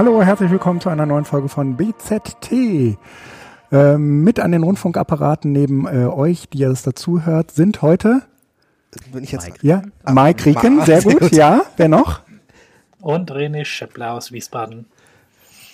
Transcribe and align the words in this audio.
Hallo, 0.00 0.22
herzlich 0.22 0.50
willkommen 0.50 0.80
zu 0.80 0.88
einer 0.88 1.04
neuen 1.04 1.26
Folge 1.26 1.50
von 1.50 1.76
BZT. 1.76 2.96
Ähm, 3.70 4.24
mit 4.24 4.40
an 4.40 4.50
den 4.50 4.62
Rundfunkapparaten 4.62 5.52
neben 5.52 5.86
äh, 5.86 6.06
euch, 6.06 6.48
die 6.48 6.60
ihr 6.60 6.70
das 6.70 6.80
dazu 6.80 7.26
hört, 7.26 7.50
sind 7.50 7.82
heute 7.82 8.22
Bin 9.12 9.22
ich 9.22 9.30
jetzt 9.30 9.44
Mike. 9.44 9.58
ja 9.60 9.82
Ah, 10.02 10.14
Mike 10.14 10.46
Rieken, 10.46 10.76
Ma- 10.76 10.86
sehr 10.86 11.02
sehr 11.02 11.16
gut. 11.16 11.32
Ja, 11.32 11.64
wer 11.76 11.88
noch? 11.88 12.20
Und 13.02 13.30
René 13.30 13.66
Scheppler 13.66 14.14
aus 14.14 14.32
Wiesbaden. 14.32 14.86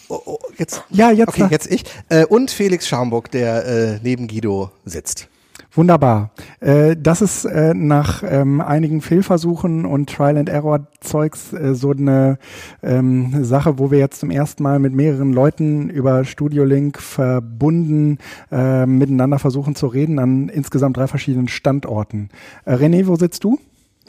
oh, 0.08 0.20
oh, 0.24 0.38
jetzt 0.58 0.82
Ja, 0.90 1.12
jetzt. 1.12 1.28
okay, 1.28 1.46
jetzt 1.48 1.70
ich 1.70 1.84
äh, 2.08 2.24
und 2.26 2.50
Felix 2.50 2.88
Schaumburg, 2.88 3.30
der 3.30 3.64
äh, 3.64 4.00
neben 4.02 4.26
Guido 4.26 4.72
sitzt. 4.84 5.28
Wunderbar. 5.76 6.30
Äh, 6.60 6.96
das 6.98 7.20
ist 7.20 7.44
äh, 7.44 7.74
nach 7.74 8.22
ähm, 8.26 8.62
einigen 8.62 9.02
Fehlversuchen 9.02 9.84
und 9.84 10.08
Trial 10.08 10.38
and 10.38 10.48
Error 10.48 10.86
Zeugs 11.00 11.52
äh, 11.52 11.74
so 11.74 11.90
eine 11.90 12.38
ähm, 12.82 13.44
Sache, 13.44 13.78
wo 13.78 13.90
wir 13.90 13.98
jetzt 13.98 14.20
zum 14.20 14.30
ersten 14.30 14.62
Mal 14.62 14.78
mit 14.78 14.94
mehreren 14.94 15.34
Leuten 15.34 15.90
über 15.90 16.24
Studio 16.24 16.64
Link 16.64 17.02
verbunden 17.02 18.18
äh, 18.50 18.86
miteinander 18.86 19.38
versuchen 19.38 19.74
zu 19.74 19.86
reden 19.86 20.18
an 20.18 20.48
insgesamt 20.48 20.96
drei 20.96 21.08
verschiedenen 21.08 21.48
Standorten. 21.48 22.30
Äh, 22.64 22.74
René, 22.74 23.06
wo 23.06 23.16
sitzt 23.16 23.44
du? 23.44 23.58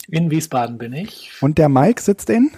In 0.07 0.31
Wiesbaden 0.31 0.77
bin 0.77 0.93
ich. 0.93 1.31
Und 1.41 1.57
der 1.57 1.67
Mike 1.67 2.01
sitzt 2.01 2.29
in? 2.29 2.49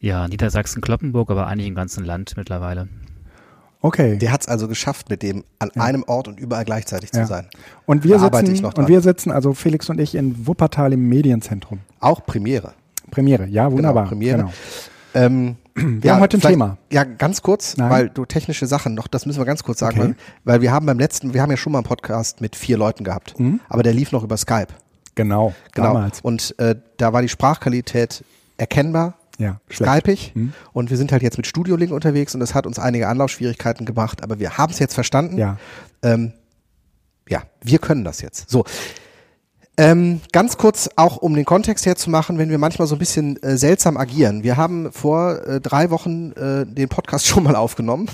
Ja, 0.00 0.26
Niedersachsen-Kloppenburg, 0.26 1.30
aber 1.30 1.48
eigentlich 1.48 1.68
im 1.68 1.74
ganzen 1.74 2.04
Land 2.04 2.32
mittlerweile. 2.38 2.88
Okay. 3.82 4.16
Der 4.16 4.32
hat 4.32 4.40
es 4.42 4.48
also 4.48 4.68
geschafft, 4.68 5.10
mit 5.10 5.22
dem 5.22 5.44
an 5.58 5.70
einem 5.72 6.04
Ort 6.06 6.28
und 6.28 6.38
überall 6.40 6.64
gleichzeitig 6.64 7.10
Ja. 7.12 7.22
zu 7.22 7.26
sein. 7.28 7.48
Und 7.84 8.04
wir 8.04 8.18
sitzen, 8.18 8.64
und 8.64 8.88
wir 8.88 9.00
sitzen, 9.00 9.30
also 9.32 9.52
Felix 9.54 9.90
und 9.90 10.00
ich 10.00 10.14
in 10.14 10.46
Wuppertal 10.46 10.92
im 10.92 11.08
Medienzentrum. 11.08 11.80
Auch 12.00 12.24
Premiere. 12.24 12.72
Premiere, 13.10 13.46
ja, 13.46 13.70
wunderbar. 13.70 14.06
Premiere. 14.06 14.38
Genau. 14.38 14.52
Ähm, 15.14 15.56
Wir 15.74 16.12
haben 16.14 16.20
heute 16.20 16.36
ein 16.38 16.40
Thema. 16.42 16.76
Ja, 16.90 17.04
ganz 17.04 17.42
kurz, 17.42 17.76
Nein. 17.76 17.90
weil 17.90 18.08
du 18.10 18.24
technische 18.24 18.66
Sachen 18.66 18.94
noch, 18.94 19.06
das 19.08 19.26
müssen 19.26 19.38
wir 19.40 19.44
ganz 19.46 19.62
kurz 19.64 19.80
sagen, 19.80 19.98
Okay. 20.00 20.08
weil, 20.44 20.54
weil 20.54 20.60
wir 20.62 20.70
haben 20.72 20.86
beim 20.86 20.98
letzten, 20.98 21.34
wir 21.34 21.42
haben 21.42 21.50
ja 21.50 21.56
schon 21.56 21.72
mal 21.72 21.78
einen 21.80 21.86
Podcast 21.86 22.40
mit 22.40 22.56
vier 22.56 22.76
Leuten 22.78 23.04
gehabt, 23.04 23.34
aber 23.68 23.82
der 23.82 23.92
lief 23.94 24.12
noch 24.12 24.22
über 24.22 24.36
Skype. 24.36 24.68
Genau, 25.14 25.52
Genau. 25.72 25.88
damals. 25.94 26.20
Und 26.20 26.54
äh, 26.58 26.76
da 26.98 27.12
war 27.12 27.20
die 27.22 27.28
Sprachqualität 27.28 28.24
erkennbar, 28.58 29.14
Ja, 29.42 29.60
schlecht. 29.68 29.92
skypig. 29.92 30.34
Und 30.72 30.90
wir 30.90 30.96
sind 30.96 31.12
halt 31.12 31.22
jetzt 31.22 31.36
mit 31.36 31.46
Studio 31.46 31.76
Link 31.76 31.92
unterwegs 31.92 32.34
und 32.34 32.40
das 32.40 32.54
hat 32.54 32.66
uns 32.66 32.78
einige 32.78 33.08
Anlaufschwierigkeiten 33.08 33.84
gebracht, 33.86 34.22
aber 34.22 34.38
wir 34.38 34.56
haben 34.58 34.72
es 34.72 34.78
jetzt 34.78 34.94
verstanden. 34.94 35.36
Ja. 35.38 35.56
Ähm, 36.02 36.32
ja, 37.28 37.42
wir 37.62 37.78
können 37.78 38.04
das 38.04 38.20
jetzt. 38.20 38.48
So. 38.50 38.64
Ähm, 39.78 40.20
ganz 40.32 40.58
kurz 40.58 40.90
auch, 40.96 41.16
um 41.16 41.34
den 41.34 41.46
Kontext 41.46 41.86
herzumachen, 41.86 42.36
wenn 42.36 42.50
wir 42.50 42.58
manchmal 42.58 42.86
so 42.86 42.94
ein 42.94 42.98
bisschen 42.98 43.42
äh, 43.42 43.56
seltsam 43.56 43.96
agieren. 43.96 44.42
Wir 44.42 44.56
haben 44.58 44.92
vor 44.92 45.46
äh, 45.46 45.60
drei 45.60 45.90
Wochen 45.90 46.32
äh, 46.32 46.66
den 46.66 46.88
Podcast 46.88 47.26
schon 47.28 47.42
mal 47.44 47.56
aufgenommen, 47.56 48.08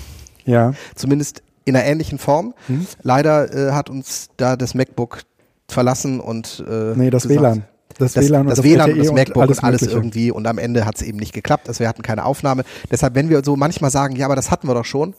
Ja. 0.45 0.73
zumindest 0.95 1.43
in 1.65 1.75
einer 1.75 1.85
ähnlichen 1.85 2.17
Form. 2.17 2.53
Hm? 2.67 2.87
Leider 3.03 3.53
äh, 3.53 3.71
hat 3.73 3.89
uns 3.89 4.29
da 4.37 4.55
das 4.55 4.73
MacBook 4.73 5.21
verlassen 5.67 6.19
und 6.21 6.63
äh, 6.67 6.93
Nee, 6.95 7.09
das 7.09 7.23
gesagt- 7.27 7.39
WLAN. 7.41 7.63
Das, 7.99 8.13
das, 8.13 8.25
WLAN 8.25 8.41
und 8.41 8.47
das, 8.49 8.57
das, 8.57 8.65
WLAN 8.65 8.91
und 8.91 8.97
LTE 8.97 9.03
das 9.03 9.13
MacBook 9.13 9.49
und 9.49 9.63
alles, 9.63 9.81
Mögliche. 9.81 9.91
irgendwie 9.91 10.31
und 10.31 10.47
am 10.47 10.57
Ende 10.57 10.85
hat 10.85 10.95
es 10.95 11.01
eben 11.01 11.17
nicht 11.17 11.33
geklappt. 11.33 11.67
Also 11.67 11.81
wir 11.81 11.89
hatten 11.89 12.01
keine 12.01 12.25
Aufnahme. 12.25 12.63
Deshalb, 12.89 13.13
wenn 13.13 13.29
wir 13.29 13.43
so 13.43 13.55
manchmal 13.55 13.91
sagen, 13.91 14.15
ja, 14.15 14.25
aber 14.25 14.35
das 14.35 14.49
hatten 14.51 14.67
wir 14.67 14.73
doch 14.73 14.85
schon, 14.85 15.13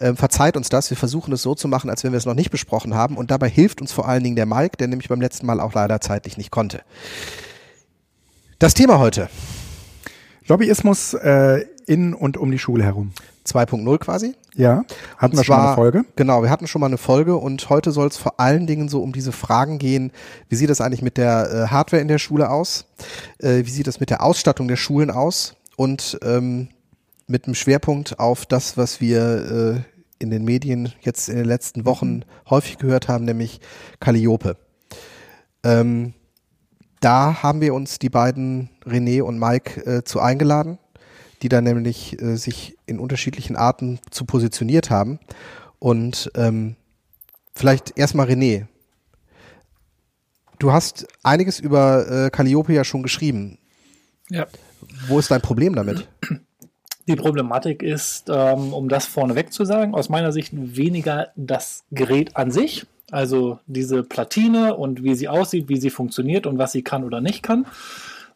ähm, 0.00 0.16
verzeiht 0.16 0.56
uns 0.56 0.68
das. 0.68 0.90
Wir 0.90 0.96
versuchen 0.96 1.32
es 1.32 1.42
so 1.42 1.54
zu 1.54 1.66
machen, 1.66 1.90
als 1.90 2.04
wenn 2.04 2.12
wir 2.12 2.18
es 2.18 2.26
noch 2.26 2.34
nicht 2.34 2.50
besprochen 2.50 2.94
haben. 2.94 3.16
Und 3.16 3.30
dabei 3.30 3.48
hilft 3.48 3.80
uns 3.80 3.92
vor 3.92 4.06
allen 4.06 4.22
Dingen 4.22 4.36
der 4.36 4.46
Mike, 4.46 4.76
der 4.76 4.88
nämlich 4.88 5.08
beim 5.08 5.20
letzten 5.20 5.46
Mal 5.46 5.60
auch 5.60 5.72
leider 5.72 6.00
zeitlich 6.00 6.36
nicht 6.36 6.50
konnte. 6.50 6.82
Das 8.58 8.74
Thema 8.74 8.98
heute, 8.98 9.28
Lobbyismus 10.46 11.14
äh, 11.14 11.64
in 11.86 12.14
und 12.14 12.36
um 12.36 12.50
die 12.50 12.58
Schule 12.58 12.84
herum. 12.84 13.12
2.0 13.46 13.98
quasi. 13.98 14.34
Ja, 14.56 14.84
hatten 15.18 15.32
Und 15.34 15.38
wir 15.40 15.44
schon 15.44 15.54
mal 15.56 15.60
eine 15.62 15.66
zwar- 15.68 15.74
Folge. 15.76 16.04
Genau, 16.16 16.42
wir 16.42 16.48
hatten 16.50 16.66
schon 16.66 16.80
mal 16.80 16.86
eine 16.86 16.96
Folge 16.98 17.36
und 17.36 17.68
heute 17.68 17.92
soll 17.92 18.08
es 18.08 18.16
vor 18.16 18.40
allen 18.40 18.66
Dingen 18.66 18.88
so 18.88 19.02
um 19.02 19.12
diese 19.12 19.30
Fragen 19.32 19.78
gehen, 19.78 20.12
wie 20.48 20.56
sieht 20.56 20.70
es 20.70 20.80
eigentlich 20.80 21.02
mit 21.02 21.18
der 21.18 21.50
äh, 21.52 21.66
Hardware 21.70 22.00
in 22.00 22.08
der 22.08 22.18
Schule 22.18 22.48
aus? 22.50 22.86
Äh, 23.38 23.66
wie 23.66 23.70
sieht 23.70 23.86
es 23.86 24.00
mit 24.00 24.08
der 24.08 24.22
Ausstattung 24.22 24.66
der 24.66 24.76
Schulen 24.76 25.10
aus? 25.10 25.56
Und 25.76 26.18
ähm, 26.22 26.68
mit 27.26 27.44
einem 27.44 27.54
Schwerpunkt 27.54 28.18
auf 28.18 28.46
das, 28.46 28.78
was 28.78 29.00
wir 29.00 29.82
äh, 29.82 30.22
in 30.22 30.30
den 30.30 30.44
Medien 30.44 30.92
jetzt 31.02 31.28
in 31.28 31.36
den 31.36 31.44
letzten 31.44 31.84
Wochen 31.84 32.22
häufig 32.48 32.78
gehört 32.78 33.08
haben, 33.08 33.26
nämlich 33.26 33.60
Calliope. 34.00 34.56
Ähm, 35.64 36.14
da 37.00 37.42
haben 37.42 37.60
wir 37.60 37.74
uns 37.74 37.98
die 37.98 38.08
beiden 38.08 38.70
René 38.86 39.20
und 39.22 39.38
Mike 39.38 39.84
äh, 39.84 40.04
zu 40.04 40.20
eingeladen, 40.20 40.78
die 41.42 41.48
da 41.48 41.60
nämlich 41.60 42.20
äh, 42.20 42.36
sich 42.36 42.76
in 42.86 42.98
unterschiedlichen 42.98 43.56
Arten 43.56 43.98
zu 44.10 44.24
positioniert 44.24 44.90
haben. 44.90 45.18
Und 45.78 46.30
ähm, 46.34 46.76
vielleicht 47.54 47.98
erstmal 47.98 48.28
René. 48.28 48.66
Du 50.58 50.72
hast 50.72 51.06
einiges 51.22 51.60
über 51.60 52.26
äh, 52.26 52.30
Calliope 52.30 52.72
ja 52.72 52.84
schon 52.84 53.02
geschrieben. 53.02 53.58
Ja. 54.30 54.46
Wo 55.06 55.18
ist 55.18 55.30
dein 55.30 55.42
Problem 55.42 55.74
damit? 55.74 56.08
Die 57.08 57.14
Problematik 57.14 57.82
ist, 57.82 58.28
ähm, 58.28 58.72
um 58.72 58.88
das 58.88 59.06
vorneweg 59.06 59.52
zu 59.52 59.64
sagen, 59.64 59.94
aus 59.94 60.08
meiner 60.08 60.32
Sicht 60.32 60.50
weniger 60.52 61.28
das 61.36 61.84
Gerät 61.92 62.36
an 62.36 62.50
sich, 62.50 62.84
also 63.12 63.60
diese 63.66 64.02
Platine 64.02 64.74
und 64.74 65.04
wie 65.04 65.14
sie 65.14 65.28
aussieht, 65.28 65.68
wie 65.68 65.80
sie 65.80 65.90
funktioniert 65.90 66.46
und 66.46 66.58
was 66.58 66.72
sie 66.72 66.82
kann 66.82 67.04
oder 67.04 67.20
nicht 67.20 67.44
kann, 67.44 67.66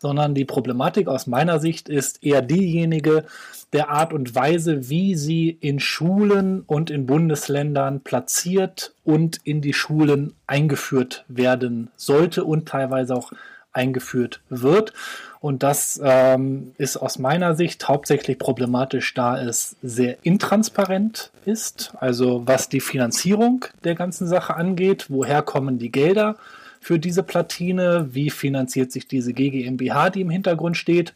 sondern 0.00 0.34
die 0.34 0.44
Problematik 0.44 1.09
aus 1.09 1.27
meiner 1.27 1.61
Sicht 1.61 1.88
ist 1.88 2.25
eher 2.25 2.43
diejenige 2.43 3.25
der 3.72 3.91
Art 3.91 4.12
und 4.12 4.34
Weise, 4.34 4.88
wie 4.88 5.15
sie 5.15 5.50
in 5.61 5.78
Schulen 5.78 6.62
und 6.66 6.91
in 6.91 7.06
Bundesländern 7.06 8.00
platziert 8.00 8.94
und 9.05 9.41
in 9.44 9.60
die 9.60 9.75
Schulen 9.75 10.34
eingeführt 10.47 11.25
werden 11.28 11.91
sollte 11.97 12.44
und 12.44 12.66
teilweise 12.69 13.15
auch 13.15 13.33
eingeführt 13.72 14.41
wird. 14.49 14.93
Und 15.41 15.62
das 15.62 16.00
ähm, 16.03 16.72
ist 16.77 16.97
aus 16.97 17.19
meiner 17.19 17.55
Sicht 17.55 17.87
hauptsächlich 17.89 18.39
problematisch, 18.39 19.15
da 19.15 19.41
es 19.41 19.77
sehr 19.83 20.16
intransparent 20.22 21.31
ist. 21.44 21.93
Also 21.99 22.43
was 22.47 22.69
die 22.69 22.81
Finanzierung 22.81 23.65
der 23.84 23.94
ganzen 23.94 24.27
Sache 24.27 24.56
angeht, 24.56 25.06
woher 25.09 25.43
kommen 25.43 25.78
die 25.78 25.93
Gelder 25.93 26.37
für 26.80 26.98
diese 26.98 27.22
Platine, 27.22 28.08
wie 28.10 28.30
finanziert 28.30 28.91
sich 28.91 29.06
diese 29.06 29.32
GmbH, 29.32 30.10
die 30.10 30.22
im 30.22 30.30
Hintergrund 30.30 30.76
steht. 30.76 31.14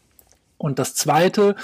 Und 0.57 0.79
das 0.79 0.95
Zweite, 0.95 1.55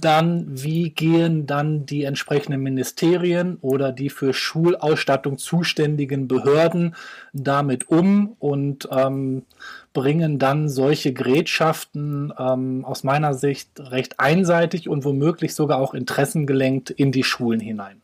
dann, 0.00 0.46
wie 0.48 0.90
gehen 0.90 1.46
dann 1.46 1.86
die 1.86 2.02
entsprechenden 2.02 2.62
Ministerien 2.62 3.58
oder 3.60 3.92
die 3.92 4.10
für 4.10 4.34
Schulausstattung 4.34 5.38
zuständigen 5.38 6.26
Behörden 6.26 6.96
damit 7.32 7.88
um 7.90 8.34
und 8.40 8.88
ähm, 8.90 9.44
bringen 9.92 10.40
dann 10.40 10.68
solche 10.68 11.12
Gerätschaften 11.12 12.32
ähm, 12.36 12.84
aus 12.84 13.04
meiner 13.04 13.34
Sicht 13.34 13.68
recht 13.78 14.18
einseitig 14.18 14.88
und 14.88 15.04
womöglich 15.04 15.54
sogar 15.54 15.78
auch 15.78 15.94
interessengelenkt 15.94 16.90
in 16.90 17.12
die 17.12 17.24
Schulen 17.24 17.60
hinein. 17.60 18.00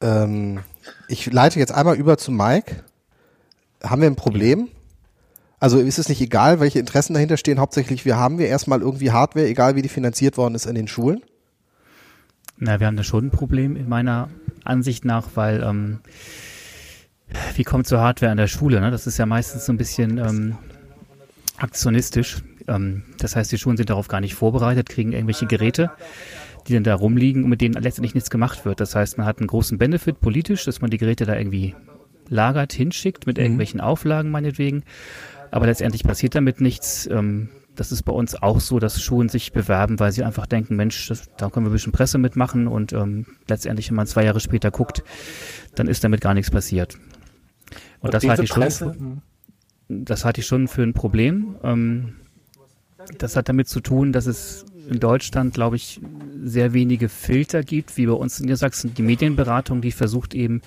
Ähm, 0.00 0.60
ich 1.08 1.32
leite 1.32 1.58
jetzt 1.58 1.72
einmal 1.72 1.96
über 1.96 2.18
zu 2.18 2.30
Mike. 2.30 2.84
Haben 3.84 4.02
wir 4.02 4.08
ein 4.08 4.16
Problem? 4.16 4.68
Also 5.60 5.78
ist 5.78 5.98
es 5.98 6.08
nicht 6.08 6.20
egal, 6.20 6.60
welche 6.60 6.78
Interessen 6.78 7.14
dahinter 7.14 7.36
stehen? 7.36 7.58
Hauptsächlich, 7.58 8.04
wir 8.04 8.16
haben 8.16 8.38
wir 8.38 8.48
erstmal 8.48 8.80
irgendwie 8.80 9.12
Hardware, 9.12 9.46
egal 9.46 9.76
wie 9.76 9.82
die 9.82 9.88
finanziert 9.88 10.36
worden 10.36 10.54
ist 10.54 10.66
in 10.66 10.74
den 10.74 10.88
Schulen. 10.88 11.22
Na, 12.58 12.80
wir 12.80 12.86
haben 12.86 12.96
da 12.96 13.02
schon 13.02 13.26
ein 13.26 13.30
Problem 13.30 13.76
in 13.76 13.88
meiner 13.88 14.28
Ansicht 14.64 15.04
nach, 15.04 15.28
weil 15.34 15.62
ähm, 15.62 16.00
wie 17.56 17.64
kommt 17.64 17.86
zur 17.86 18.00
Hardware 18.00 18.30
an 18.30 18.36
der 18.36 18.46
Schule? 18.46 18.80
Ne? 18.80 18.90
Das 18.90 19.06
ist 19.06 19.18
ja 19.18 19.26
meistens 19.26 19.66
so 19.66 19.72
ein 19.72 19.76
bisschen 19.76 20.18
ähm, 20.18 20.56
aktionistisch. 21.56 22.42
Ähm, 22.68 23.02
das 23.18 23.36
heißt, 23.36 23.50
die 23.50 23.58
Schulen 23.58 23.76
sind 23.76 23.90
darauf 23.90 24.08
gar 24.08 24.20
nicht 24.20 24.34
vorbereitet, 24.34 24.88
kriegen 24.88 25.12
irgendwelche 25.12 25.46
Geräte, 25.46 25.90
die 26.68 26.74
dann 26.74 26.84
da 26.84 26.94
rumliegen 26.94 27.44
und 27.44 27.50
mit 27.50 27.60
denen 27.60 27.74
letztendlich 27.74 28.14
nichts 28.14 28.30
gemacht 28.30 28.64
wird. 28.64 28.80
Das 28.80 28.94
heißt, 28.94 29.18
man 29.18 29.26
hat 29.26 29.38
einen 29.38 29.48
großen 29.48 29.78
Benefit 29.78 30.20
politisch, 30.20 30.64
dass 30.64 30.80
man 30.80 30.90
die 30.90 30.98
Geräte 30.98 31.26
da 31.26 31.36
irgendwie 31.36 31.74
lagert, 32.28 32.72
hinschickt 32.72 33.26
mit 33.26 33.38
irgendwelchen 33.38 33.80
Auflagen 33.80 34.30
meinetwegen. 34.30 34.84
Aber 35.50 35.66
letztendlich 35.66 36.04
passiert 36.04 36.34
damit 36.34 36.60
nichts. 36.60 37.06
Ähm, 37.06 37.48
das 37.76 37.92
ist 37.92 38.02
bei 38.04 38.12
uns 38.12 38.40
auch 38.40 38.60
so, 38.60 38.78
dass 38.78 39.02
Schulen 39.02 39.28
sich 39.28 39.52
bewerben, 39.52 39.98
weil 39.98 40.12
sie 40.12 40.22
einfach 40.22 40.46
denken, 40.46 40.76
Mensch, 40.76 41.08
das, 41.08 41.30
da 41.36 41.50
können 41.50 41.66
wir 41.66 41.70
ein 41.70 41.72
bisschen 41.72 41.92
Presse 41.92 42.18
mitmachen 42.18 42.68
und 42.68 42.92
ähm, 42.92 43.26
letztendlich, 43.48 43.88
wenn 43.90 43.96
man 43.96 44.06
zwei 44.06 44.24
Jahre 44.24 44.40
später 44.40 44.70
guckt, 44.70 45.02
dann 45.74 45.88
ist 45.88 46.04
damit 46.04 46.20
gar 46.20 46.34
nichts 46.34 46.50
passiert. 46.50 46.98
Und, 48.00 48.14
das 48.14 48.20
diese 48.20 48.30
halte 48.30 48.44
ich 48.44 48.50
schon, 48.50 48.62
Presse, 48.62 48.96
das 49.88 50.24
halte 50.24 50.40
ich 50.40 50.46
schon 50.46 50.68
für 50.68 50.82
ein 50.82 50.94
Problem. 50.94 51.56
Ähm, 51.62 52.14
das 53.18 53.36
hat 53.36 53.48
damit 53.48 53.68
zu 53.68 53.80
tun, 53.80 54.12
dass 54.12 54.26
es 54.26 54.64
in 54.88 55.00
Deutschland, 55.00 55.54
glaube 55.54 55.76
ich, 55.76 56.00
sehr 56.42 56.74
wenige 56.74 57.08
Filter 57.08 57.62
gibt, 57.62 57.96
wie 57.96 58.06
bei 58.06 58.12
uns 58.12 58.38
in 58.38 58.46
Niedersachsen 58.46 58.94
die 58.94 59.02
Medienberatung, 59.02 59.80
die 59.80 59.92
versucht 59.92 60.34
eben 60.34 60.60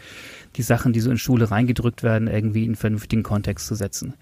die 0.56 0.62
Sachen, 0.62 0.94
die 0.94 1.00
so 1.00 1.12
in 1.12 1.18
Schule 1.18 1.52
reingedrückt 1.52 2.04
werden, 2.04 2.28
irgendwie 2.28 2.66
in 2.66 2.76
vernünftigen 2.76 3.24
Kontext 3.24 3.68
zu 3.68 3.76
setzen. 3.76 4.14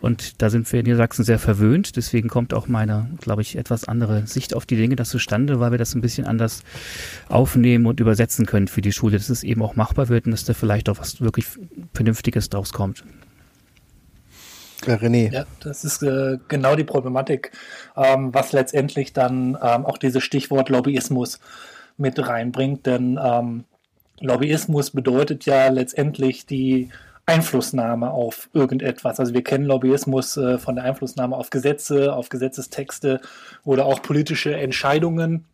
Und 0.00 0.42
da 0.42 0.50
sind 0.50 0.70
wir 0.72 0.80
in 0.80 0.86
Niedersachsen 0.86 1.24
sehr 1.24 1.38
verwöhnt. 1.38 1.96
Deswegen 1.96 2.28
kommt 2.28 2.54
auch 2.54 2.68
meine, 2.68 3.10
glaube 3.20 3.42
ich, 3.42 3.56
etwas 3.56 3.86
andere 3.86 4.26
Sicht 4.26 4.54
auf 4.54 4.66
die 4.66 4.76
Dinge 4.76 4.96
das 4.96 5.10
zustande, 5.10 5.60
weil 5.60 5.70
wir 5.70 5.78
das 5.78 5.94
ein 5.94 6.00
bisschen 6.00 6.26
anders 6.26 6.62
aufnehmen 7.28 7.86
und 7.86 8.00
übersetzen 8.00 8.46
können 8.46 8.68
für 8.68 8.80
die 8.80 8.92
Schule, 8.92 9.16
dass 9.18 9.28
es 9.28 9.42
eben 9.42 9.62
auch 9.62 9.76
machbar 9.76 10.08
wird 10.08 10.26
und 10.26 10.32
dass 10.32 10.44
da 10.44 10.54
vielleicht 10.54 10.88
auch 10.88 10.98
was 10.98 11.20
wirklich 11.20 11.46
Vernünftiges 11.94 12.48
draus 12.48 12.72
kommt. 12.72 13.04
Ja, 14.86 14.94
René. 14.94 15.30
Ja, 15.32 15.44
das 15.60 15.84
ist 15.84 16.02
äh, 16.02 16.38
genau 16.48 16.74
die 16.74 16.84
Problematik, 16.84 17.52
ähm, 17.96 18.32
was 18.32 18.52
letztendlich 18.52 19.12
dann 19.12 19.58
ähm, 19.60 19.84
auch 19.84 19.98
dieses 19.98 20.24
Stichwort 20.24 20.70
Lobbyismus 20.70 21.38
mit 21.98 22.18
reinbringt. 22.18 22.86
Denn 22.86 23.18
ähm, 23.22 23.64
Lobbyismus 24.20 24.90
bedeutet 24.90 25.46
ja 25.46 25.68
letztendlich 25.68 26.46
die 26.46 26.90
Einflussnahme 27.26 28.10
auf 28.10 28.48
irgendetwas. 28.52 29.20
Also 29.20 29.34
wir 29.34 29.44
kennen 29.44 29.64
Lobbyismus 29.64 30.36
äh, 30.36 30.58
von 30.58 30.74
der 30.74 30.84
Einflussnahme 30.84 31.36
auf 31.36 31.50
Gesetze, 31.50 32.12
auf 32.12 32.28
Gesetzestexte 32.28 33.20
oder 33.64 33.86
auch 33.86 34.02
politische 34.02 34.54
Entscheidungen. 34.54 35.44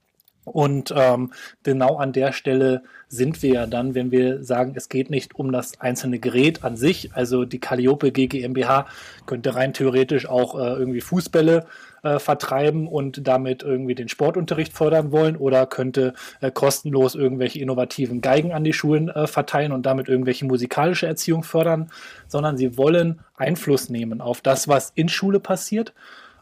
Und 0.47 0.95
ähm, 0.97 1.33
genau 1.65 1.97
an 1.97 2.13
der 2.13 2.33
Stelle 2.33 2.85
sind 3.09 3.43
wir 3.43 3.51
ja 3.53 3.67
dann, 3.67 3.97
wenn 3.97 4.13
wir 4.13 4.45
sagen, 4.45 4.75
es 4.77 4.89
geht 4.89 5.11
nicht 5.11 5.35
um 5.35 5.51
das 5.51 5.81
einzelne 5.81 6.21
Gerät 6.21 6.63
an 6.63 6.77
sich. 6.77 7.11
Also 7.15 7.45
die 7.45 7.59
Calliope 7.59 8.13
GmbH 8.13 8.87
könnte 9.27 9.57
rein 9.57 9.75
theoretisch 9.75 10.29
auch 10.29 10.55
äh, 10.55 10.79
irgendwie 10.79 11.01
Fußbälle 11.01 11.67
äh, 12.05 12.21
vertreiben 12.21 12.87
und 12.87 13.27
damit 13.27 13.65
irgendwie 13.65 13.97
den 13.97 14.09
Sportunterricht 14.09 14.73
fördern 14.73 15.11
wollen 15.11 15.37
oder 15.37 15.67
könnte 15.67 16.15
äh, 16.41 16.53
kostenlos 16.53 17.17
irgendwelche 17.17 17.59
innovativen 17.59 18.21
Geigen 18.21 18.53
an 18.53 18.63
die 18.63 18.73
Schulen 18.73 19.09
äh, 19.09 19.27
verteilen 19.27 19.73
und 19.73 19.85
damit 19.85 20.09
irgendwelche 20.09 20.45
musikalische 20.45 21.09
Erziehung 21.09 21.43
fördern, 21.43 21.91
sondern 22.29 22.57
sie 22.57 22.79
wollen 22.79 23.19
Einfluss 23.35 23.91
nehmen 23.91 24.21
auf 24.21 24.41
das, 24.41 24.69
was 24.69 24.93
in 24.95 25.09
Schule 25.09 25.41
passiert 25.41 25.93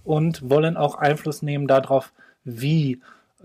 und 0.03 0.51
wollen 0.51 0.77
auch 0.77 0.97
Einfluss 0.97 1.41
nehmen 1.41 1.67
darauf, 1.67 2.12
wie 2.45 3.01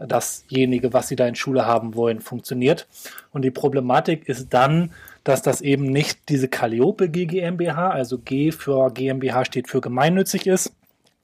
dasjenige, 0.07 0.93
was 0.93 1.07
sie 1.07 1.15
da 1.15 1.27
in 1.27 1.35
Schule 1.35 1.65
haben 1.65 1.95
wollen, 1.95 2.21
funktioniert. 2.21 2.87
Und 3.31 3.43
die 3.43 3.51
Problematik 3.51 4.27
ist 4.27 4.53
dann, 4.53 4.91
dass 5.23 5.41
das 5.41 5.61
eben 5.61 5.85
nicht 5.85 6.29
diese 6.29 6.47
Calliope 6.47 7.09
GmbH, 7.09 7.89
also 7.89 8.17
G 8.17 8.51
für 8.51 8.91
GmbH 8.91 9.45
steht 9.45 9.67
für 9.67 9.81
gemeinnützig 9.81 10.47
ist, 10.47 10.73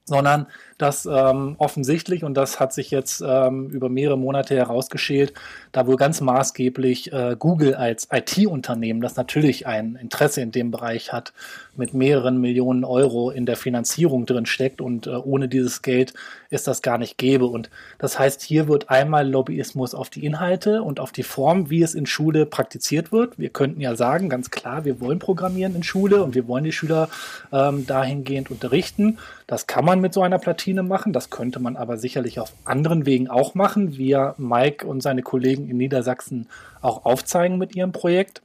sondern 0.04 0.46
dass 0.78 1.06
ähm, 1.06 1.56
offensichtlich, 1.58 2.24
und 2.24 2.34
das 2.34 2.60
hat 2.60 2.72
sich 2.72 2.90
jetzt 2.90 3.22
ähm, 3.26 3.70
über 3.70 3.88
mehrere 3.88 4.18
Monate 4.18 4.54
herausgeschält, 4.54 5.32
da 5.72 5.86
wohl 5.86 5.96
ganz 5.96 6.20
maßgeblich 6.20 7.12
äh, 7.12 7.36
Google 7.38 7.74
als 7.74 8.08
IT-Unternehmen, 8.12 9.00
das 9.00 9.16
natürlich 9.16 9.66
ein 9.66 9.96
Interesse 10.00 10.40
in 10.40 10.52
dem 10.52 10.70
Bereich 10.70 11.12
hat, 11.12 11.32
mit 11.76 11.94
mehreren 11.94 12.40
Millionen 12.40 12.84
Euro 12.84 13.30
in 13.30 13.46
der 13.46 13.56
Finanzierung 13.56 14.26
drin 14.26 14.46
steckt 14.46 14.80
und 14.80 15.06
äh, 15.06 15.10
ohne 15.10 15.48
dieses 15.48 15.82
Geld 15.82 16.14
ist 16.50 16.66
das 16.66 16.82
gar 16.82 16.98
nicht 16.98 17.18
gäbe. 17.18 17.46
Und 17.46 17.70
das 17.98 18.18
heißt, 18.18 18.42
hier 18.42 18.68
wird 18.68 18.90
einmal 18.90 19.28
Lobbyismus 19.28 19.94
auf 19.94 20.10
die 20.10 20.24
Inhalte 20.24 20.82
und 20.82 21.00
auf 21.00 21.12
die 21.12 21.22
Form, 21.22 21.70
wie 21.70 21.82
es 21.82 21.94
in 21.94 22.06
Schule 22.06 22.46
praktiziert 22.46 23.12
wird. 23.12 23.38
Wir 23.38 23.50
könnten 23.50 23.80
ja 23.80 23.96
sagen, 23.96 24.28
ganz 24.28 24.50
klar, 24.50 24.84
wir 24.84 25.00
wollen 25.00 25.18
programmieren 25.18 25.74
in 25.74 25.82
Schule 25.82 26.22
und 26.22 26.34
wir 26.34 26.46
wollen 26.48 26.64
die 26.64 26.72
Schüler 26.72 27.08
ähm, 27.52 27.86
dahingehend 27.86 28.50
unterrichten. 28.50 29.18
Das 29.46 29.66
kann 29.66 29.84
man 29.84 30.00
mit 30.00 30.12
so 30.12 30.22
einer 30.22 30.38
Platine 30.38 30.65
Schiene 30.66 30.82
machen. 30.82 31.12
Das 31.12 31.30
könnte 31.30 31.60
man 31.60 31.76
aber 31.76 31.96
sicherlich 31.96 32.40
auf 32.40 32.52
anderen 32.64 33.06
Wegen 33.06 33.30
auch 33.30 33.54
machen, 33.54 33.96
wie 33.98 34.08
ja 34.08 34.34
Mike 34.36 34.84
und 34.84 35.00
seine 35.00 35.22
Kollegen 35.22 35.70
in 35.70 35.76
Niedersachsen 35.76 36.48
auch 36.80 37.04
aufzeigen 37.04 37.56
mit 37.56 37.76
ihrem 37.76 37.92
Projekt. 37.92 38.42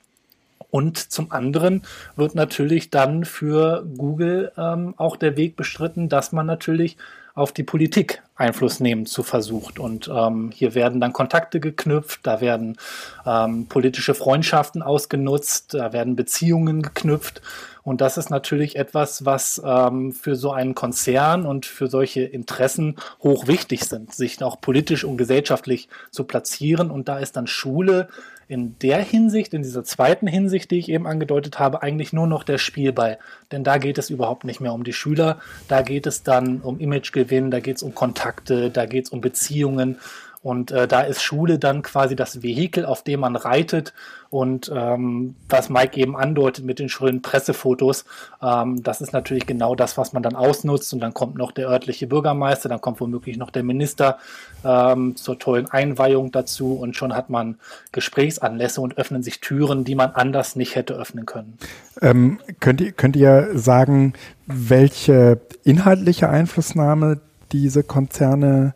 Und 0.69 0.99
zum 1.11 1.31
anderen 1.31 1.81
wird 2.15 2.35
natürlich 2.35 2.91
dann 2.91 3.25
für 3.25 3.83
Google 3.97 4.51
ähm, 4.55 4.93
auch 4.97 5.15
der 5.15 5.35
Weg 5.35 5.55
bestritten, 5.55 6.09
dass 6.09 6.31
man 6.31 6.45
natürlich 6.45 6.95
auf 7.33 7.51
die 7.51 7.63
Politik 7.63 8.21
Einfluss 8.35 8.79
nehmen 8.79 9.05
zu 9.05 9.23
versucht. 9.23 9.79
Und 9.79 10.09
ähm, 10.13 10.51
hier 10.53 10.75
werden 10.75 10.99
dann 10.99 11.13
Kontakte 11.13 11.59
geknüpft, 11.59 12.21
da 12.23 12.41
werden 12.41 12.77
ähm, 13.25 13.67
politische 13.67 14.13
Freundschaften 14.13 14.81
ausgenutzt, 14.81 15.73
da 15.73 15.93
werden 15.93 16.15
Beziehungen 16.15 16.81
geknüpft. 16.81 17.41
Und 17.83 18.01
das 18.01 18.17
ist 18.17 18.29
natürlich 18.29 18.75
etwas, 18.75 19.25
was 19.25 19.61
ähm, 19.63 20.11
für 20.11 20.35
so 20.35 20.51
einen 20.51 20.75
Konzern 20.75 21.45
und 21.45 21.65
für 21.65 21.87
solche 21.87 22.21
Interessen 22.21 22.97
hoch 23.23 23.47
wichtig 23.47 23.85
sind, 23.85 24.13
sich 24.13 24.43
auch 24.43 24.61
politisch 24.61 25.03
und 25.03 25.17
gesellschaftlich 25.17 25.87
zu 26.11 26.25
platzieren. 26.25 26.91
Und 26.91 27.07
da 27.07 27.17
ist 27.17 27.37
dann 27.37 27.47
Schule 27.47 28.07
in 28.51 28.77
der 28.79 29.01
Hinsicht, 29.01 29.53
in 29.53 29.63
dieser 29.63 29.85
zweiten 29.85 30.27
Hinsicht, 30.27 30.71
die 30.71 30.79
ich 30.79 30.89
eben 30.89 31.07
angedeutet 31.07 31.57
habe, 31.57 31.81
eigentlich 31.81 32.11
nur 32.11 32.27
noch 32.27 32.43
der 32.43 32.57
Spielball. 32.57 33.17
Denn 33.53 33.63
da 33.63 33.77
geht 33.77 33.97
es 33.97 34.09
überhaupt 34.09 34.43
nicht 34.43 34.59
mehr 34.59 34.73
um 34.73 34.83
die 34.83 34.91
Schüler, 34.91 35.39
da 35.69 35.81
geht 35.81 36.05
es 36.05 36.23
dann 36.23 36.59
um 36.59 36.77
Imagegewinn, 36.77 37.49
da 37.49 37.61
geht 37.61 37.77
es 37.77 37.83
um 37.83 37.95
Kontakte, 37.95 38.69
da 38.69 38.85
geht 38.85 39.05
es 39.05 39.11
um 39.11 39.21
Beziehungen. 39.21 39.99
Und 40.43 40.71
äh, 40.71 40.87
da 40.87 41.01
ist 41.01 41.21
Schule 41.21 41.59
dann 41.59 41.83
quasi 41.83 42.15
das 42.15 42.41
Vehikel, 42.41 42.83
auf 42.85 43.03
dem 43.03 43.19
man 43.19 43.35
reitet. 43.35 43.93
Und 44.31 44.71
ähm, 44.73 45.35
was 45.49 45.69
Mike 45.69 45.99
eben 45.99 46.15
andeutet 46.17 46.65
mit 46.65 46.79
den 46.79 46.89
schönen 46.89 47.21
Pressefotos, 47.21 48.05
ähm, 48.41 48.81
das 48.81 49.01
ist 49.01 49.13
natürlich 49.13 49.45
genau 49.45 49.75
das, 49.75 49.97
was 49.97 50.13
man 50.13 50.23
dann 50.23 50.35
ausnutzt. 50.35 50.93
Und 50.93 50.99
dann 51.01 51.13
kommt 51.13 51.35
noch 51.35 51.51
der 51.51 51.67
örtliche 51.69 52.07
Bürgermeister, 52.07 52.69
dann 52.69 52.81
kommt 52.81 52.99
womöglich 53.01 53.37
noch 53.37 53.51
der 53.51 53.63
Minister 53.63 54.17
ähm, 54.63 55.15
zur 55.15 55.37
tollen 55.37 55.67
Einweihung 55.67 56.31
dazu. 56.31 56.73
Und 56.73 56.95
schon 56.95 57.13
hat 57.15 57.29
man 57.29 57.59
Gesprächsanlässe 57.91 58.81
und 58.81 58.97
öffnen 58.97 59.21
sich 59.21 59.41
Türen, 59.41 59.83
die 59.83 59.95
man 59.95 60.11
anders 60.11 60.55
nicht 60.55 60.75
hätte 60.75 60.95
öffnen 60.95 61.27
können. 61.27 61.59
Ähm, 62.01 62.39
könnt, 62.59 62.81
ihr, 62.81 62.93
könnt 62.93 63.15
ihr 63.15 63.49
sagen, 63.53 64.13
welche 64.47 65.39
inhaltliche 65.63 66.29
Einflussnahme 66.29 67.19
diese 67.51 67.83
Konzerne 67.83 68.73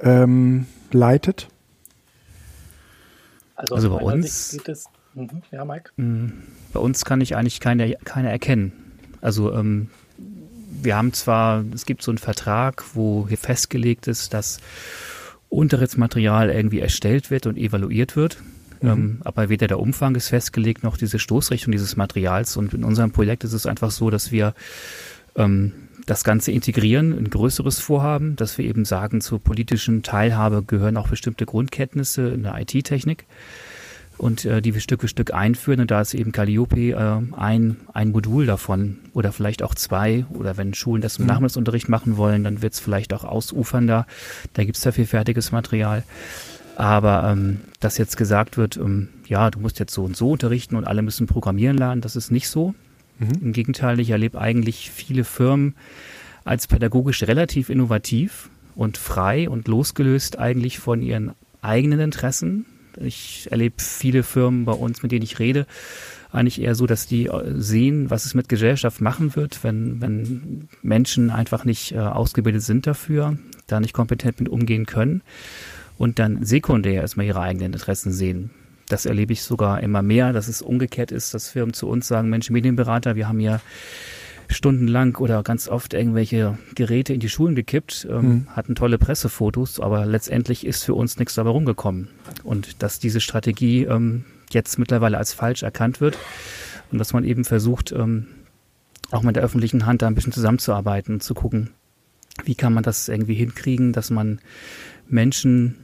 ähm, 0.00 0.66
leitet? 0.92 1.48
Also, 3.56 3.74
also 3.74 3.90
bei 3.90 4.02
uns. 4.02 4.58
Es, 4.66 4.88
mhm, 5.14 5.42
ja, 5.50 5.64
Mike? 5.64 5.90
Mm, 5.96 6.30
bei 6.72 6.80
uns 6.80 7.04
kann 7.04 7.20
ich 7.20 7.36
eigentlich 7.36 7.60
keine, 7.60 7.96
keine 8.04 8.30
erkennen. 8.30 8.72
Also 9.20 9.52
ähm, 9.52 9.90
wir 10.82 10.96
haben 10.96 11.12
zwar, 11.12 11.64
es 11.72 11.86
gibt 11.86 12.02
so 12.02 12.10
einen 12.10 12.18
Vertrag, 12.18 12.84
wo 12.94 13.26
hier 13.28 13.38
festgelegt 13.38 14.06
ist, 14.06 14.34
dass 14.34 14.58
Unterrichtsmaterial 15.48 16.50
irgendwie 16.50 16.80
erstellt 16.80 17.30
wird 17.30 17.46
und 17.46 17.56
evaluiert 17.56 18.16
wird. 18.16 18.38
Mhm. 18.82 18.88
Ähm, 18.88 19.20
aber 19.24 19.48
weder 19.48 19.66
der 19.66 19.78
Umfang 19.78 20.14
ist 20.14 20.28
festgelegt 20.28 20.82
noch 20.82 20.96
diese 20.96 21.18
Stoßrichtung 21.18 21.72
dieses 21.72 21.96
Materials. 21.96 22.56
Und 22.56 22.74
in 22.74 22.84
unserem 22.84 23.12
Projekt 23.12 23.44
ist 23.44 23.52
es 23.52 23.66
einfach 23.66 23.90
so, 23.90 24.10
dass 24.10 24.32
wir 24.32 24.54
ähm, 25.36 25.72
das 26.06 26.24
Ganze 26.24 26.52
integrieren, 26.52 27.12
ein 27.12 27.30
größeres 27.30 27.80
Vorhaben, 27.80 28.36
dass 28.36 28.58
wir 28.58 28.64
eben 28.64 28.84
sagen, 28.84 29.20
zur 29.20 29.40
politischen 29.40 30.02
Teilhabe 30.02 30.62
gehören 30.62 30.96
auch 30.96 31.08
bestimmte 31.08 31.46
Grundkenntnisse 31.46 32.28
in 32.28 32.42
der 32.42 32.60
IT-Technik 32.60 33.24
und 34.18 34.44
äh, 34.44 34.62
die 34.62 34.74
wir 34.74 34.80
Stück 34.80 35.00
für 35.00 35.08
Stück 35.08 35.32
einführen. 35.32 35.80
Und 35.80 35.90
da 35.90 36.00
ist 36.00 36.14
eben 36.14 36.32
Calliope 36.32 36.92
äh, 36.92 37.36
ein, 37.36 37.76
ein 37.92 38.10
Modul 38.10 38.46
davon 38.46 38.98
oder 39.12 39.32
vielleicht 39.32 39.62
auch 39.62 39.74
zwei. 39.74 40.24
Oder 40.30 40.56
wenn 40.56 40.74
Schulen 40.74 41.02
das 41.02 41.18
im 41.18 41.24
mhm. 41.24 41.28
Nachmittagsunterricht 41.28 41.88
machen 41.88 42.16
wollen, 42.16 42.44
dann 42.44 42.62
wird 42.62 42.74
es 42.74 42.80
vielleicht 42.80 43.12
auch 43.12 43.24
ausufernder. 43.24 44.06
Da 44.52 44.64
gibt 44.64 44.76
es 44.76 44.82
dafür 44.82 45.06
fertiges 45.06 45.52
Material. 45.52 46.04
Aber 46.76 47.30
ähm, 47.30 47.60
dass 47.80 47.98
jetzt 47.98 48.16
gesagt 48.16 48.56
wird, 48.56 48.76
ähm, 48.76 49.08
ja, 49.26 49.50
du 49.50 49.60
musst 49.60 49.78
jetzt 49.78 49.94
so 49.94 50.04
und 50.04 50.16
so 50.16 50.32
unterrichten 50.32 50.76
und 50.76 50.86
alle 50.86 51.02
müssen 51.02 51.26
programmieren 51.26 51.78
lernen, 51.78 52.00
das 52.00 52.16
ist 52.16 52.30
nicht 52.30 52.48
so. 52.48 52.74
Mhm. 53.18 53.32
Im 53.40 53.52
Gegenteil, 53.52 54.00
ich 54.00 54.10
erlebe 54.10 54.40
eigentlich 54.40 54.90
viele 54.90 55.24
Firmen 55.24 55.74
als 56.44 56.66
pädagogisch 56.66 57.22
relativ 57.22 57.70
innovativ 57.70 58.50
und 58.74 58.98
frei 58.98 59.48
und 59.48 59.68
losgelöst 59.68 60.38
eigentlich 60.38 60.78
von 60.78 61.02
ihren 61.02 61.32
eigenen 61.62 62.00
Interessen. 62.00 62.66
Ich 63.00 63.48
erlebe 63.50 63.76
viele 63.78 64.22
Firmen 64.22 64.64
bei 64.64 64.72
uns, 64.72 65.02
mit 65.02 65.12
denen 65.12 65.24
ich 65.24 65.38
rede, 65.38 65.66
eigentlich 66.30 66.60
eher 66.60 66.74
so, 66.74 66.86
dass 66.86 67.06
die 67.06 67.26
äh, 67.26 67.54
sehen, 67.56 68.10
was 68.10 68.24
es 68.24 68.34
mit 68.34 68.48
Gesellschaft 68.48 69.00
machen 69.00 69.36
wird, 69.36 69.62
wenn, 69.62 70.00
wenn 70.00 70.68
Menschen 70.82 71.30
einfach 71.30 71.64
nicht 71.64 71.92
äh, 71.92 71.98
ausgebildet 71.98 72.62
sind 72.62 72.86
dafür, 72.86 73.38
da 73.66 73.80
nicht 73.80 73.92
kompetent 73.92 74.40
mit 74.40 74.48
umgehen 74.48 74.84
können 74.84 75.22
und 75.96 76.18
dann 76.18 76.44
sekundär 76.44 77.02
erstmal 77.02 77.26
ihre 77.26 77.40
eigenen 77.40 77.72
Interessen 77.72 78.12
sehen 78.12 78.50
das 78.88 79.06
erlebe 79.06 79.32
ich 79.32 79.42
sogar 79.42 79.82
immer 79.82 80.02
mehr, 80.02 80.32
dass 80.32 80.48
es 80.48 80.62
umgekehrt 80.62 81.12
ist, 81.12 81.34
dass 81.34 81.48
Firmen 81.48 81.72
zu 81.74 81.88
uns 81.88 82.08
sagen, 82.08 82.28
Mensch, 82.28 82.50
Medienberater, 82.50 83.16
wir 83.16 83.28
haben 83.28 83.40
ja 83.40 83.60
stundenlang 84.48 85.16
oder 85.16 85.42
ganz 85.42 85.68
oft 85.68 85.94
irgendwelche 85.94 86.58
Geräte 86.74 87.14
in 87.14 87.20
die 87.20 87.28
Schulen 87.28 87.54
gekippt, 87.54 88.06
ähm, 88.10 88.20
mhm. 88.20 88.46
hatten 88.50 88.74
tolle 88.74 88.98
Pressefotos, 88.98 89.80
aber 89.80 90.04
letztendlich 90.06 90.66
ist 90.66 90.84
für 90.84 90.94
uns 90.94 91.18
nichts 91.18 91.34
dabei 91.34 91.50
rumgekommen. 91.50 92.08
Und 92.42 92.82
dass 92.82 92.98
diese 92.98 93.20
Strategie 93.20 93.84
ähm, 93.84 94.24
jetzt 94.50 94.78
mittlerweile 94.78 95.18
als 95.18 95.32
falsch 95.32 95.62
erkannt 95.62 96.00
wird 96.00 96.18
und 96.92 96.98
dass 96.98 97.12
man 97.12 97.24
eben 97.24 97.44
versucht, 97.44 97.92
ähm, 97.92 98.26
auch 99.10 99.22
mit 99.22 99.36
der 99.36 99.42
öffentlichen 99.42 99.86
Hand 99.86 100.02
da 100.02 100.06
ein 100.06 100.14
bisschen 100.14 100.32
zusammenzuarbeiten, 100.32 101.20
zu 101.20 101.34
gucken, 101.34 101.70
wie 102.44 102.54
kann 102.54 102.72
man 102.74 102.82
das 102.82 103.08
irgendwie 103.08 103.34
hinkriegen, 103.34 103.92
dass 103.92 104.10
man 104.10 104.40
Menschen 105.08 105.76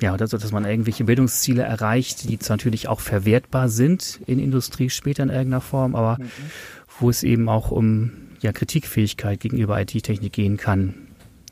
ja, 0.00 0.14
also, 0.14 0.38
dass 0.38 0.52
man 0.52 0.64
irgendwelche 0.64 1.04
Bildungsziele 1.04 1.62
erreicht, 1.62 2.28
die 2.28 2.38
zwar 2.38 2.56
natürlich 2.56 2.88
auch 2.88 3.00
verwertbar 3.00 3.68
sind 3.68 4.20
in 4.26 4.38
Industrie 4.38 4.90
später 4.90 5.22
in 5.22 5.30
irgendeiner 5.30 5.60
Form, 5.60 5.94
aber 5.94 6.18
mhm. 6.18 6.30
wo 7.00 7.10
es 7.10 7.22
eben 7.22 7.48
auch 7.48 7.70
um 7.70 8.12
ja, 8.40 8.52
Kritikfähigkeit 8.52 9.40
gegenüber 9.40 9.80
IT-Technik 9.80 10.32
gehen 10.32 10.56
kann. 10.56 10.94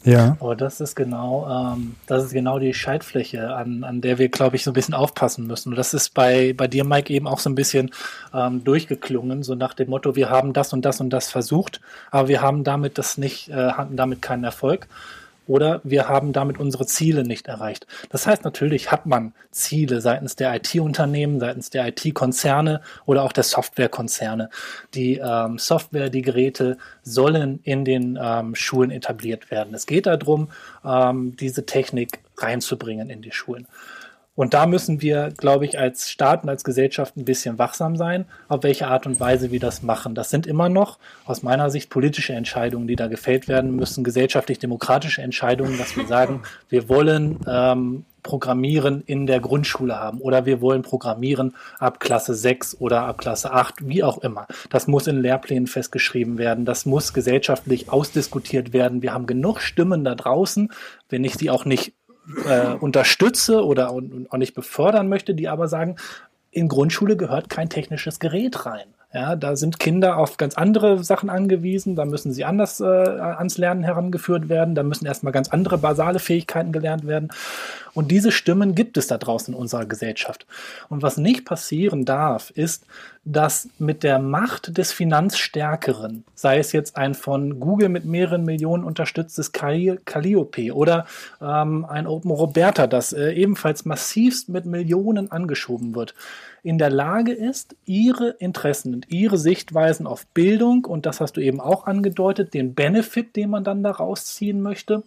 Ja. 0.04 0.36
Aber 0.38 0.54
das 0.54 0.80
ist 0.80 0.94
genau, 0.94 1.48
ähm, 1.50 1.96
das 2.06 2.24
ist 2.26 2.32
genau 2.32 2.60
die 2.60 2.72
Schaltfläche, 2.72 3.56
an, 3.56 3.82
an 3.82 4.00
der 4.00 4.18
wir, 4.18 4.28
glaube 4.28 4.54
ich, 4.54 4.62
so 4.62 4.70
ein 4.70 4.74
bisschen 4.74 4.94
aufpassen 4.94 5.48
müssen. 5.48 5.70
Und 5.70 5.76
das 5.76 5.94
ist 5.94 6.14
bei, 6.14 6.52
bei 6.52 6.68
dir, 6.68 6.84
Mike, 6.84 7.12
eben 7.12 7.26
auch 7.26 7.40
so 7.40 7.50
ein 7.50 7.56
bisschen 7.56 7.90
ähm, 8.32 8.62
durchgeklungen, 8.62 9.42
so 9.42 9.56
nach 9.56 9.74
dem 9.74 9.90
Motto, 9.90 10.14
wir 10.14 10.30
haben 10.30 10.52
das 10.52 10.72
und 10.72 10.84
das 10.84 11.00
und 11.00 11.10
das 11.10 11.28
versucht, 11.28 11.80
aber 12.12 12.28
wir 12.28 12.40
haben 12.40 12.62
damit 12.62 12.98
das 12.98 13.18
nicht, 13.18 13.48
äh, 13.48 13.72
hatten 13.72 13.96
damit 13.96 14.22
keinen 14.22 14.44
Erfolg 14.44 14.86
oder 15.46 15.80
wir 15.84 16.08
haben 16.08 16.32
damit 16.32 16.58
unsere 16.58 16.86
Ziele 16.86 17.24
nicht 17.24 17.46
erreicht. 17.48 17.86
Das 18.10 18.26
heißt, 18.26 18.44
natürlich 18.44 18.90
hat 18.90 19.06
man 19.06 19.34
Ziele 19.50 20.00
seitens 20.00 20.36
der 20.36 20.54
IT-Unternehmen, 20.54 21.40
seitens 21.40 21.70
der 21.70 21.88
IT-Konzerne 21.88 22.80
oder 23.04 23.22
auch 23.22 23.32
der 23.32 23.44
Softwarekonzerne. 23.44 24.50
Die 24.94 25.20
ähm, 25.22 25.58
Software, 25.58 26.10
die 26.10 26.22
Geräte 26.22 26.78
sollen 27.02 27.60
in 27.62 27.84
den 27.84 28.18
ähm, 28.20 28.54
Schulen 28.54 28.90
etabliert 28.90 29.50
werden. 29.50 29.74
Es 29.74 29.86
geht 29.86 30.06
darum, 30.06 30.48
ähm, 30.84 31.36
diese 31.36 31.66
Technik 31.66 32.20
reinzubringen 32.36 33.10
in 33.10 33.22
die 33.22 33.32
Schulen. 33.32 33.66
Und 34.36 34.54
da 34.54 34.66
müssen 34.66 35.00
wir, 35.00 35.32
glaube 35.36 35.64
ich, 35.64 35.78
als 35.78 36.10
Staat 36.10 36.44
und 36.44 36.50
als 36.50 36.62
Gesellschaft 36.62 37.16
ein 37.16 37.24
bisschen 37.24 37.58
wachsam 37.58 37.96
sein, 37.96 38.26
auf 38.48 38.62
welche 38.62 38.86
Art 38.86 39.06
und 39.06 39.18
Weise 39.18 39.50
wir 39.50 39.60
das 39.60 39.82
machen. 39.82 40.14
Das 40.14 40.30
sind 40.30 40.46
immer 40.46 40.68
noch 40.68 40.98
aus 41.24 41.42
meiner 41.42 41.70
Sicht 41.70 41.90
politische 41.90 42.34
Entscheidungen, 42.34 42.86
die 42.86 42.96
da 42.96 43.08
gefällt 43.08 43.48
werden 43.48 43.74
müssen, 43.74 44.04
gesellschaftlich-demokratische 44.04 45.22
Entscheidungen, 45.22 45.78
dass 45.78 45.96
wir 45.96 46.06
sagen, 46.06 46.42
wir 46.68 46.88
wollen 46.88 47.40
ähm, 47.48 48.04
Programmieren 48.22 49.04
in 49.06 49.26
der 49.26 49.38
Grundschule 49.38 50.00
haben 50.00 50.20
oder 50.20 50.46
wir 50.46 50.60
wollen 50.60 50.82
Programmieren 50.82 51.54
ab 51.78 52.00
Klasse 52.00 52.34
6 52.34 52.80
oder 52.80 53.02
ab 53.02 53.18
Klasse 53.18 53.52
8, 53.52 53.88
wie 53.88 54.02
auch 54.02 54.18
immer. 54.18 54.48
Das 54.68 54.88
muss 54.88 55.06
in 55.06 55.22
Lehrplänen 55.22 55.68
festgeschrieben 55.68 56.36
werden, 56.36 56.64
das 56.64 56.86
muss 56.86 57.14
gesellschaftlich 57.14 57.90
ausdiskutiert 57.90 58.72
werden. 58.72 59.00
Wir 59.00 59.14
haben 59.14 59.26
genug 59.26 59.60
Stimmen 59.60 60.04
da 60.04 60.16
draußen, 60.16 60.72
wenn 61.08 61.22
ich 61.22 61.36
sie 61.36 61.50
auch 61.50 61.64
nicht 61.64 61.94
äh, 62.48 62.74
unterstütze 62.74 63.64
oder 63.64 63.90
auch 63.90 64.36
nicht 64.36 64.54
befördern 64.54 65.08
möchte, 65.08 65.34
die 65.34 65.48
aber 65.48 65.68
sagen, 65.68 65.96
in 66.50 66.68
Grundschule 66.68 67.16
gehört 67.16 67.48
kein 67.48 67.68
technisches 67.68 68.18
Gerät 68.18 68.66
rein. 68.66 68.86
Ja, 69.16 69.34
da 69.34 69.56
sind 69.56 69.80
Kinder 69.80 70.18
auf 70.18 70.36
ganz 70.36 70.56
andere 70.56 71.02
Sachen 71.02 71.30
angewiesen, 71.30 71.96
da 71.96 72.04
müssen 72.04 72.34
sie 72.34 72.44
anders 72.44 72.80
äh, 72.80 72.84
ans 72.84 73.56
Lernen 73.56 73.82
herangeführt 73.82 74.50
werden, 74.50 74.74
da 74.74 74.82
müssen 74.82 75.06
erstmal 75.06 75.32
ganz 75.32 75.48
andere 75.48 75.78
basale 75.78 76.18
Fähigkeiten 76.18 76.70
gelernt 76.70 77.06
werden. 77.06 77.30
Und 77.94 78.10
diese 78.10 78.30
Stimmen 78.30 78.74
gibt 78.74 78.98
es 78.98 79.06
da 79.06 79.16
draußen 79.16 79.54
in 79.54 79.58
unserer 79.58 79.86
Gesellschaft. 79.86 80.44
Und 80.90 81.00
was 81.00 81.16
nicht 81.16 81.46
passieren 81.46 82.04
darf, 82.04 82.50
ist, 82.50 82.84
dass 83.24 83.70
mit 83.78 84.02
der 84.02 84.18
Macht 84.18 84.76
des 84.76 84.92
Finanzstärkeren, 84.92 86.24
sei 86.34 86.58
es 86.58 86.72
jetzt 86.72 86.98
ein 86.98 87.14
von 87.14 87.58
Google 87.58 87.88
mit 87.88 88.04
mehreren 88.04 88.44
Millionen 88.44 88.84
unterstütztes 88.84 89.50
Calliope 89.52 90.74
oder 90.74 91.06
ähm, 91.40 91.86
ein 91.86 92.06
Open 92.06 92.30
Roberta, 92.30 92.86
das 92.86 93.14
äh, 93.14 93.30
ebenfalls 93.32 93.86
massivst 93.86 94.50
mit 94.50 94.66
Millionen 94.66 95.32
angeschoben 95.32 95.94
wird, 95.94 96.14
in 96.66 96.78
der 96.78 96.90
Lage 96.90 97.30
ist, 97.32 97.76
ihre 97.84 98.30
Interessen 98.30 98.92
und 98.92 99.08
ihre 99.08 99.38
Sichtweisen 99.38 100.04
auf 100.04 100.26
Bildung, 100.26 100.84
und 100.84 101.06
das 101.06 101.20
hast 101.20 101.36
du 101.36 101.40
eben 101.40 101.60
auch 101.60 101.86
angedeutet, 101.86 102.54
den 102.54 102.74
Benefit, 102.74 103.36
den 103.36 103.50
man 103.50 103.62
dann 103.62 103.84
daraus 103.84 104.24
ziehen 104.24 104.60
möchte, 104.60 105.04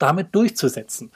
damit 0.00 0.34
durchzusetzen. 0.34 1.12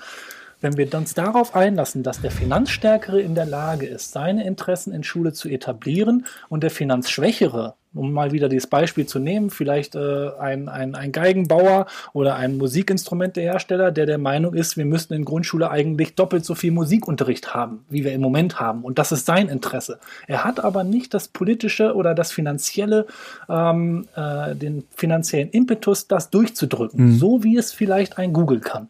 Wenn 0.62 0.76
wir 0.76 0.94
uns 0.94 1.12
darauf 1.14 1.54
einlassen, 1.54 2.02
dass 2.02 2.20
der 2.20 2.30
Finanzstärkere 2.30 3.20
in 3.20 3.34
der 3.34 3.46
Lage 3.46 3.86
ist, 3.86 4.12
seine 4.12 4.46
Interessen 4.46 4.92
in 4.92 5.02
Schule 5.02 5.32
zu 5.32 5.48
etablieren 5.48 6.24
und 6.48 6.62
der 6.62 6.70
Finanzschwächere 6.70 7.74
um 7.94 8.12
mal 8.12 8.32
wieder 8.32 8.48
dieses 8.48 8.66
Beispiel 8.66 9.06
zu 9.06 9.18
nehmen, 9.18 9.50
vielleicht 9.50 9.94
äh, 9.94 10.30
ein, 10.38 10.68
ein, 10.68 10.94
ein 10.94 11.12
Geigenbauer 11.12 11.86
oder 12.12 12.36
ein 12.36 12.56
Musikinstrumentehersteller, 12.56 13.90
der 13.90 14.06
der 14.06 14.18
Meinung 14.18 14.54
ist, 14.54 14.76
wir 14.76 14.84
müssten 14.84 15.14
in 15.14 15.24
Grundschule 15.24 15.70
eigentlich 15.70 16.14
doppelt 16.14 16.44
so 16.44 16.54
viel 16.54 16.72
Musikunterricht 16.72 17.54
haben, 17.54 17.84
wie 17.90 18.04
wir 18.04 18.12
im 18.12 18.20
Moment 18.20 18.60
haben. 18.60 18.82
Und 18.82 18.98
das 18.98 19.12
ist 19.12 19.26
sein 19.26 19.48
Interesse. 19.48 19.98
Er 20.26 20.44
hat 20.44 20.64
aber 20.64 20.84
nicht 20.84 21.12
das 21.12 21.28
politische 21.28 21.94
oder 21.94 22.14
das 22.14 22.32
finanzielle, 22.32 23.06
ähm, 23.48 24.08
äh, 24.16 24.54
den 24.54 24.84
finanziellen 24.94 25.50
Impetus, 25.50 26.08
das 26.08 26.30
durchzudrücken, 26.30 27.04
mhm. 27.04 27.12
so 27.18 27.44
wie 27.44 27.56
es 27.56 27.72
vielleicht 27.72 28.18
ein 28.18 28.32
Google 28.32 28.60
kann 28.60 28.88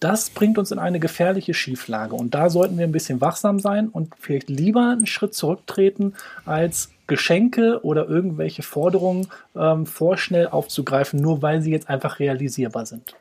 das 0.00 0.30
bringt 0.30 0.58
uns 0.58 0.70
in 0.70 0.78
eine 0.78 1.00
gefährliche 1.00 1.54
Schieflage. 1.54 2.14
Und 2.14 2.34
da 2.34 2.50
sollten 2.50 2.76
wir 2.76 2.84
ein 2.84 2.92
bisschen 2.92 3.20
wachsam 3.20 3.60
sein 3.60 3.88
und 3.88 4.12
vielleicht 4.18 4.50
lieber 4.50 4.90
einen 4.90 5.06
Schritt 5.06 5.34
zurücktreten, 5.34 6.14
als 6.44 6.90
Geschenke 7.06 7.80
oder 7.84 8.08
irgendwelche 8.08 8.62
Forderungen 8.62 9.28
ähm, 9.54 9.86
vorschnell 9.86 10.48
aufzugreifen, 10.48 11.20
nur 11.20 11.42
weil 11.42 11.62
sie 11.62 11.70
jetzt 11.70 11.88
einfach 11.88 12.18
realisierbar 12.18 12.86
sind. 12.86 13.14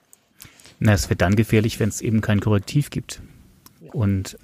Na, 0.79 0.93
es 0.93 1.09
wird 1.09 1.21
dann 1.21 1.35
gefährlich, 1.35 1.79
wenn 1.79 1.89
es 1.89 2.01
eben 2.01 2.21
kein 2.21 2.39
Korrektiv 2.39 2.89
gibt. 2.89 3.21
Und 3.91 4.37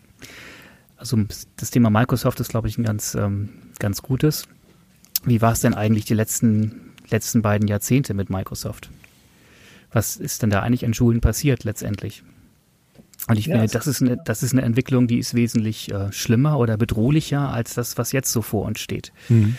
also 0.98 1.18
das 1.56 1.72
Thema 1.72 1.90
Microsoft 1.90 2.40
ist, 2.40 2.50
glaube 2.50 2.68
ich, 2.68 2.78
ein 2.78 2.84
ganz, 2.84 3.16
ähm, 3.16 3.50
ganz 3.80 4.02
gutes. 4.02 4.48
Wie 5.24 5.42
war 5.42 5.54
es 5.54 5.62
denn 5.62 5.74
eigentlich 5.74 6.06
die 6.06 6.14
letzten, 6.14 6.94
letzten 7.10 7.42
beiden 7.42 7.68
Jahrzehnte 7.68 8.14
mit 8.14 8.30
Microsoft? 8.30 8.90
Was 9.92 10.18
ist 10.18 10.44
denn 10.44 10.50
da 10.50 10.62
eigentlich 10.62 10.86
an 10.86 10.94
Schulen 10.94 11.22
passiert 11.22 11.64
letztendlich? 11.64 12.24
Und 13.28 13.38
ich 13.38 13.48
ja, 13.48 13.58
finde, 13.58 13.72
das 13.72 13.86
ist, 13.86 14.02
eine, 14.02 14.18
das 14.18 14.44
ist 14.44 14.54
eine 14.54 14.64
Entwicklung, 14.64 15.08
die 15.08 15.20
ist 15.20 15.36
wesentlich 15.36 15.92
äh, 15.92 16.12
schlimmer 16.12 16.58
oder 16.58 16.78
bedrohlicher 16.78 17.52
als 17.54 17.76
das, 17.76 17.98
was 17.98 18.12
jetzt 18.12 18.32
so 18.32 18.42
vor 18.42 18.66
uns 18.66 18.80
steht. 18.80 19.12
Mhm. 19.28 19.56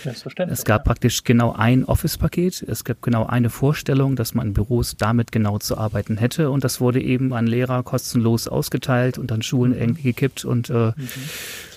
Es 0.48 0.64
gab 0.64 0.80
ja. 0.80 0.84
praktisch 0.84 1.22
genau 1.22 1.52
ein 1.52 1.84
Office-Paket, 1.84 2.62
es 2.66 2.84
gab 2.84 3.00
genau 3.02 3.26
eine 3.26 3.50
Vorstellung, 3.50 4.16
dass 4.16 4.34
man 4.34 4.48
in 4.48 4.54
Büros 4.54 4.96
damit 4.96 5.30
genau 5.30 5.58
zu 5.58 5.78
arbeiten 5.78 6.16
hätte 6.16 6.50
und 6.50 6.64
das 6.64 6.80
wurde 6.80 7.00
eben 7.00 7.32
an 7.32 7.46
Lehrer 7.46 7.82
kostenlos 7.82 8.48
ausgeteilt 8.48 9.18
und 9.18 9.30
an 9.30 9.42
Schulen 9.42 9.72
mhm. 9.72 9.78
irgendwie 9.78 10.02
gekippt 10.02 10.44
und 10.44 10.70
äh, 10.70 10.92
mhm. 10.96 11.08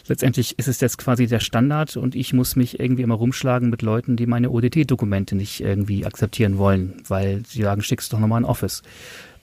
Letztendlich 0.08 0.58
ist 0.60 0.68
es 0.68 0.80
jetzt 0.82 0.98
quasi 0.98 1.28
der 1.28 1.40
Standard 1.40 1.98
und 1.98 2.16
ich 2.16 2.34
muss 2.34 2.56
mich 2.56 2.80
irgendwie 2.80 3.04
immer 3.04 3.16
rumschlagen 3.16 3.70
mit 3.70 3.82
Leuten, 3.82 4.16
die 4.16 4.26
meine 4.26 4.50
ODT-Dokumente 4.50 5.36
nicht 5.36 5.62
irgendwie 5.62 6.06
akzeptieren 6.06 6.58
wollen, 6.58 7.02
weil 7.08 7.44
sie 7.48 7.64
sagen, 7.64 7.82
schickst 7.82 8.12
doch 8.14 8.20
nochmal 8.20 8.42
ein 8.42 8.46
Office 8.46 8.84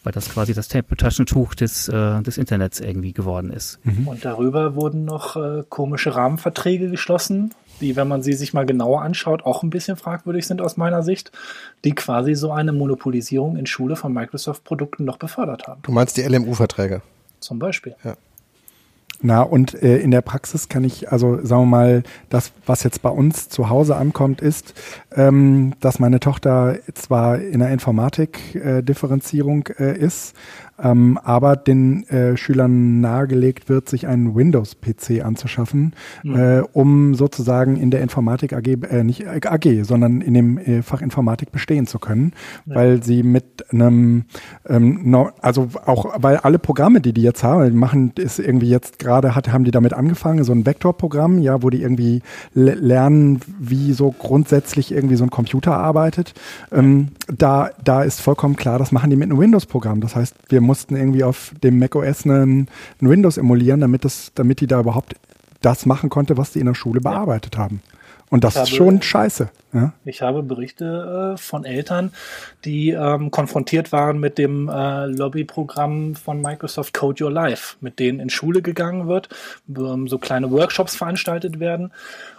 weil 0.02 0.12
das 0.12 0.30
quasi 0.30 0.54
das 0.54 0.68
Taschentuch 0.68 1.54
des, 1.54 1.88
äh, 1.88 2.22
des 2.22 2.38
Internets 2.38 2.80
irgendwie 2.80 3.12
geworden 3.12 3.50
ist. 3.50 3.78
Mhm. 3.84 4.08
Und 4.08 4.24
darüber 4.24 4.74
wurden 4.74 5.04
noch 5.04 5.36
äh, 5.36 5.62
komische 5.68 6.14
Rahmenverträge 6.14 6.88
geschlossen, 6.88 7.54
die, 7.80 7.96
wenn 7.96 8.08
man 8.08 8.22
sie 8.22 8.34
sich 8.34 8.52
mal 8.52 8.66
genauer 8.66 9.02
anschaut, 9.02 9.44
auch 9.44 9.62
ein 9.62 9.70
bisschen 9.70 9.96
fragwürdig 9.96 10.46
sind 10.46 10.60
aus 10.60 10.76
meiner 10.76 11.02
Sicht, 11.02 11.32
die 11.84 11.92
quasi 11.92 12.34
so 12.34 12.52
eine 12.52 12.72
Monopolisierung 12.72 13.56
in 13.56 13.66
Schule 13.66 13.96
von 13.96 14.12
Microsoft-Produkten 14.12 15.04
noch 15.04 15.16
befördert 15.16 15.66
haben. 15.66 15.80
Du 15.82 15.92
meinst 15.92 16.16
die 16.16 16.22
LMU-Verträge? 16.22 17.02
Zum 17.40 17.58
Beispiel. 17.58 17.94
Ja. 18.04 18.16
Na, 19.22 19.42
und 19.42 19.74
äh, 19.82 19.98
in 19.98 20.10
der 20.10 20.22
Praxis 20.22 20.68
kann 20.70 20.82
ich, 20.82 21.12
also 21.12 21.44
sagen 21.44 21.62
wir 21.62 21.66
mal, 21.66 22.02
das, 22.30 22.52
was 22.64 22.82
jetzt 22.84 23.02
bei 23.02 23.10
uns 23.10 23.50
zu 23.50 23.68
Hause 23.68 23.96
ankommt, 23.96 24.40
ist, 24.40 24.72
ähm, 25.14 25.74
dass 25.80 25.98
meine 25.98 26.20
Tochter 26.20 26.78
zwar 26.94 27.38
in 27.38 27.58
der 27.60 27.70
Informatik-Differenzierung 27.70 29.66
äh, 29.78 29.90
äh, 29.90 29.98
ist, 29.98 30.34
ähm, 30.82 31.18
aber 31.22 31.56
den 31.56 32.04
äh, 32.08 32.36
Schülern 32.36 33.00
nahegelegt 33.00 33.68
wird, 33.68 33.88
sich 33.88 34.06
einen 34.06 34.34
Windows-PC 34.34 35.24
anzuschaffen, 35.24 35.94
mhm. 36.22 36.36
äh, 36.36 36.62
um 36.72 37.14
sozusagen 37.14 37.76
in 37.76 37.90
der 37.90 38.00
Informatik 38.00 38.52
AG, 38.52 38.66
äh, 38.66 39.04
nicht 39.04 39.26
AG, 39.26 39.82
sondern 39.82 40.20
in 40.20 40.34
dem 40.34 40.58
äh, 40.58 40.82
Fach 40.82 41.02
Informatik 41.02 41.52
bestehen 41.52 41.86
zu 41.86 41.98
können, 41.98 42.32
ja. 42.66 42.76
weil 42.76 43.02
sie 43.02 43.22
mit 43.22 43.70
einem, 43.72 44.24
ähm, 44.68 45.00
no, 45.04 45.30
also 45.40 45.68
auch, 45.86 46.06
weil 46.18 46.36
alle 46.38 46.58
Programme, 46.58 47.00
die 47.00 47.12
die 47.12 47.22
jetzt 47.22 47.42
haben, 47.42 47.64
die 47.70 47.76
machen, 47.76 48.12
ist 48.16 48.38
irgendwie 48.38 48.68
jetzt 48.68 48.98
gerade, 48.98 49.34
hat, 49.34 49.52
haben 49.52 49.64
die 49.64 49.70
damit 49.70 49.92
angefangen, 49.92 50.44
so 50.44 50.52
ein 50.52 50.66
Vektorprogramm, 50.66 51.38
ja, 51.38 51.62
wo 51.62 51.70
die 51.70 51.82
irgendwie 51.82 52.22
lernen, 52.54 53.40
wie 53.58 53.92
so 53.92 54.10
grundsätzlich 54.10 54.92
irgendwie 54.92 55.16
so 55.16 55.24
ein 55.24 55.30
Computer 55.30 55.76
arbeitet. 55.76 56.34
Ähm, 56.72 57.08
da, 57.28 57.70
da 57.84 58.02
ist 58.02 58.20
vollkommen 58.20 58.56
klar, 58.56 58.78
das 58.78 58.92
machen 58.92 59.10
die 59.10 59.16
mit 59.16 59.30
einem 59.30 59.38
Windows-Programm. 59.38 60.00
Das 60.00 60.16
heißt, 60.16 60.34
wir 60.48 60.60
mussten 60.70 60.94
irgendwie 60.94 61.24
auf 61.24 61.52
dem 61.64 61.80
macOS 61.80 62.24
einen, 62.24 62.68
einen 63.00 63.10
Windows 63.10 63.38
emulieren, 63.38 63.80
damit, 63.80 64.04
das, 64.04 64.30
damit 64.36 64.60
die 64.60 64.68
da 64.68 64.78
überhaupt 64.78 65.16
das 65.62 65.84
machen 65.84 66.10
konnte, 66.10 66.36
was 66.36 66.52
die 66.52 66.60
in 66.60 66.66
der 66.66 66.74
Schule 66.74 67.00
bearbeitet 67.00 67.58
haben. 67.58 67.82
Und 68.30 68.44
das 68.44 68.54
ist 68.54 68.70
schon 68.70 69.02
scheiße. 69.02 69.48
Ja? 69.72 69.92
Ich 70.04 70.22
habe 70.22 70.44
Berichte 70.44 71.34
äh, 71.34 71.36
von 71.36 71.64
Eltern, 71.64 72.12
die 72.64 72.90
ähm, 72.90 73.32
konfrontiert 73.32 73.90
waren 73.90 74.20
mit 74.20 74.38
dem 74.38 74.68
äh, 74.68 75.06
Lobbyprogramm 75.06 76.14
von 76.14 76.40
Microsoft 76.40 76.94
Code 76.94 77.24
Your 77.24 77.32
Life, 77.32 77.76
mit 77.80 77.98
denen 77.98 78.20
in 78.20 78.30
Schule 78.30 78.62
gegangen 78.62 79.08
wird, 79.08 79.28
ähm, 79.68 80.06
so 80.06 80.18
kleine 80.18 80.52
Workshops 80.52 80.94
veranstaltet 80.94 81.58
werden 81.58 81.90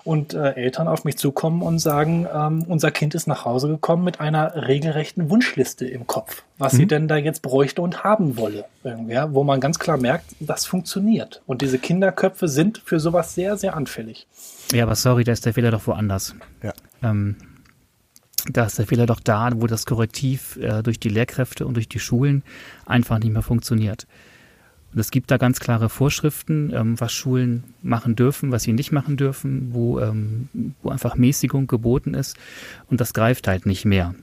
und 0.06 0.34
äh, 0.34 0.54
Eltern 0.54 0.88
auf 0.88 1.04
mich 1.04 1.18
zukommen 1.18 1.62
und 1.62 1.80
sagen, 1.80 2.26
ähm, 2.34 2.64
unser 2.68 2.92
Kind 2.92 3.14
ist 3.14 3.28
nach 3.28 3.44
Hause 3.44 3.68
gekommen 3.68 4.06
mit 4.06 4.22
einer 4.22 4.68
regelrechten 4.68 5.30
Wunschliste 5.30 5.86
im 5.86 6.08
Kopf, 6.08 6.44
was 6.58 6.74
mhm. 6.74 6.78
sie 6.78 6.86
denn 6.88 7.08
da 7.10 7.18
jetzt 7.18 7.42
bräuchte 7.42 7.82
und 7.82 8.06
haben 8.06 8.38
wolle. 8.38 8.66
Ja, 9.08 9.32
wo 9.34 9.44
man 9.44 9.60
ganz 9.60 9.78
klar 9.78 9.98
merkt, 9.98 10.26
das 10.40 10.66
funktioniert. 10.66 11.44
Und 11.46 11.62
diese 11.62 11.78
Kinderköpfe 11.78 12.48
sind 12.48 12.82
für 12.84 13.00
sowas 13.00 13.36
sehr, 13.36 13.56
sehr 13.56 13.76
anfällig. 13.76 14.26
Ja, 14.72 14.84
aber 14.84 14.96
sorry, 14.96 15.24
da 15.24 15.32
ist 15.32 15.46
der 15.46 15.54
Fehler 15.54 15.72
doch 15.72 15.86
woanders. 15.88 16.36
Ja. 16.64 16.74
Ähm, 17.04 17.36
da 18.52 18.66
ist 18.66 18.80
der 18.80 18.88
Fehler 18.88 19.06
doch 19.06 19.20
da, 19.20 19.50
wo 19.56 19.68
das 19.68 19.86
Korrektiv 19.86 20.58
äh, 20.58 20.82
durch 20.82 21.00
die 21.00 21.10
Lehrkräfte 21.10 21.66
und 21.66 21.76
durch 21.76 21.90
die 21.90 22.00
Schulen 22.00 22.44
einfach 22.86 23.20
nicht 23.20 23.32
mehr 23.32 23.42
funktioniert. 23.42 24.08
Und 24.94 25.00
es 25.00 25.12
gibt 25.12 25.32
da 25.32 25.38
ganz 25.38 25.60
klare 25.60 25.90
Vorschriften, 25.90 26.72
ähm, 26.74 27.00
was 27.00 27.12
Schulen 27.14 27.64
machen 27.82 28.16
dürfen, 28.16 28.52
was 28.52 28.64
sie 28.64 28.74
nicht 28.74 28.92
machen 28.92 29.16
dürfen, 29.16 29.74
wo, 29.74 30.00
ähm, 30.00 30.50
wo 30.82 30.90
einfach 30.90 31.16
Mäßigung 31.16 31.68
geboten 31.68 32.14
ist. 32.14 32.38
Und 32.90 33.00
das 33.00 33.14
greift 33.14 33.48
halt 33.48 33.66
nicht 33.66 33.86
mehr. 33.86 34.16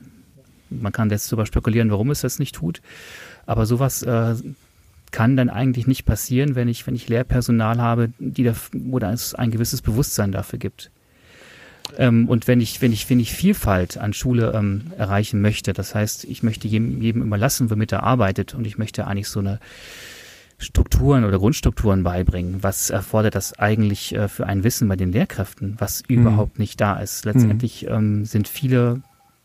Man 0.69 0.91
kann 0.91 1.09
jetzt 1.09 1.31
darüber 1.31 1.47
spekulieren, 1.47 1.89
warum 1.89 2.11
es 2.11 2.21
das 2.21 2.37
nicht 2.37 2.55
tut. 2.55 2.81
Aber 3.47 3.65
sowas 3.65 4.03
äh, 4.03 4.35
kann 5.11 5.35
dann 5.35 5.49
eigentlich 5.49 5.87
nicht 5.87 6.05
passieren, 6.05 6.55
wenn 6.55 6.67
ich, 6.67 6.85
wenn 6.85 6.95
ich 6.95 7.09
Lehrpersonal 7.09 7.79
habe, 7.79 8.11
die 8.19 8.43
da, 8.43 8.53
wo 8.73 8.99
es 8.99 9.35
ein 9.35 9.51
gewisses 9.51 9.81
Bewusstsein 9.81 10.31
dafür 10.31 10.59
gibt. 10.59 10.91
Ähm, 11.97 12.27
und 12.29 12.47
wenn 12.47 12.61
ich, 12.61 12.81
wenn 12.81 12.93
ich, 12.93 13.09
wenn 13.09 13.19
ich 13.19 13.33
Vielfalt 13.33 13.97
an 13.97 14.13
Schule 14.13 14.53
ähm, 14.55 14.91
erreichen 14.97 15.41
möchte, 15.41 15.73
das 15.73 15.95
heißt, 15.95 16.25
ich 16.25 16.43
möchte 16.43 16.67
jedem, 16.67 17.01
jedem 17.01 17.23
überlassen, 17.23 17.69
womit 17.69 17.91
er 17.91 18.03
arbeitet 18.03 18.53
und 18.53 18.67
ich 18.67 18.77
möchte 18.77 19.07
eigentlich 19.07 19.29
so 19.29 19.39
eine 19.39 19.59
Strukturen 20.59 21.23
oder 21.23 21.39
Grundstrukturen 21.39 22.03
beibringen. 22.03 22.61
Was 22.61 22.89
erfordert 22.89 23.35
das 23.35 23.57
eigentlich 23.57 24.13
äh, 24.13 24.27
für 24.27 24.45
ein 24.45 24.63
Wissen 24.63 24.87
bei 24.87 24.97
den 24.97 25.11
Lehrkräften, 25.11 25.75
was 25.79 26.03
mhm. 26.07 26.19
überhaupt 26.19 26.59
nicht 26.59 26.79
da 26.81 26.97
ist? 26.97 27.25
Letztendlich 27.25 27.83
mhm. 27.83 27.95
ähm, 27.95 28.25
sind 28.25 28.47
viele 28.47 29.01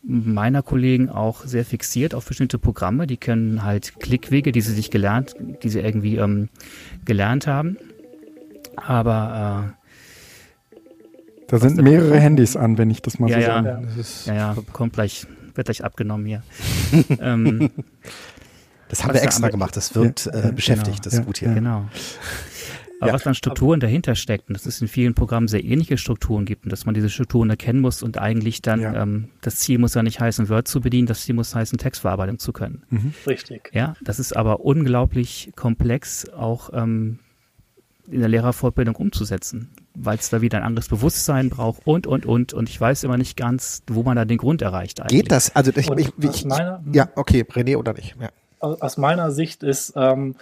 meiner 0.07 0.61
Kollegen 0.61 1.09
auch 1.09 1.45
sehr 1.45 1.65
fixiert 1.65 2.13
auf 2.13 2.25
bestimmte 2.25 2.59
Programme. 2.59 3.07
Die 3.07 3.17
können 3.17 3.63
halt 3.63 3.99
Klickwege, 3.99 4.51
die 4.51 4.61
sie 4.61 4.73
sich 4.73 4.91
gelernt, 4.91 5.35
die 5.63 5.69
sie 5.69 5.79
irgendwie 5.79 6.17
ähm, 6.17 6.49
gelernt 7.05 7.47
haben. 7.47 7.77
Aber 8.75 9.73
äh, 9.73 9.85
da 11.47 11.59
sind 11.59 11.81
mehrere 11.81 12.19
Handys 12.19 12.55
an, 12.55 12.77
wenn 12.77 12.89
ich 12.89 13.01
das 13.01 13.19
mal 13.19 13.29
ja, 13.29 13.35
so 13.35 13.41
ja, 13.41 13.63
sagen 13.63 13.87
Ja, 14.25 14.33
ja, 14.33 14.55
kommt 14.73 14.93
gleich, 14.93 15.25
wird 15.53 15.65
gleich 15.65 15.83
abgenommen 15.83 16.25
hier. 16.25 16.43
ähm, 17.19 17.71
das 18.89 19.03
haben 19.03 19.13
wir 19.13 19.23
extra 19.23 19.49
gemacht, 19.49 19.75
das 19.75 19.95
wird 19.95 20.27
äh, 20.27 20.51
beschäftigt, 20.53 20.97
genau, 20.97 21.03
das 21.03 21.13
ist 21.13 21.25
gut 21.25 21.37
hier. 21.37 21.53
Genau. 21.53 21.89
Aber 22.99 23.09
ja. 23.09 23.13
was 23.13 23.27
an 23.27 23.35
Strukturen 23.35 23.79
dahinter 23.79 24.15
steckt, 24.15 24.47
und 24.47 24.53
dass 24.53 24.65
es 24.65 24.81
in 24.81 24.87
vielen 24.87 25.13
Programmen 25.13 25.47
sehr 25.47 25.63
ähnliche 25.63 25.97
Strukturen 25.97 26.45
gibt 26.45 26.63
und 26.63 26.71
dass 26.71 26.85
man 26.85 26.95
diese 26.95 27.09
Strukturen 27.09 27.49
erkennen 27.49 27.81
muss 27.81 28.03
und 28.03 28.17
eigentlich 28.17 28.61
dann, 28.61 28.81
ja. 28.81 29.01
ähm, 29.01 29.29
das 29.41 29.57
Ziel 29.57 29.79
muss 29.79 29.93
ja 29.95 30.03
nicht 30.03 30.19
heißen, 30.19 30.49
Word 30.49 30.67
zu 30.67 30.81
bedienen, 30.81 31.07
das 31.07 31.23
Ziel 31.23 31.35
muss 31.35 31.53
heißen, 31.53 31.77
Textverarbeitung 31.77 32.39
zu 32.39 32.53
können. 32.53 32.83
Mhm. 32.89 33.13
Richtig. 33.27 33.69
Ja, 33.73 33.95
das 34.01 34.19
ist 34.19 34.35
aber 34.35 34.61
unglaublich 34.61 35.51
komplex, 35.55 36.29
auch 36.29 36.69
ähm, 36.73 37.19
in 38.07 38.19
der 38.19 38.29
Lehrerfortbildung 38.29 38.95
umzusetzen, 38.95 39.71
weil 39.95 40.17
es 40.17 40.29
da 40.29 40.41
wieder 40.41 40.59
ein 40.59 40.63
anderes 40.63 40.87
Bewusstsein 40.87 41.49
braucht 41.49 41.85
und, 41.85 42.07
und, 42.07 42.25
und. 42.25 42.53
Und 42.53 42.69
ich 42.69 42.79
weiß 42.79 43.03
immer 43.03 43.17
nicht 43.17 43.35
ganz, 43.35 43.83
wo 43.87 44.03
man 44.03 44.15
da 44.15 44.25
den 44.25 44.37
Grund 44.37 44.61
erreicht 44.61 45.01
eigentlich. 45.01 45.21
Geht 45.21 45.31
das? 45.31 45.55
Also 45.55 45.71
ich, 45.75 45.89
ich, 45.89 46.13
ich, 46.19 46.45
ich 46.45 46.45
ja, 46.93 47.09
okay, 47.15 47.43
René 47.49 47.77
oder 47.77 47.93
nicht? 47.93 48.15
Ja. 48.19 48.29
Aus 48.59 48.97
meiner 48.97 49.31
Sicht 49.31 49.63
ist 49.63 49.93
ähm, 49.95 50.35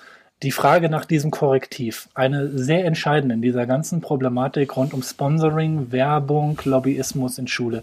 die 0.44 0.52
Frage 0.52 0.90
nach 0.90 1.06
diesem 1.06 1.32
Korrektiv 1.32 2.10
eine 2.14 2.50
sehr 2.50 2.86
entscheidende 2.86 3.36
in 3.36 3.42
dieser 3.42 3.66
ganzen 3.66 4.02
Problematik 4.02 4.76
rund 4.76 4.94
um 4.94 5.02
Sponsoring, 5.02 5.92
Werbung, 5.92 6.60
Lobbyismus 6.66 7.38
in 7.38 7.48
Schule. 7.48 7.82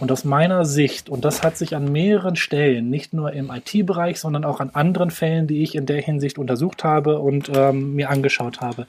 Und 0.00 0.10
aus 0.10 0.24
meiner 0.24 0.64
Sicht, 0.64 1.08
und 1.08 1.24
das 1.24 1.42
hat 1.42 1.56
sich 1.56 1.76
an 1.76 1.90
mehreren 1.90 2.36
Stellen, 2.36 2.90
nicht 2.90 3.14
nur 3.14 3.32
im 3.32 3.50
IT-Bereich, 3.50 4.18
sondern 4.18 4.44
auch 4.44 4.60
an 4.60 4.70
anderen 4.72 5.10
Fällen, 5.10 5.46
die 5.46 5.62
ich 5.62 5.74
in 5.76 5.86
der 5.86 6.00
Hinsicht 6.00 6.38
untersucht 6.38 6.82
habe 6.82 7.20
und 7.20 7.50
ähm, 7.54 7.94
mir 7.94 8.10
angeschaut 8.10 8.60
habe, 8.60 8.86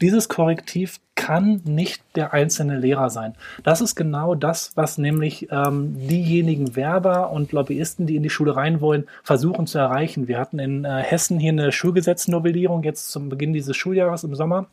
dieses 0.00 0.28
Korrektiv 0.28 1.00
kann 1.14 1.60
nicht 1.64 2.02
der 2.14 2.32
einzelne 2.32 2.78
Lehrer 2.78 3.10
sein. 3.10 3.34
Das 3.64 3.80
ist 3.80 3.96
genau 3.96 4.34
das, 4.34 4.72
was 4.76 4.98
nämlich 4.98 5.48
ähm, 5.50 5.96
diejenigen 6.08 6.76
Werber 6.76 7.30
und 7.30 7.52
Lobbyisten, 7.52 8.06
die 8.06 8.16
in 8.16 8.22
die 8.22 8.30
Schule 8.30 8.54
rein 8.54 8.80
wollen, 8.80 9.06
versuchen 9.24 9.66
zu 9.66 9.78
erreichen. 9.78 10.28
Wir 10.28 10.38
hatten 10.38 10.58
in 10.58 10.84
äh, 10.84 11.02
Hessen 11.02 11.38
hier 11.40 11.52
eine 11.52 11.72
Schulgesetznovellierung 11.72 12.82
jetzt 12.84 13.10
zum 13.10 13.28
Beginn 13.28 13.52
dieses 13.52 13.76
Schuljahres 13.76 14.24
im 14.24 14.34
Sommer 14.34 14.66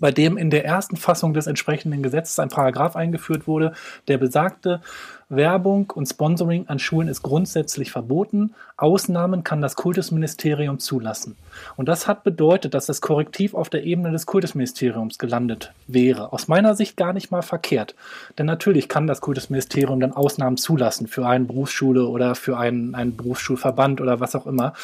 bei 0.00 0.10
dem 0.10 0.36
in 0.36 0.50
der 0.50 0.64
ersten 0.64 0.96
Fassung 0.96 1.34
des 1.34 1.46
entsprechenden 1.46 2.02
Gesetzes 2.02 2.38
ein 2.38 2.48
Paragraph 2.48 2.96
eingeführt 2.96 3.46
wurde, 3.46 3.74
der 4.08 4.18
besagte, 4.18 4.80
Werbung 5.28 5.90
und 5.90 6.06
Sponsoring 6.06 6.68
an 6.68 6.78
Schulen 6.78 7.08
ist 7.08 7.22
grundsätzlich 7.22 7.90
verboten. 7.90 8.54
Ausnahmen 8.76 9.44
kann 9.44 9.60
das 9.60 9.76
Kultusministerium 9.76 10.78
zulassen. 10.78 11.36
Und 11.76 11.88
das 11.88 12.06
hat 12.06 12.24
bedeutet, 12.24 12.74
dass 12.74 12.86
das 12.86 13.00
Korrektiv 13.00 13.54
auf 13.54 13.70
der 13.70 13.84
Ebene 13.84 14.10
des 14.10 14.26
Kultusministeriums 14.26 15.18
gelandet 15.18 15.72
wäre. 15.86 16.32
Aus 16.32 16.48
meiner 16.48 16.74
Sicht 16.74 16.96
gar 16.96 17.12
nicht 17.12 17.30
mal 17.30 17.42
verkehrt. 17.42 17.94
Denn 18.38 18.46
natürlich 18.46 18.88
kann 18.88 19.06
das 19.06 19.20
Kultusministerium 19.20 20.00
dann 20.00 20.12
Ausnahmen 20.12 20.56
zulassen 20.56 21.06
für 21.06 21.26
eine 21.26 21.44
Berufsschule 21.44 22.06
oder 22.06 22.34
für 22.34 22.58
einen, 22.58 22.94
einen 22.94 23.16
Berufsschulverband 23.16 24.00
oder 24.00 24.20
was 24.20 24.34
auch 24.34 24.46
immer. 24.46 24.74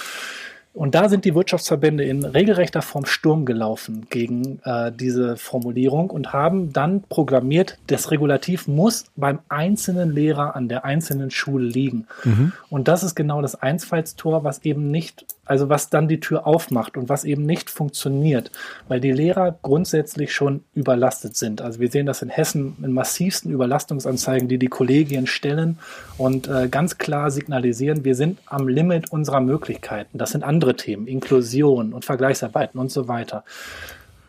Und 0.72 0.94
da 0.94 1.08
sind 1.08 1.24
die 1.24 1.34
Wirtschaftsverbände 1.34 2.04
in 2.04 2.24
regelrechter 2.24 2.80
Form 2.80 3.04
Sturm 3.04 3.44
gelaufen 3.44 4.06
gegen 4.08 4.60
äh, 4.64 4.92
diese 4.92 5.36
Formulierung 5.36 6.10
und 6.10 6.32
haben 6.32 6.72
dann 6.72 7.02
programmiert, 7.02 7.78
das 7.88 8.12
Regulativ 8.12 8.68
muss 8.68 9.06
beim 9.16 9.40
einzelnen 9.48 10.12
Lehrer 10.12 10.54
an 10.54 10.68
der 10.68 10.84
einzelnen 10.84 11.32
Schule 11.32 11.66
liegen. 11.66 12.06
Mhm. 12.22 12.52
Und 12.68 12.86
das 12.86 13.02
ist 13.02 13.16
genau 13.16 13.42
das 13.42 13.56
Einfallstor, 13.56 14.44
was 14.44 14.64
eben 14.64 14.90
nicht 14.92 15.26
also 15.50 15.68
was 15.68 15.90
dann 15.90 16.06
die 16.06 16.20
Tür 16.20 16.46
aufmacht 16.46 16.96
und 16.96 17.08
was 17.08 17.24
eben 17.24 17.44
nicht 17.44 17.70
funktioniert, 17.70 18.52
weil 18.86 19.00
die 19.00 19.10
Lehrer 19.10 19.58
grundsätzlich 19.62 20.32
schon 20.32 20.62
überlastet 20.74 21.36
sind. 21.36 21.60
Also 21.60 21.80
wir 21.80 21.90
sehen 21.90 22.06
das 22.06 22.22
in 22.22 22.28
Hessen 22.28 22.76
in 22.82 22.92
massivsten 22.92 23.50
Überlastungsanzeigen, 23.50 24.46
die 24.46 24.58
die 24.58 24.68
Kollegien 24.68 25.26
stellen 25.26 25.78
und 26.18 26.46
äh, 26.46 26.68
ganz 26.68 26.98
klar 26.98 27.32
signalisieren, 27.32 28.04
wir 28.04 28.14
sind 28.14 28.38
am 28.46 28.68
Limit 28.68 29.10
unserer 29.10 29.40
Möglichkeiten. 29.40 30.18
Das 30.18 30.30
sind 30.30 30.44
andere 30.44 30.76
Themen, 30.76 31.08
Inklusion 31.08 31.92
und 31.92 32.04
Vergleichsarbeiten 32.04 32.78
und 32.78 32.92
so 32.92 33.08
weiter. 33.08 33.42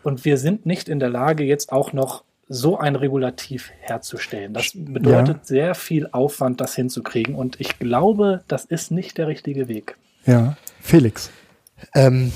Und 0.02 0.26
wir 0.26 0.38
sind 0.38 0.66
nicht 0.66 0.90
in 0.90 1.00
der 1.00 1.10
Lage, 1.10 1.44
jetzt 1.44 1.72
auch 1.72 1.94
noch 1.94 2.24
so 2.50 2.80
ein 2.80 2.96
Regulativ 2.96 3.70
herzustellen. 3.80 4.54
Das 4.54 4.72
bedeutet 4.74 5.38
ja. 5.38 5.44
sehr 5.44 5.76
viel 5.76 6.10
Aufwand, 6.12 6.60
das 6.60 6.76
hinzukriegen. 6.76 7.36
Und 7.36 7.62
ich 7.62 7.78
glaube, 7.78 8.44
das 8.48 8.66
ist 8.66 8.90
nicht 8.90 9.20
der 9.20 9.28
richtige 9.28 9.68
Weg. 9.68 9.98
Ja, 10.26 10.58
Felix. 10.82 11.30
Ähm, 11.96 12.32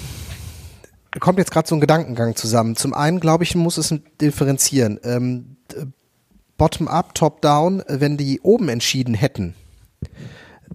kommt 1.19 1.39
jetzt 1.39 1.51
gerade 1.51 1.67
so 1.67 1.75
ein 1.75 1.81
Gedankengang 1.81 2.35
zusammen. 2.35 2.75
Zum 2.75 2.93
einen, 2.93 3.19
glaube 3.19 3.43
ich, 3.43 3.55
muss 3.55 3.77
es 3.77 3.93
differenzieren. 4.19 4.99
Ähm, 5.03 5.57
Bottom-up, 6.57 7.15
Top-down, 7.15 7.83
wenn 7.87 8.17
die 8.17 8.39
oben 8.41 8.69
entschieden 8.69 9.13
hätten, 9.13 9.55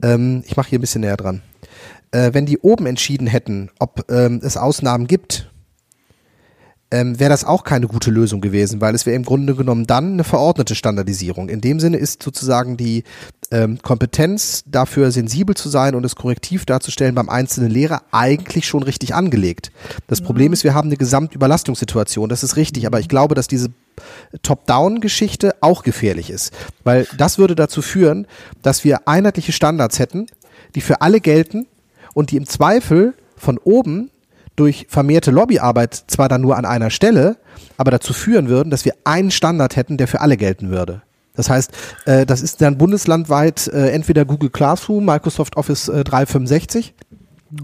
ähm, 0.03 0.43
ich 0.47 0.57
mache 0.57 0.71
hier 0.71 0.79
ein 0.79 0.83
bisschen 0.83 1.01
näher 1.01 1.17
dran, 1.17 1.43
äh, 2.11 2.33
wenn 2.35 2.47
die 2.47 2.59
oben 2.59 2.87
entschieden 2.87 3.27
hätten, 3.27 3.71
ob 3.79 4.11
ähm, 4.11 4.41
es 4.43 4.57
Ausnahmen 4.57 5.07
gibt, 5.07 5.51
ähm, 6.91 7.19
wäre 7.21 7.31
das 7.31 7.45
auch 7.45 7.65
keine 7.65 7.87
gute 7.87 8.11
Lösung 8.11 8.41
gewesen, 8.41 8.81
weil 8.81 8.95
es 8.95 9.07
wäre 9.07 9.17
im 9.17 9.25
Grunde 9.25 9.55
genommen 9.55 9.87
dann 9.87 10.15
eine 10.15 10.25
verordnete 10.25 10.75
Standardisierung. 10.75 11.49
In 11.49 11.61
dem 11.61 11.81
Sinne 11.81 11.99
ist 11.99 12.23
sozusagen 12.23 12.77
die 12.77 13.05
ähm, 13.51 13.79
Kompetenz 13.83 14.63
dafür 14.67 15.11
sensibel 15.11 15.57
zu 15.57 15.69
sein 15.69 15.95
und 15.95 16.05
es 16.05 16.15
korrektiv 16.15 16.67
darzustellen 16.67 17.15
beim 17.15 17.29
einzelnen 17.29 17.71
Lehrer 17.71 18.03
eigentlich 18.13 18.67
schon 18.67 18.83
richtig 18.83 19.15
angelegt. 19.15 19.73
Das 20.07 20.21
Problem 20.21 20.53
ist, 20.53 20.65
wir 20.65 20.75
haben 20.75 20.89
eine 20.89 20.97
Gesamtüberlastungssituation, 20.97 22.29
das 22.29 22.45
ist 22.45 22.57
richtig, 22.57 22.87
aber 22.87 23.01
ich 23.01 23.09
glaube, 23.09 23.35
dass 23.35 23.49
diese 23.49 23.69
Top-Down-Geschichte 24.43 25.57
auch 25.61 25.83
gefährlich 25.83 26.31
ist, 26.31 26.53
weil 26.85 27.07
das 27.17 27.39
würde 27.39 27.55
dazu 27.55 27.83
führen, 27.83 28.27
dass 28.63 28.85
wir 28.85 29.09
einheitliche 29.09 29.53
Standards 29.53 29.99
hätten, 29.99 30.27
die 30.75 30.81
für 30.81 31.01
alle 31.01 31.21
gelten 31.21 31.67
und 32.15 32.31
die 32.31 32.37
im 32.37 32.47
Zweifel 32.47 33.15
von 33.37 33.59
oben 33.59 34.11
durch 34.57 34.87
vermehrte 34.89 35.31
Lobbyarbeit 35.31 36.05
zwar 36.07 36.29
dann 36.29 36.41
nur 36.41 36.57
an 36.57 36.65
einer 36.65 36.91
Stelle, 36.91 37.37
aber 37.77 37.91
dazu 37.91 38.13
führen 38.13 38.49
würden, 38.49 38.71
dass 38.71 38.85
wir 38.85 38.95
einen 39.05 39.31
Standard 39.31 39.77
hätten, 39.77 39.97
der 39.97 40.07
für 40.07 40.21
alle 40.21 40.37
gelten 40.37 40.71
würde. 40.71 41.03
Das 41.35 41.49
heißt, 41.49 41.71
äh, 42.07 42.27
das 42.27 42.43
ist 42.43 42.61
dann 42.61 42.79
bundeslandweit 42.79 43.69
äh, 43.69 43.91
entweder 43.91 44.25
Google 44.25 44.51
Classroom, 44.51 45.05
Microsoft 45.05 45.57
Office 45.57 45.89
äh, 45.89 46.05
365 46.05 46.95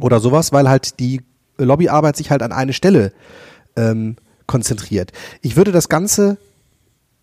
oder 0.00 0.20
sowas, 0.20 0.52
weil 0.52 0.68
halt 0.68 0.98
die 1.00 1.22
Lobbyarbeit 1.58 2.16
sich 2.16 2.30
halt 2.30 2.42
an 2.42 2.52
eine 2.52 2.72
Stelle 2.72 3.12
ähm, 3.76 4.16
konzentriert. 4.46 5.12
Ich 5.42 5.56
würde 5.56 5.72
das 5.72 5.88
Ganze 5.88 6.38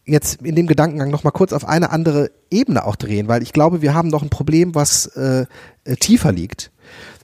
jetzt 0.05 0.41
in 0.41 0.55
dem 0.55 0.67
Gedankengang 0.67 1.09
noch 1.09 1.23
mal 1.23 1.31
kurz 1.31 1.53
auf 1.53 1.67
eine 1.67 1.91
andere 1.91 2.31
Ebene 2.51 2.85
auch 2.85 2.95
drehen, 2.95 3.27
weil 3.27 3.41
ich 3.41 3.53
glaube, 3.53 3.81
wir 3.81 3.93
haben 3.93 4.09
noch 4.09 4.21
ein 4.21 4.29
Problem, 4.29 4.75
was 4.75 5.07
äh, 5.07 5.45
äh, 5.85 5.95
tiefer 5.95 6.31
liegt. 6.31 6.71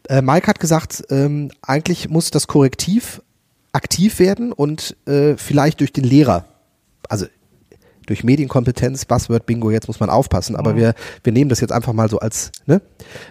Äh, 0.07 0.21
Mike 0.21 0.47
hat 0.47 0.59
gesagt, 0.59 1.03
ähm, 1.09 1.51
eigentlich 1.61 2.09
muss 2.09 2.31
das 2.31 2.47
Korrektiv 2.47 3.21
aktiv 3.73 4.19
werden 4.19 4.51
und 4.51 4.95
äh, 5.05 5.35
vielleicht 5.37 5.81
durch 5.81 5.93
den 5.93 6.03
Lehrer. 6.03 6.45
Also 7.07 7.27
durch 8.09 8.23
Medienkompetenz, 8.23 9.05
Buzzword 9.05 9.45
Bingo, 9.45 9.69
jetzt 9.69 9.87
muss 9.87 9.99
man 9.99 10.09
aufpassen, 10.09 10.55
aber 10.55 10.73
mhm. 10.73 10.77
wir, 10.77 10.93
wir 11.23 11.31
nehmen 11.31 11.49
das 11.49 11.59
jetzt 11.59 11.71
einfach 11.71 11.93
mal 11.93 12.09
so 12.09 12.19
als 12.19 12.51
ne, 12.65 12.81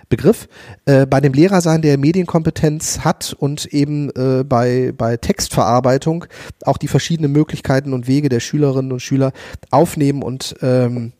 Begriff. 0.08 0.48
Äh, 0.86 1.04
bei 1.04 1.20
dem 1.20 1.32
Lehrer 1.32 1.60
sein, 1.60 1.82
der 1.82 1.98
Medienkompetenz 1.98 3.00
hat 3.00 3.34
und 3.36 3.66
eben 3.66 4.10
äh, 4.10 4.44
bei, 4.44 4.92
bei 4.96 5.16
Textverarbeitung 5.16 6.26
auch 6.64 6.78
die 6.78 6.86
verschiedenen 6.86 7.32
Möglichkeiten 7.32 7.92
und 7.92 8.06
Wege 8.06 8.28
der 8.28 8.40
Schülerinnen 8.40 8.92
und 8.92 9.00
Schüler 9.00 9.32
aufnehmen 9.70 10.22
und 10.22 10.54
ähm, 10.62 11.12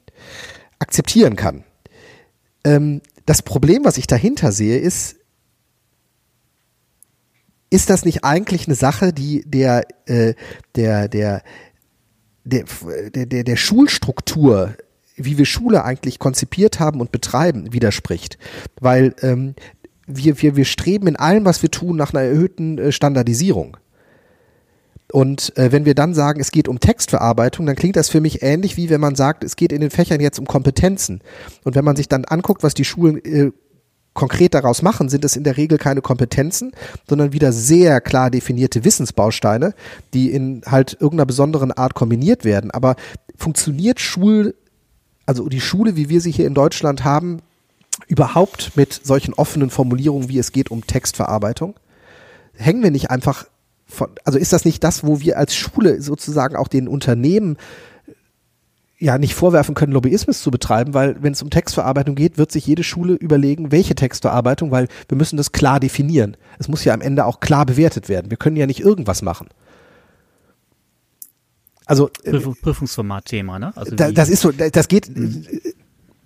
akzeptieren 0.79 1.35
kann. 1.35 1.65
Ähm, 2.63 3.01
das 3.27 3.43
Problem, 3.43 3.85
was 3.85 3.99
ich 3.99 4.07
dahinter 4.07 4.53
sehe, 4.53 4.79
ist, 4.79 5.17
ist 7.71 7.91
das 7.91 8.05
nicht 8.05 8.25
eigentlich 8.25 8.67
eine 8.67 8.77
Sache, 8.77 9.13
die 9.13 9.43
der, 9.45 9.85
äh, 10.07 10.35
der, 10.77 11.09
der, 11.09 11.43
der, 12.49 13.27
der, 13.27 13.45
der 13.45 13.57
Schulstruktur, 13.57 14.75
wie 15.17 15.39
wir 15.39 15.47
Schule 15.47 15.85
eigentlich 15.85 16.19
konzipiert 16.19 16.81
haben 16.81 17.01
und 17.01 17.13
betreiben, 17.13 17.73
widerspricht. 17.73 18.39
Weil 18.81 19.15
ähm, 19.23 19.55
wir, 20.07 20.41
wir, 20.41 20.57
wir 20.57 20.65
streben 20.65 21.07
in 21.07 21.17
allem, 21.17 21.45
was 21.45 21.63
wir 21.63 21.71
tun, 21.71 21.97
nach 21.97 22.13
einer 22.13 22.23
erhöhten 22.23 22.79
äh, 22.79 22.93
Standardisierung. 22.93 23.77
Und 25.11 25.57
äh, 25.57 25.73
wenn 25.73 25.87
wir 25.87 25.95
dann 25.95 26.13
sagen, 26.13 26.41
es 26.41 26.51
geht 26.51 26.69
um 26.69 26.81
Textverarbeitung, 26.81 27.65
dann 27.67 27.77
klingt 27.77 27.97
das 27.97 28.11
für 28.11 28.21
mich 28.21 28.43
ähnlich 28.43 28.77
wie 28.77 28.91
wenn 28.91 29.01
man 29.01 29.15
sagt, 29.15 29.43
es 29.43 29.57
geht 29.57 29.73
in 29.73 29.81
den 29.81 29.91
Fächern 29.91 30.21
jetzt 30.21 30.39
um 30.39 30.47
Kompetenzen. 30.47 31.23
Und 31.65 31.75
wenn 31.75 31.85
man 31.85 31.97
sich 31.97 32.09
dann 32.09 32.25
anguckt, 32.27 32.63
was 32.63 32.75
die 32.75 32.85
Schulen 32.85 33.25
äh, 33.25 33.51
konkret 34.19 34.53
daraus 34.53 34.83
machen, 34.83 35.09
sind 35.09 35.25
es 35.25 35.37
in 35.37 35.45
der 35.45 35.57
Regel 35.57 35.79
keine 35.79 36.03
Kompetenzen, 36.03 36.73
sondern 37.09 37.33
wieder 37.33 37.53
sehr 37.53 38.01
klar 38.01 38.33
definierte 38.33 38.85
Wissensbausteine, 38.85 39.75
die 40.13 40.33
in 40.33 40.63
halt 40.67 40.95
irgendeiner 40.95 41.27
besonderen 41.27 41.71
Art 41.71 41.95
kombiniert 41.95 42.45
werden. 42.45 42.73
Aber 42.73 42.97
funktioniert 43.37 44.01
Schul, 44.01 44.57
also 45.25 45.49
die 45.49 45.61
Schule, 45.61 45.95
wie 45.95 46.09
wir 46.09 46.21
sie 46.21 46.33
hier 46.33 46.49
in 46.49 46.55
Deutschland 46.55 47.05
haben, 47.05 47.43
überhaupt 48.09 48.73
mit 48.77 48.93
solchen 48.93 49.35
offenen 49.35 49.71
Formulierungen, 49.71 50.29
wie 50.29 50.39
es 50.39 50.51
geht 50.51 50.73
um 50.73 50.85
Textverarbeitung? 50.85 51.77
Hängen 52.55 52.83
wir 52.83 52.91
nicht 52.91 53.13
einfach 53.13 53.47
von, 53.87 54.09
also 54.25 54.37
ist 54.37 54.53
das 54.53 54.65
nicht 54.65 54.83
das, 54.83 55.05
wo 55.05 55.21
wir 55.21 55.39
als 55.39 55.55
Schule 55.55 56.03
sozusagen 56.03 56.57
auch 56.57 56.67
den 56.67 56.89
Unternehmen 56.89 57.57
ja 58.99 59.19
nicht 59.19 59.35
vorwerfen 59.35 59.75
können, 59.75 59.93
Lobbyismus 59.93 60.43
zu 60.43 60.51
betreiben, 60.51 60.93
weil 60.93 61.23
wenn 61.23 61.33
es 61.33 61.43
um 61.43 61.51
Textverarbeitung 61.51 62.17
geht, 62.17 62.37
wird 62.37 62.51
sich 62.51 62.67
jede 62.67 62.83
Schule 62.83 63.15
überlegen, 63.15 63.71
welche 63.71 63.95
Textverarbeitung, 63.95 64.71
weil 64.71 64.89
wir 65.09 65.17
müssen 65.17 65.37
das 65.37 65.53
klar 65.53 65.79
definieren. 65.79 66.37
Es 66.59 66.69
muss 66.69 66.85
ja 66.85 66.95
am 66.95 67.01
Ende 67.01 67.25
auch 67.25 67.41
klar 67.41 67.65
bewertet 67.65 68.09
werden. 68.09 68.31
Wir 68.31 68.37
können 68.37 68.57
ja 68.57 68.67
nicht 68.67 68.81
irgendwas 68.81 69.23
machen. 69.23 69.49
Also 71.87 72.11
äh, 72.25 72.39
Prüfungsformat-Thema, 72.39 73.59
ne? 73.59 73.73
Also 73.75 73.95
da, 73.95 74.11
das 74.11 74.29
ist 74.29 74.43
so, 74.43 74.53
das 74.53 74.89
geht 74.89 75.17
mhm. 75.17 75.47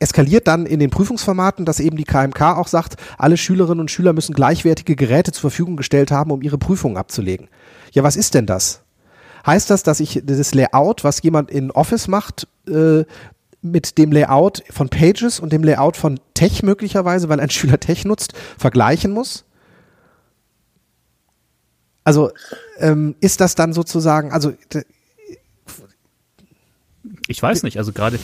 eskaliert 0.00 0.48
dann 0.48 0.66
in 0.66 0.80
den 0.80 0.90
Prüfungsformaten, 0.90 1.64
dass 1.64 1.78
eben 1.78 1.96
die 1.96 2.04
KMK 2.04 2.56
auch 2.56 2.66
sagt, 2.66 2.96
alle 3.16 3.36
Schülerinnen 3.36 3.80
und 3.80 3.90
Schüler 3.90 4.12
müssen 4.12 4.34
gleichwertige 4.34 4.96
Geräte 4.96 5.30
zur 5.30 5.42
Verfügung 5.42 5.76
gestellt 5.76 6.10
haben, 6.10 6.32
um 6.32 6.42
ihre 6.42 6.58
Prüfungen 6.58 6.96
abzulegen. 6.96 7.48
Ja, 7.92 8.02
was 8.02 8.16
ist 8.16 8.34
denn 8.34 8.46
das? 8.46 8.81
Heißt 9.44 9.70
das, 9.70 9.82
dass 9.82 10.00
ich 10.00 10.22
das 10.24 10.54
Layout, 10.54 11.04
was 11.04 11.22
jemand 11.22 11.50
in 11.50 11.70
Office 11.70 12.08
macht, 12.08 12.46
äh, 12.68 13.04
mit 13.62 13.96
dem 13.96 14.12
Layout 14.12 14.62
von 14.70 14.88
Pages 14.88 15.40
und 15.40 15.52
dem 15.52 15.62
Layout 15.62 15.96
von 15.96 16.18
Tech 16.34 16.62
möglicherweise, 16.62 17.28
weil 17.28 17.40
ein 17.40 17.50
Schüler 17.50 17.80
Tech 17.80 18.04
nutzt, 18.04 18.34
vergleichen 18.58 19.12
muss? 19.12 19.44
Also 22.04 22.32
ähm, 22.78 23.14
ist 23.20 23.40
das 23.40 23.54
dann 23.54 23.72
sozusagen, 23.72 24.32
also 24.32 24.52
ich 27.28 27.40
weiß 27.40 27.62
nicht, 27.62 27.78
also 27.78 27.92
gerade, 27.92 28.18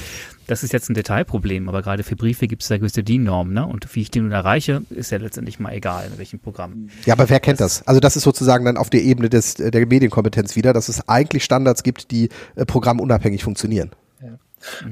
das 0.48 0.64
ist 0.64 0.72
jetzt 0.72 0.90
ein 0.90 0.94
Detailproblem, 0.94 1.68
aber 1.68 1.82
gerade 1.82 2.02
für 2.02 2.16
Briefe 2.16 2.48
gibt 2.48 2.62
es 2.62 2.68
da 2.68 2.78
gewisse 2.78 3.04
DIN-Normen, 3.04 3.52
ne? 3.52 3.66
Und 3.66 3.94
wie 3.94 4.02
ich 4.02 4.11
die 4.11 4.20
nun 4.20 4.32
erreiche, 4.32 4.82
ist 4.90 5.12
ja 5.12 5.18
letztendlich 5.18 5.61
mal 5.61 5.72
egal, 5.72 6.08
in 6.11 6.18
welchem 6.18 6.40
Programm. 6.40 6.88
Ja, 7.06 7.14
aber 7.14 7.28
wer 7.28 7.38
kennt 7.38 7.61
das? 7.61 7.78
das? 7.78 7.87
Also 7.87 8.00
das 8.00 8.16
ist 8.16 8.24
sozusagen 8.24 8.64
dann 8.64 8.76
auf 8.76 8.90
der 8.90 9.02
Ebene 9.02 9.28
des, 9.28 9.54
der 9.54 9.87
Medienkompetenz 9.87 10.56
wieder, 10.56 10.72
dass 10.72 10.88
es 10.88 11.08
eigentlich 11.08 11.44
Standards 11.44 11.82
gibt, 11.82 12.11
die 12.11 12.30
äh, 12.56 12.64
programmunabhängig 12.64 13.44
funktionieren. 13.44 13.90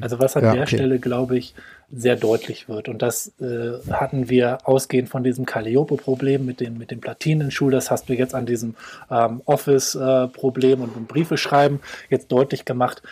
Also 0.00 0.18
was 0.20 0.36
an 0.36 0.44
ja, 0.44 0.52
der 0.52 0.62
okay. 0.62 0.76
Stelle, 0.76 0.98
glaube 0.98 1.36
ich, 1.36 1.54
sehr 1.90 2.16
deutlich 2.16 2.68
wird. 2.68 2.88
Und 2.88 3.02
das 3.02 3.32
äh, 3.40 3.72
hatten 3.90 4.28
wir 4.28 4.58
ausgehend 4.64 5.08
von 5.08 5.24
diesem 5.24 5.46
Calliope-Problem 5.46 6.44
mit 6.44 6.60
den, 6.60 6.78
mit 6.78 6.90
den 6.90 7.00
Platinen 7.00 7.46
in 7.46 7.50
Schule. 7.50 7.76
Das 7.76 7.90
hast 7.90 8.08
du 8.08 8.14
jetzt 8.14 8.34
an 8.34 8.46
diesem 8.46 8.74
ähm, 9.10 9.42
Office-Problem 9.44 10.80
äh, 10.80 10.82
und 10.82 10.96
dem 10.96 11.06
Briefe 11.06 11.36
schreiben 11.36 11.80
jetzt 12.10 12.30
deutlich 12.32 12.64
gemacht 12.64 13.02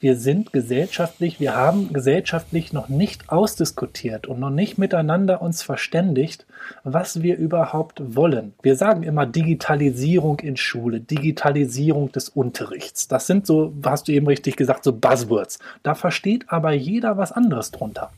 wir 0.00 0.16
sind 0.16 0.52
gesellschaftlich, 0.52 1.40
wir 1.40 1.56
haben 1.56 1.92
gesellschaftlich 1.92 2.72
noch 2.72 2.88
nicht 2.88 3.30
ausdiskutiert 3.30 4.26
und 4.26 4.38
noch 4.38 4.50
nicht 4.50 4.78
miteinander 4.78 5.42
uns 5.42 5.62
verständigt, 5.62 6.46
was 6.84 7.22
wir 7.22 7.36
überhaupt 7.36 8.14
wollen. 8.14 8.54
Wir 8.62 8.76
sagen 8.76 9.02
immer 9.02 9.26
Digitalisierung 9.26 10.38
in 10.40 10.56
Schule, 10.56 11.00
Digitalisierung 11.00 12.12
des 12.12 12.28
Unterrichts. 12.28 13.08
Das 13.08 13.26
sind 13.26 13.46
so, 13.46 13.72
hast 13.84 14.06
du 14.06 14.12
eben 14.12 14.28
richtig 14.28 14.56
gesagt, 14.56 14.84
so 14.84 14.92
Buzzwords. 14.92 15.58
Da 15.82 15.94
versteht 15.94 16.44
aber 16.48 16.72
jeder 16.72 17.16
was 17.16 17.32
anderes 17.32 17.72
drunter. 17.72 18.10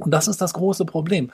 Und 0.00 0.12
das 0.12 0.28
ist 0.28 0.40
das 0.40 0.54
große 0.54 0.84
Problem. 0.84 1.30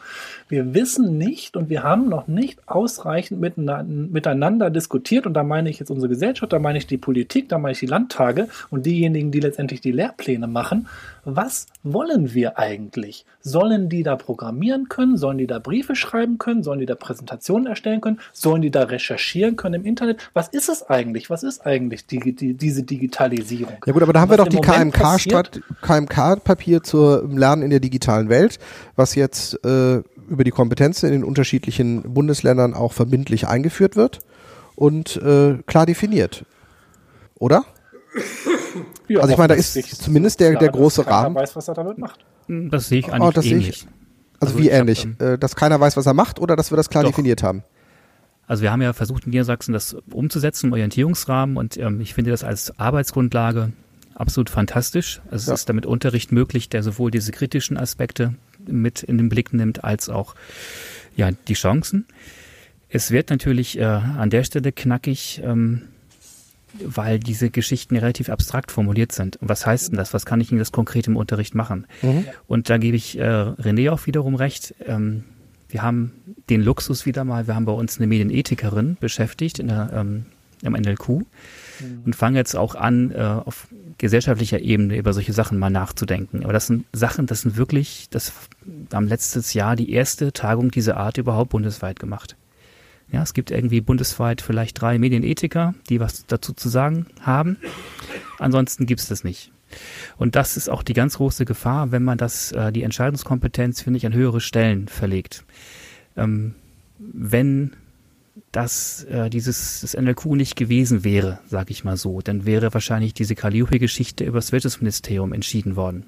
Wir 0.49 0.75
wissen 0.75 1.19
nicht 1.19 1.57
und 1.57 1.69
wir 1.69 1.83
haben 1.83 2.09
noch 2.09 2.29
nicht 2.29 2.61
ausreichend 2.67 3.41
miteinander 3.41 4.71
diskutiert. 4.71 5.27
Und 5.27 5.35
da 5.35 5.43
meine 5.43 5.71
ich 5.71 5.79
jetzt 5.79 5.91
unsere 5.91 6.09
Gesellschaft, 6.09 6.53
da 6.53 6.59
meine 6.59 6.79
ich 6.79 6.87
die 6.87 6.99
Politik, 6.99 7.49
da 7.49 7.59
meine 7.59 7.73
ich 7.73 7.81
die 7.81 7.87
Landtage 7.87 8.49
und 8.71 8.87
diejenigen, 8.87 9.31
die 9.31 9.41
letztendlich 9.41 9.81
die 9.81 9.93
Lehrpläne 9.93 10.47
machen. 10.47 10.89
Was 11.25 11.67
wollen 11.83 12.35
wir 12.35 12.57
eigentlich? 12.57 13.27
Sollen 13.41 13.89
die 13.89 14.05
da 14.05 14.15
programmieren 14.15 14.89
können? 14.89 15.17
Sollen 15.17 15.39
die 15.39 15.49
da 15.49 15.59
Briefe 15.59 15.97
schreiben 15.97 16.39
können? 16.39 16.63
Sollen 16.63 16.79
die 16.79 16.87
da 16.87 16.95
Präsentationen 16.95 17.67
erstellen 17.67 18.01
können? 18.01 18.21
Sollen 18.33 18.63
die 18.63 18.71
da 18.71 18.85
recherchieren 18.85 19.57
können 19.57 19.75
im 19.75 19.85
Internet? 19.85 20.31
Was 20.35 20.49
ist 20.49 20.69
es 20.69 20.89
eigentlich? 20.89 21.29
Was 21.29 21.43
ist 21.43 21.67
eigentlich 21.67 22.07
die, 22.07 22.35
die, 22.35 22.55
diese 22.55 22.85
Digitalisierung? 22.85 23.79
Ja 23.85 23.93
gut, 23.93 24.03
aber 24.03 24.13
da 24.13 24.21
haben 24.21 24.31
wir 24.31 24.37
doch 24.37 24.47
die 24.47 24.61
KMK-Papier 24.61 26.85
zur 26.85 27.29
Lernen 27.29 27.63
in 27.63 27.71
der 27.71 27.81
digitalen 27.81 28.29
Welt, 28.29 28.56
was 28.95 29.15
jetzt 29.15 29.65
äh, 29.65 30.03
über 30.29 30.45
die 30.45 30.51
Kompetenzen 30.51 31.07
in 31.07 31.13
den 31.13 31.25
unterschiedlichen 31.25 32.03
Bundesländern 32.03 32.75
auch 32.75 32.93
verbindlich 32.93 33.47
eingeführt 33.47 33.97
wird 33.97 34.21
und 34.75 35.17
äh, 35.17 35.59
klar 35.67 35.87
definiert. 35.87 36.45
Oder? 37.39 37.65
Ja, 39.09 39.21
also 39.21 39.33
ich 39.33 39.39
meine, 39.39 39.55
da 39.55 39.55
ist 39.55 39.75
zumindest 40.03 40.41
der, 40.41 40.51
klar, 40.51 40.61
der 40.61 40.73
große 40.73 41.07
Rahmen. 41.07 41.37
weiß, 41.37 41.55
was 41.55 41.69
er 41.69 41.75
damit 41.75 41.97
macht. 41.97 42.25
Das 42.49 42.89
sehe 42.89 42.99
ich 42.99 43.09
oh, 43.09 43.13
eigentlich 43.13 43.29
oh, 43.29 43.31
das 43.31 43.45
ähnlich. 43.47 43.69
Ich, 43.69 43.87
also, 44.41 44.55
also, 44.55 44.59
wie 44.59 44.69
ähnlich? 44.69 45.07
Äh, 45.21 45.39
dass 45.39 45.55
keiner 45.55 45.79
weiß, 45.79 45.97
was 45.97 46.07
er 46.07 46.15
macht 46.15 46.41
oder 46.41 46.57
dass 46.57 46.73
wir 46.73 46.77
das 46.77 46.91
klar 46.91 47.05
Doch. 47.05 47.11
definiert 47.11 47.43
haben? 47.43 47.63
Also 48.47 48.63
wir 48.63 48.71
haben 48.71 48.83
ja 48.83 48.93
versucht 48.93 49.25
in 49.25 49.31
Niedersachsen 49.31 49.73
das 49.73 49.97
umzusetzen, 50.11 50.67
im 50.67 50.73
Orientierungsrahmen 50.73 51.57
und 51.57 51.77
ähm, 51.77 52.01
ich 52.01 52.15
finde 52.15 52.31
das 52.31 52.45
als 52.45 52.79
Arbeitsgrundlage 52.79 53.73
absolut 54.15 54.51
fantastisch. 54.51 55.21
Also 55.31 55.45
es 55.45 55.47
ja. 55.47 55.55
ist 55.55 55.69
damit 55.69 55.87
Unterricht 55.87 56.33
möglich, 56.33 56.69
der 56.69 56.83
sowohl 56.83 57.11
diese 57.11 57.33
kritischen 57.33 57.77
Aspekte 57.77 58.35
mit 58.69 59.03
in 59.03 59.19
den 59.19 59.29
Blick 59.29 59.53
nimmt, 59.53 59.85
als 59.85 60.09
auch 60.09 60.35
ja 61.17 61.31
die 61.49 61.55
Chancen. 61.55 62.07
Es 62.89 63.11
wird 63.11 63.31
natürlich 63.31 63.79
äh, 63.79 63.85
an 63.85 64.31
der 64.31 64.45
Stelle 64.45 64.73
knackig, 64.73 65.41
ähm, 65.45 65.83
weil 66.85 67.19
diese 67.19 67.51
Geschichten 67.51 67.97
relativ 67.97 68.29
abstrakt 68.29 68.71
formuliert 68.71 69.13
sind. 69.13 69.39
Was 69.41 69.67
heißt 69.67 69.89
denn 69.91 69.97
das? 69.97 70.15
Was 70.15 70.27
kann 70.27 70.41
ich 70.41 70.53
in 70.53 70.59
das 70.59 70.73
konkret 70.73 71.07
im 71.07 71.17
Unterricht 71.17 71.55
machen? 71.55 71.87
Mhm. 72.03 72.27
Und 72.47 72.71
da 72.71 72.79
gebe 72.79 72.97
ich 72.97 73.19
äh, 73.19 73.23
René 73.23 73.91
auch 73.91 74.07
wiederum 74.07 74.35
recht. 74.35 74.75
Ähm, 74.85 75.25
wir 75.69 75.83
haben 75.83 76.13
den 76.49 76.63
Luxus 76.63 77.07
wieder 77.07 77.25
mal, 77.25 77.47
wir 77.47 77.55
haben 77.55 77.65
bei 77.65 77.73
uns 77.73 77.99
eine 77.99 78.07
Medienethikerin 78.07 78.97
beschäftigt 79.01 79.59
in 79.59 79.69
der, 79.69 79.91
ähm, 79.93 80.27
im 80.63 80.73
NLQ 80.73 81.09
mhm. 81.09 81.25
und 82.05 82.17
fangen 82.17 82.37
jetzt 82.37 82.57
auch 82.57 82.75
an, 82.75 83.11
äh, 83.11 83.17
auf 83.19 83.69
gesellschaftlicher 83.99 84.61
Ebene 84.61 84.97
über 84.97 85.13
solche 85.13 85.33
Sachen 85.33 85.59
mal 85.59 85.71
nachzudenken. 85.71 86.45
Aber 86.45 86.53
das 86.53 86.67
sind 86.67 86.85
Sachen, 86.93 87.27
das 87.27 87.43
sind 87.43 87.57
wirklich, 87.57 88.09
das 88.11 88.33
haben 88.93 89.09
letztes 89.09 89.55
Jahr 89.55 89.77
die 89.77 89.91
erste 89.91 90.33
Tagung 90.33 90.71
dieser 90.71 90.97
Art 90.97 91.19
überhaupt 91.19 91.51
bundesweit 91.51 91.99
gemacht. 91.99 92.37
Ja, 93.11 93.23
es 93.23 93.35
gibt 93.35 93.51
irgendwie 93.51 93.81
bundesweit 93.81 94.41
vielleicht 94.41 94.81
drei 94.81 94.99
Medienethiker, 94.99 95.75
die 95.89 96.01
was 96.01 96.27
dazu 96.27 96.53
zu 96.53 96.69
sagen 96.69 97.07
haben. 97.21 97.57
Ansonsten 98.39 98.87
gibt 98.87 99.01
es 99.01 99.09
das 99.09 99.23
nicht. 99.23 99.53
Und 100.17 100.37
das 100.37 100.57
ist 100.57 100.69
auch 100.69 100.83
die 100.83 100.93
ganz 100.93 101.17
große 101.17 101.45
Gefahr, 101.45 101.93
wenn 101.93 102.03
man 102.03 102.19
das, 102.19 102.53
äh, 102.53 102.73
die 102.73 102.83
Entscheidungskompetenz, 102.83 103.83
finde 103.83 103.99
ich, 103.99 104.07
an 104.07 104.15
höhere 104.15 104.41
Stellen 104.41 104.89
verlegt. 104.89 105.45
Ähm, 106.17 106.55
wenn 106.99 107.73
dass 108.53 109.05
äh, 109.05 109.31
dieses 109.31 109.81
das 109.81 109.95
NLQ 109.95 110.27
nicht 110.27 110.57
gewesen 110.57 111.05
wäre, 111.05 111.41
sage 111.47 111.71
ich 111.71 111.85
mal 111.85 111.97
so, 111.97 112.21
dann 112.21 112.47
wäre 112.47 112.73
wahrscheinlich 112.75 113.15
diese 113.15 113.35
Calliope-Geschichte 113.35 114.25
über 114.25 114.39
das 114.39 114.53
Wirtschaftsministerium 114.53 115.33
entschieden 115.33 115.77
worden. 115.77 116.07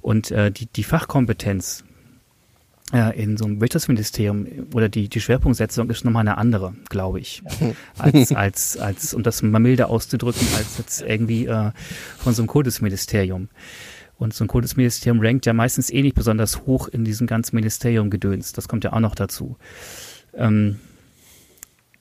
Und 0.00 0.30
äh, 0.30 0.52
die, 0.52 0.66
die 0.66 0.84
Fachkompetenz 0.84 1.84
äh, 2.92 3.20
in 3.20 3.36
so 3.36 3.44
einem 3.44 3.60
Wirtschaftsministerium 3.60 4.46
oder 4.74 4.88
die, 4.88 5.08
die 5.08 5.20
Schwerpunktsetzung 5.20 5.90
ist 5.90 6.04
nochmal 6.04 6.20
eine 6.20 6.38
andere, 6.38 6.74
glaube 6.88 7.18
ich, 7.18 7.42
als, 7.98 8.32
als, 8.32 8.76
als, 8.76 9.14
um 9.14 9.22
das 9.22 9.42
mal 9.42 9.58
milder 9.58 9.90
auszudrücken, 9.90 10.46
als 10.56 10.78
jetzt 10.78 11.02
irgendwie 11.02 11.46
äh, 11.46 11.72
von 12.18 12.34
so 12.34 12.42
einem 12.42 12.48
Kultusministerium. 12.48 13.48
Und 14.18 14.32
so 14.32 14.44
ein 14.44 14.48
Kultusministerium 14.48 15.20
rankt 15.20 15.44
ja 15.46 15.52
meistens 15.52 15.90
eh 15.90 16.02
nicht 16.02 16.14
besonders 16.14 16.64
hoch 16.66 16.88
in 16.88 17.04
diesem 17.04 17.26
ganzen 17.26 17.56
Ministerium-Gedöns. 17.56 18.52
Das 18.52 18.68
kommt 18.68 18.84
ja 18.84 18.92
auch 18.92 19.00
noch 19.00 19.14
dazu. 19.14 19.56
Ähm, 20.34 20.78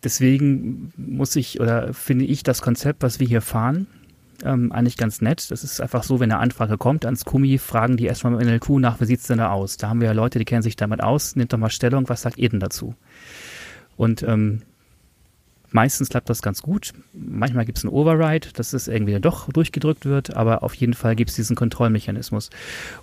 deswegen 0.05 0.93
muss 0.95 1.35
ich 1.35 1.59
oder 1.59 1.93
finde 1.93 2.25
ich 2.25 2.43
das 2.43 2.61
Konzept, 2.61 3.03
was 3.03 3.19
wir 3.19 3.27
hier 3.27 3.41
fahren, 3.41 3.87
ähm, 4.43 4.71
eigentlich 4.71 4.97
ganz 4.97 5.21
nett. 5.21 5.49
Das 5.51 5.63
ist 5.63 5.81
einfach 5.81 6.03
so, 6.03 6.19
wenn 6.19 6.31
eine 6.31 6.39
Anfrage 6.39 6.77
kommt 6.77 7.05
ans 7.05 7.25
Kumi, 7.25 7.57
fragen 7.57 7.97
die 7.97 8.05
erstmal 8.05 8.33
im 8.33 8.47
NLQ 8.47 8.69
nach, 8.79 9.01
wie 9.01 9.05
sieht's 9.05 9.27
denn 9.27 9.39
da 9.39 9.51
aus? 9.51 9.77
Da 9.77 9.89
haben 9.89 9.99
wir 9.99 10.07
ja 10.07 10.13
Leute, 10.13 10.39
die 10.39 10.45
kennen 10.45 10.61
sich 10.61 10.75
damit 10.75 11.01
aus, 11.01 11.35
nimmt 11.35 11.51
doch 11.51 11.57
mal 11.57 11.69
Stellung, 11.69 12.07
was 12.07 12.21
sagt 12.21 12.37
ihr 12.37 12.49
denn 12.49 12.59
dazu? 12.59 12.95
Und 13.97 14.23
ähm, 14.23 14.61
meistens 15.71 16.09
klappt 16.09 16.29
das 16.29 16.41
ganz 16.41 16.61
gut. 16.61 16.93
Manchmal 17.13 17.65
gibt 17.65 17.79
es 17.79 17.83
einen 17.83 17.93
Override, 17.93 18.49
dass 18.53 18.73
es 18.73 18.87
irgendwie 18.87 19.19
doch 19.19 19.51
durchgedrückt 19.51 20.05
wird, 20.05 20.35
aber 20.35 20.63
auf 20.63 20.75
jeden 20.75 20.93
Fall 20.93 21.15
gibt 21.15 21.31
es 21.31 21.35
diesen 21.35 21.55
Kontrollmechanismus. 21.55 22.49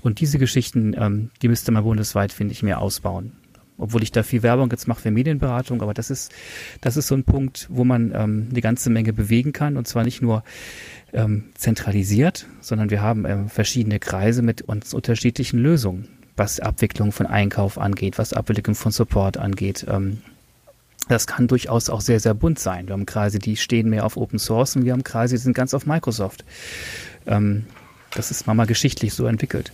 Und 0.02 0.20
diese 0.20 0.38
Geschichten, 0.38 0.94
ähm, 0.96 1.30
die 1.40 1.48
müsste 1.48 1.72
man 1.72 1.82
bundesweit, 1.82 2.32
finde 2.32 2.52
ich, 2.52 2.62
mehr 2.62 2.80
ausbauen 2.80 3.32
obwohl 3.78 4.02
ich 4.02 4.12
da 4.12 4.22
viel 4.22 4.42
Werbung 4.42 4.70
jetzt 4.70 4.88
mache 4.88 5.02
für 5.02 5.10
Medienberatung, 5.10 5.82
aber 5.82 5.94
das 5.94 6.10
ist, 6.10 6.32
das 6.80 6.96
ist 6.96 7.08
so 7.08 7.14
ein 7.14 7.24
Punkt, 7.24 7.66
wo 7.70 7.84
man 7.84 8.12
ähm, 8.14 8.48
eine 8.50 8.60
ganze 8.60 8.90
Menge 8.90 9.12
bewegen 9.12 9.52
kann 9.52 9.76
und 9.76 9.88
zwar 9.88 10.04
nicht 10.04 10.22
nur 10.22 10.44
ähm, 11.12 11.44
zentralisiert, 11.54 12.46
sondern 12.60 12.90
wir 12.90 13.02
haben 13.02 13.24
ähm, 13.26 13.48
verschiedene 13.48 13.98
Kreise 13.98 14.42
mit 14.42 14.62
uns 14.62 14.94
unterschiedlichen 14.94 15.58
Lösungen, 15.58 16.08
was 16.36 16.60
Abwicklung 16.60 17.12
von 17.12 17.26
Einkauf 17.26 17.78
angeht, 17.78 18.18
was 18.18 18.32
Abwicklung 18.32 18.74
von 18.74 18.92
Support 18.92 19.36
angeht. 19.36 19.86
Ähm, 19.88 20.18
das 21.08 21.26
kann 21.26 21.48
durchaus 21.48 21.90
auch 21.90 22.00
sehr, 22.00 22.20
sehr 22.20 22.34
bunt 22.34 22.58
sein. 22.58 22.86
Wir 22.86 22.92
haben 22.92 23.06
Kreise, 23.06 23.38
die 23.38 23.56
stehen 23.56 23.90
mehr 23.90 24.06
auf 24.06 24.16
Open 24.16 24.38
Source 24.38 24.76
und 24.76 24.84
wir 24.84 24.92
haben 24.92 25.04
Kreise, 25.04 25.34
die 25.34 25.42
sind 25.42 25.54
ganz 25.54 25.74
auf 25.74 25.84
Microsoft. 25.86 26.44
Ähm, 27.26 27.66
das 28.14 28.30
ist 28.30 28.46
mal 28.46 28.66
geschichtlich 28.66 29.14
so 29.14 29.26
entwickelt. 29.26 29.72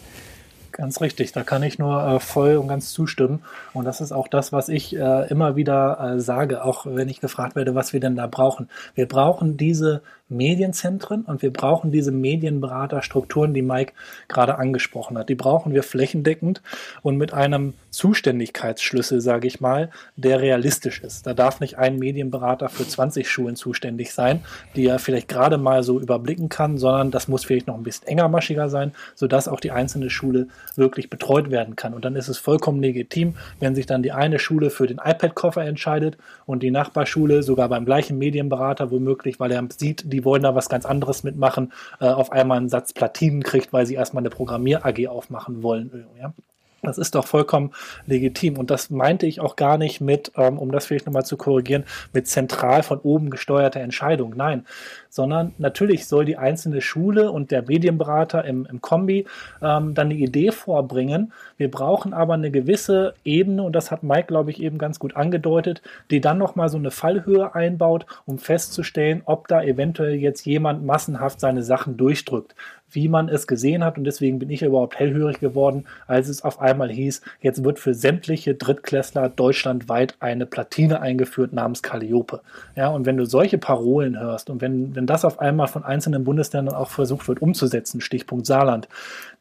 Ganz 0.73 1.01
richtig, 1.01 1.33
da 1.33 1.45
kann 1.45 1.63
ich 1.63 1.79
nur 1.79 2.03
äh, 2.03 2.21
voll 2.21 2.57
und 2.57 2.69
ganz 2.69 2.93
zustimmen. 2.93 3.43
Und 3.73 3.85
das 3.85 4.01
ist 4.01 4.13
auch 4.13 4.29
das, 4.29 4.53
was 4.53 4.69
ich 4.69 4.95
äh, 4.95 5.29
immer 5.29 5.57
wieder 5.57 6.15
äh, 6.17 6.21
sage, 6.21 6.63
auch 6.65 6.87
wenn 6.87 7.09
ich 7.09 7.21
gefragt 7.21 7.57
werde, 7.57 7.75
was 7.75 7.93
wir 7.93 8.01
denn 8.01 8.17
da 8.17 8.27
brauchen. 8.27 8.69
Wir 8.95 9.09
brauchen 9.09 9.57
diese 9.57 10.03
Medienzentren 10.29 11.23
und 11.23 11.43
wir 11.43 11.53
brauchen 11.53 11.91
diese 11.91 12.13
Medienberaterstrukturen, 12.13 13.55
die 13.55 13.63
Mike 13.63 13.93
gerade 14.29 14.59
angesprochen 14.59 15.17
hat. 15.17 15.29
Die 15.29 15.35
brauchen 15.35 15.73
wir 15.73 15.83
flächendeckend 15.83 16.63
und 17.03 17.17
mit 17.17 17.33
einem 17.33 17.75
Zuständigkeitsschlüssel, 17.91 19.21
sage 19.21 19.47
ich 19.47 19.61
mal, 19.61 19.91
der 20.17 20.41
realistisch 20.41 21.03
ist. 21.03 21.27
Da 21.27 21.35
darf 21.35 21.61
nicht 21.61 21.79
ein 21.79 21.99
Medienberater 21.99 22.69
für 22.69 22.87
20 22.87 23.29
Schulen 23.29 23.57
zuständig 23.57 24.13
sein, 24.13 24.45
die 24.77 24.87
er 24.87 24.99
vielleicht 24.99 25.29
gerade 25.29 25.57
mal 25.57 25.83
so 25.83 25.99
überblicken 25.99 26.49
kann, 26.49 26.79
sondern 26.79 27.11
das 27.11 27.29
muss 27.29 27.45
vielleicht 27.45 27.67
noch 27.67 27.77
ein 27.77 27.83
bisschen 27.83 28.09
engermaschiger 28.09 28.69
sein, 28.69 28.93
sodass 29.15 29.49
auch 29.49 29.61
die 29.61 29.71
einzelne 29.71 30.11
Schule 30.11 30.49
wirklich 30.77 31.11
betreut 31.11 31.51
werden 31.51 31.77
kann. 31.77 31.95
Und 31.95 32.05
dann 32.05 32.17
ist 32.17 32.29
es 32.29 32.39
vollkommen 32.39 32.83
legitim, 32.83 33.35
wenn 33.61 33.75
sich 33.75 33.87
dann 33.87 34.03
die 34.03 34.13
eine 34.13 34.39
Schule 34.39 34.71
für 34.71 34.87
den 34.87 34.99
iPad-Koffer 34.99 35.65
entscheidet 35.65 36.19
und 36.47 36.63
die 36.63 36.71
Nachbarschule 36.71 37.43
sogar 37.43 37.69
beim 37.69 37.85
gleichen 37.85 38.19
Medienberater 38.19 38.91
womöglich, 38.91 39.41
weil 39.41 39.53
er 39.53 39.67
sieht, 39.77 40.13
die 40.13 40.18
die 40.19 40.25
wollen 40.25 40.43
da 40.43 40.55
was 40.57 40.69
ganz 40.69 40.85
anderes 40.85 41.23
mitmachen, 41.23 41.73
äh, 42.01 42.09
auf 42.09 42.33
einmal 42.33 42.59
einen 42.59 42.69
Satz 42.69 42.93
Platinen 42.93 43.45
kriegt, 43.45 43.73
weil 43.73 43.87
sie 43.87 43.95
erstmal 43.95 44.23
eine 44.23 44.31
Programmier-AG 44.31 45.07
aufmachen 45.07 45.63
wollen. 45.63 46.07
Ja? 46.21 46.33
Das 46.83 46.97
ist 46.97 47.17
doch 47.17 47.27
vollkommen 47.27 47.73
legitim. 48.07 48.57
Und 48.57 48.71
das 48.71 48.89
meinte 48.89 49.27
ich 49.27 49.41
auch 49.41 49.57
gar 49.57 49.79
nicht 49.79 50.01
mit, 50.01 50.31
ähm, 50.37 50.59
um 50.59 50.71
das 50.71 50.87
vielleicht 50.87 51.07
nochmal 51.07 51.25
zu 51.25 51.37
korrigieren, 51.37 51.85
mit 52.13 52.29
zentral 52.29 52.85
von 52.85 53.01
oben 53.01 53.31
gesteuerter 53.31 53.81
Entscheidung. 53.81 54.35
Nein, 54.37 54.65
sondern 55.11 55.55
natürlich 55.59 56.07
soll 56.07 56.25
die 56.25 56.37
einzelne 56.37 56.81
Schule 56.81 57.33
und 57.33 57.51
der 57.51 57.63
Medienberater 57.63 58.45
im, 58.45 58.65
im 58.71 58.81
Kombi 58.81 59.27
ähm, 59.61 59.95
dann 59.95 60.07
eine 60.07 60.15
Idee 60.15 60.53
vorbringen. 60.53 61.33
Wir 61.57 61.69
brauchen 61.69 62.13
aber 62.15 62.35
eine 62.35 62.53
gewisse 62.53 63.15
Ebene, 63.25 63.65
und 63.65 63.73
das 63.73 63.91
hat 63.91 64.05
Mike, 64.05 64.29
glaube 64.29 64.53
ich, 64.53 64.63
eben 64.63 64.79
ganz 64.79 65.01
gut 65.01 65.17
angedeutet, 65.17 65.83
die 66.13 66.21
dann 66.21 66.39
nochmal 66.39 66.69
so 66.69 66.79
eine 66.79 66.93
Fallhöhe 66.93 67.57
einbaut, 67.57 68.07
um 68.25 68.39
festzustellen, 68.39 69.23
ob 69.25 69.49
da 69.49 69.63
eventuell 69.63 70.15
jetzt 70.15 70.47
jemand 70.47 70.87
massenhaft 70.87 71.41
seine 71.41 71.65
Sachen 71.65 71.97
durchdrückt 71.97 72.55
wie 72.91 73.09
man 73.09 73.29
es 73.29 73.47
gesehen 73.47 73.85
hat. 73.85 73.99
Und 73.99 74.05
deswegen 74.05 74.39
bin 74.39 74.51
ich 74.51 74.63
überhaupt 74.63 74.99
hellhörig 74.99 75.41
geworden, 75.41 75.85
als 76.07 76.29
es 76.29 76.43
auf 76.43 76.61
einmal 76.61 76.91
hieß, 76.91 77.23
jetzt 77.41 77.65
wird 77.65 77.79
für 77.79 77.95
sämtliche 77.95 78.55
Drittklässler 78.55 79.29
deutschlandweit 79.29 80.17
eine 80.21 80.47
Platine 80.47 81.01
eingeführt 81.01 81.53
namens 81.53 81.83
Calliope. 81.83 82.41
Ja, 82.77 82.89
und 82.89 83.07
wenn 83.07 83.17
du 83.17 83.25
solche 83.25 83.59
Parolen 83.59 84.19
hörst 84.19 84.51
und 84.51 84.61
wenn, 84.61 84.95
wenn 84.95 85.07
das 85.07 85.25
auf 85.25 85.39
einmal 85.39 85.69
von 85.69 85.85
einzelnen 85.85 86.25
Bundesländern 86.25 86.75
auch 86.75 86.91
versucht 86.91 87.29
wird 87.29 87.43
umzusetzen, 87.43 88.01
Stichpunkt 88.01 88.47
Saarland, 88.47 88.89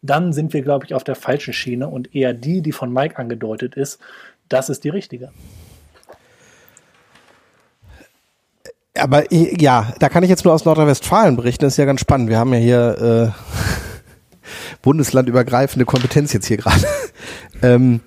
dann 0.01 0.33
sind 0.33 0.53
wir, 0.53 0.62
glaube 0.62 0.86
ich, 0.86 0.93
auf 0.93 1.03
der 1.03 1.15
falschen 1.15 1.53
Schiene 1.53 1.88
und 1.88 2.13
eher 2.15 2.33
die, 2.33 2.62
die 2.62 2.71
von 2.71 2.91
Mike 2.91 3.17
angedeutet 3.17 3.75
ist, 3.75 3.99
das 4.49 4.69
ist 4.69 4.83
die 4.83 4.89
richtige. 4.89 5.31
Aber 8.99 9.31
ja, 9.31 9.93
da 9.99 10.10
kann 10.10 10.23
ich 10.23 10.29
jetzt 10.29 10.45
nur 10.45 10.53
aus 10.53 10.65
Nordrhein-Westfalen 10.65 11.36
berichten. 11.36 11.65
Das 11.65 11.73
ist 11.73 11.77
ja 11.77 11.86
ganz 11.86 12.01
spannend. 12.01 12.29
Wir 12.29 12.38
haben 12.38 12.53
ja 12.53 12.60
hier 12.60 13.33
äh, 13.33 14.12
bundeslandübergreifende 14.81 15.86
Kompetenz 15.86 16.33
jetzt 16.33 16.47
hier 16.47 16.57
gerade. 16.57 16.86
ähm, 17.62 18.01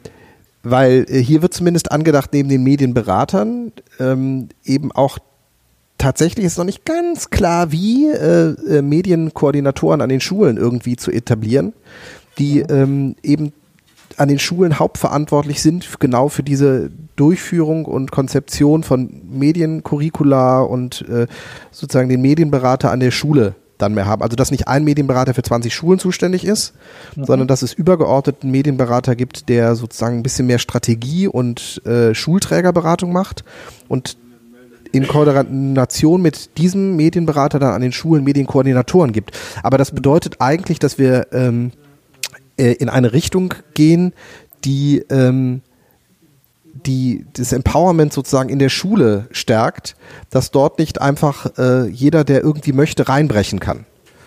weil 0.63 1.07
äh, 1.09 1.19
hier 1.19 1.43
wird 1.43 1.55
zumindest 1.55 1.91
angedacht, 1.93 2.31
neben 2.33 2.49
den 2.49 2.63
Medienberatern 2.63 3.73
ähm, 3.99 4.49
eben 4.65 4.93
auch 4.93 5.19
tatsächlich 5.99 6.47
ist 6.47 6.59
noch 6.59 6.65
nicht 6.65 6.85
ganz 6.85 7.31
klar, 7.31 7.73
wie 7.73 8.11
äh, 8.11 8.55
äh, 8.69 8.83
Medienkoordinatoren 8.83 10.01
an 10.01 10.09
den 10.09 10.21
Schulen 10.21 10.57
irgendwie 10.57 10.97
zu 10.97 11.11
etablieren, 11.11 11.75
die 12.39 12.61
ähm, 12.61 13.17
eben 13.23 13.53
an 14.21 14.29
den 14.29 14.39
Schulen 14.39 14.79
hauptverantwortlich 14.79 15.63
sind, 15.63 15.99
genau 15.99 16.29
für 16.29 16.43
diese 16.43 16.91
Durchführung 17.17 17.87
und 17.87 18.11
Konzeption 18.11 18.83
von 18.83 19.23
Mediencurricula 19.31 20.61
und 20.61 21.09
äh, 21.09 21.27
sozusagen 21.71 22.11
den 22.11 22.21
Medienberater 22.21 22.91
an 22.91 23.01
der 23.01 23.13
Schule 23.13 23.55
dann 23.79 23.95
mehr 23.95 24.05
haben. 24.05 24.21
Also 24.21 24.37
dass 24.37 24.51
nicht 24.51 24.69
ein 24.69 24.85
Medienberater 24.85 25.33
für 25.33 25.43
20 25.43 25.75
Schulen 25.75 25.99
zuständig 25.99 26.45
ist, 26.45 26.75
mhm. 27.17 27.25
sondern 27.25 27.49
dass 27.49 27.63
es 27.63 27.73
übergeordneten 27.73 28.51
Medienberater 28.51 29.17
gibt, 29.17 29.49
der 29.49 29.75
sozusagen 29.75 30.19
ein 30.19 30.23
bisschen 30.23 30.47
mehr 30.47 30.59
Strategie 30.59 31.27
und 31.27 31.81
äh, 31.87 32.15
Schulträgerberatung 32.15 33.13
macht 33.13 33.43
und 33.89 34.19
in 34.93 35.07
Koordination 35.07 36.21
mit 36.21 36.59
diesem 36.59 36.97
Medienberater 36.97 37.59
dann 37.59 37.73
an 37.73 37.81
den 37.81 37.93
Schulen 37.93 38.23
Medienkoordinatoren 38.25 39.13
gibt. 39.13 39.39
Aber 39.63 39.79
das 39.79 39.93
bedeutet 39.93 40.41
eigentlich, 40.41 40.79
dass 40.79 40.99
wir 40.99 41.29
ähm, 41.33 41.73
äh, 42.57 42.73
in 42.73 42.89
eine 42.89 43.13
Richtung 43.13 43.55
gehen, 43.75 44.13
die 44.65 45.05
ähm, 45.11 45.63
die 46.87 47.27
das 47.35 47.53
Empowerment 47.53 48.13
sozusagen 48.13 48.49
in 48.49 48.59
der 48.59 48.69
Schule 48.69 49.27
stärkt, 49.33 49.97
dass 50.31 50.51
dort 50.51 50.79
nicht 50.79 51.01
einfach 51.01 51.59
äh, 51.59 51.87
jeder, 51.89 52.25
der 52.25 52.43
irgendwie 52.43 52.73
möchte, 52.73 53.09
reinbrechen 53.09 53.61
kann. 53.61 53.85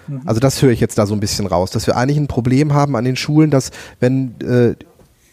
Mhm. 0.08 0.22
Also 0.26 0.40
das 0.40 0.62
höre 0.62 0.72
ich 0.72 0.80
jetzt 0.80 0.98
da 0.98 1.06
so 1.06 1.14
ein 1.14 1.20
bisschen 1.20 1.48
raus, 1.48 1.72
dass 1.72 1.88
wir 1.88 1.98
eigentlich 1.98 2.18
ein 2.18 2.28
Problem 2.28 2.74
haben 2.74 2.96
an 2.96 3.06
den 3.06 3.16
Schulen, 3.16 3.50
dass 3.50 3.72
wenn 4.00 4.36
äh, 4.42 4.76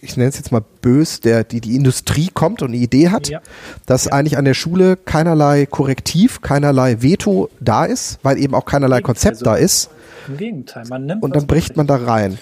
ich 0.03 0.16
nenne 0.16 0.31
es 0.31 0.37
jetzt 0.37 0.50
mal 0.50 0.62
bös, 0.81 1.20
der, 1.20 1.44
die, 1.44 1.61
die 1.61 1.76
Industrie 1.76 2.31
kommt 2.33 2.62
und 2.62 2.68
eine 2.68 2.79
Idee 2.79 3.11
hat, 3.11 3.29
ja. 3.29 3.40
dass 3.87 4.07
ja. 4.07 4.12
eigentlich 4.12 4.38
an 4.38 4.46
der 4.46 4.55
Schule 4.55 4.96
keinerlei 4.96 5.66
Korrektiv, 5.66 6.40
keinerlei 6.40 7.03
Veto 7.03 7.50
da 7.61 7.85
ist, 7.85 8.18
weil 8.22 8.38
eben 8.38 8.55
auch 8.55 8.64
keinerlei 8.64 9.03
Konzept 9.03 9.35
also, 9.35 9.44
da 9.44 9.57
ist. 9.57 9.90
Im 10.28 10.37
Gegenteil, 10.37 10.85
man 10.88 11.06
nimmt. 11.06 11.22
Und 11.22 11.37
dann 11.37 11.46
bricht 11.46 11.76
man 11.76 11.87
da 11.87 11.96
rein. 11.96 12.38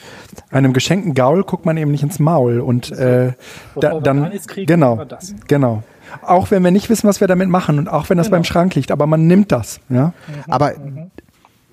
Einem 0.50 0.72
geschenkten 0.72 1.14
Gaul 1.14 1.44
guckt 1.44 1.66
man 1.66 1.76
eben 1.76 1.90
nicht 1.90 2.02
ins 2.02 2.18
Maul 2.18 2.60
und 2.60 2.90
äh, 2.92 3.32
da, 3.80 4.00
dann 4.00 4.30
kriegen, 4.46 4.66
genau, 4.66 5.04
genau. 5.46 5.82
Auch 6.22 6.50
wenn 6.50 6.64
wir 6.64 6.70
nicht 6.70 6.88
wissen, 6.88 7.06
was 7.06 7.20
wir 7.20 7.28
damit 7.28 7.48
machen 7.48 7.78
und 7.78 7.88
auch 7.88 8.08
wenn 8.08 8.16
das 8.16 8.28
genau. 8.28 8.38
beim 8.38 8.44
Schrank 8.44 8.74
liegt, 8.74 8.90
aber 8.90 9.06
man 9.06 9.26
nimmt 9.26 9.52
das. 9.52 9.80
Ja. 9.88 10.06
Mhm. 10.06 10.12
Aber 10.48 10.72
mhm. 10.78 11.10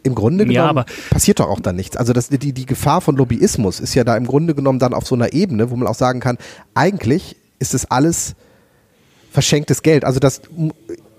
im 0.03 0.15
Grunde 0.15 0.45
genommen 0.45 0.77
ja, 0.77 0.85
passiert 1.09 1.39
doch 1.39 1.49
auch 1.49 1.59
dann 1.59 1.75
nichts. 1.75 1.97
Also 1.97 2.13
das, 2.13 2.29
die, 2.29 2.53
die 2.53 2.65
Gefahr 2.65 3.01
von 3.01 3.15
Lobbyismus 3.15 3.79
ist 3.79 3.95
ja 3.95 4.03
da 4.03 4.17
im 4.17 4.27
Grunde 4.27 4.53
genommen 4.53 4.79
dann 4.79 4.93
auf 4.93 5.07
so 5.07 5.15
einer 5.15 5.33
Ebene, 5.33 5.71
wo 5.71 5.75
man 5.75 5.87
auch 5.87 5.95
sagen 5.95 6.19
kann, 6.19 6.37
eigentlich 6.73 7.37
ist 7.59 7.73
es 7.73 7.89
alles 7.89 8.35
verschenktes 9.31 9.81
Geld. 9.83 10.03
Also 10.05 10.19
das 10.19 10.41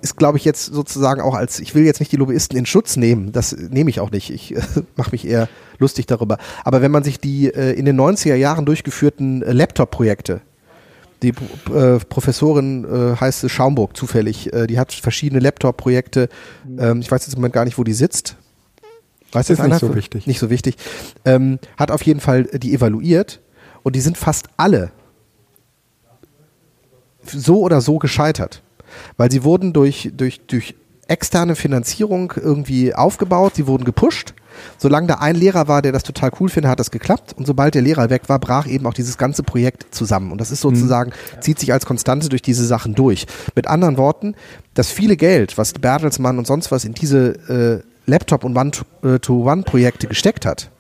ist, 0.06 0.16
glaube 0.16 0.38
ich, 0.38 0.44
jetzt 0.44 0.66
sozusagen 0.66 1.20
auch 1.20 1.34
als, 1.34 1.58
ich 1.58 1.74
will 1.74 1.84
jetzt 1.84 1.98
nicht 1.98 2.12
die 2.12 2.16
Lobbyisten 2.16 2.56
in 2.56 2.64
Schutz 2.64 2.96
nehmen, 2.96 3.32
das 3.32 3.52
nehme 3.52 3.90
ich 3.90 3.98
auch 3.98 4.12
nicht. 4.12 4.30
Ich 4.30 4.54
äh, 4.54 4.60
mache 4.96 5.10
mich 5.10 5.26
eher 5.26 5.48
lustig 5.78 6.06
darüber. 6.06 6.38
Aber 6.64 6.80
wenn 6.80 6.92
man 6.92 7.02
sich 7.02 7.18
die 7.18 7.48
äh, 7.48 7.72
in 7.72 7.84
den 7.84 8.00
90er 8.00 8.36
Jahren 8.36 8.64
durchgeführten 8.64 9.42
äh, 9.42 9.52
Laptop-Projekte 9.52 10.40
Die 11.22 11.30
äh, 11.74 11.98
Professorin 12.08 12.84
äh, 12.84 13.16
heißt 13.16 13.50
Schaumburg 13.50 13.96
zufällig. 13.96 14.52
Äh, 14.52 14.68
die 14.68 14.78
hat 14.78 14.92
verschiedene 14.92 15.40
Laptop-Projekte. 15.40 16.28
Ähm, 16.78 17.00
ich 17.00 17.10
weiß 17.10 17.26
jetzt 17.26 17.34
im 17.34 17.40
Moment 17.40 17.54
gar 17.54 17.64
nicht, 17.64 17.78
wo 17.78 17.84
die 17.84 17.94
sitzt. 17.94 18.36
Weiß 19.32 19.50
ist 19.50 19.60
nicht 19.60 19.80
so 19.80 19.94
wichtig. 19.94 20.26
Nicht 20.28 20.38
so 20.38 20.50
wichtig. 20.50 20.76
Ähm, 21.24 21.58
hat 21.76 21.90
auf 21.90 22.02
jeden 22.02 22.20
Fall 22.20 22.44
die 22.44 22.72
evaluiert 22.72 23.40
und 23.82 23.96
die 23.96 24.00
sind 24.00 24.16
fast 24.16 24.46
alle 24.56 24.92
so 27.24 27.60
oder 27.60 27.80
so 27.80 27.98
gescheitert. 27.98 28.62
Weil 29.16 29.30
sie 29.30 29.44
wurden 29.44 29.72
durch, 29.72 30.10
durch, 30.14 30.40
durch 30.46 30.74
externe 31.08 31.54
Finanzierung 31.54 32.32
irgendwie 32.36 32.94
aufgebaut, 32.94 33.54
sie 33.56 33.66
wurden 33.66 33.84
gepusht. 33.84 34.34
Solange 34.78 35.06
da 35.06 35.14
ein 35.16 35.36
Lehrer 35.36 35.68
war, 35.68 35.82
der 35.82 35.92
das 35.92 36.02
total 36.02 36.30
cool 36.40 36.48
findet, 36.48 36.70
hat 36.70 36.80
das 36.80 36.90
geklappt. 36.90 37.34
Und 37.36 37.46
sobald 37.46 37.74
der 37.74 37.82
Lehrer 37.82 38.10
weg 38.10 38.28
war, 38.28 38.38
brach 38.38 38.66
eben 38.66 38.86
auch 38.86 38.94
dieses 38.94 39.18
ganze 39.18 39.42
Projekt 39.42 39.94
zusammen. 39.94 40.32
Und 40.32 40.40
das 40.40 40.50
ist 40.50 40.62
sozusagen, 40.62 41.10
mhm. 41.10 41.42
zieht 41.42 41.58
sich 41.58 41.72
als 41.72 41.84
Konstante 41.84 42.28
durch 42.28 42.42
diese 42.42 42.64
Sachen 42.64 42.94
durch. 42.94 43.26
Mit 43.54 43.66
anderen 43.66 43.98
Worten, 43.98 44.34
das 44.74 44.90
viele 44.90 45.16
Geld, 45.16 45.58
was 45.58 45.74
Bertelsmann 45.74 46.38
und 46.38 46.46
sonst 46.46 46.70
was 46.72 46.84
in 46.84 46.94
diese 46.94 47.84
äh, 48.06 48.10
Laptop- 48.10 48.44
und 48.44 48.56
One-to-One-Projekte 48.56 50.06
gesteckt 50.06 50.46
hat, 50.46 50.70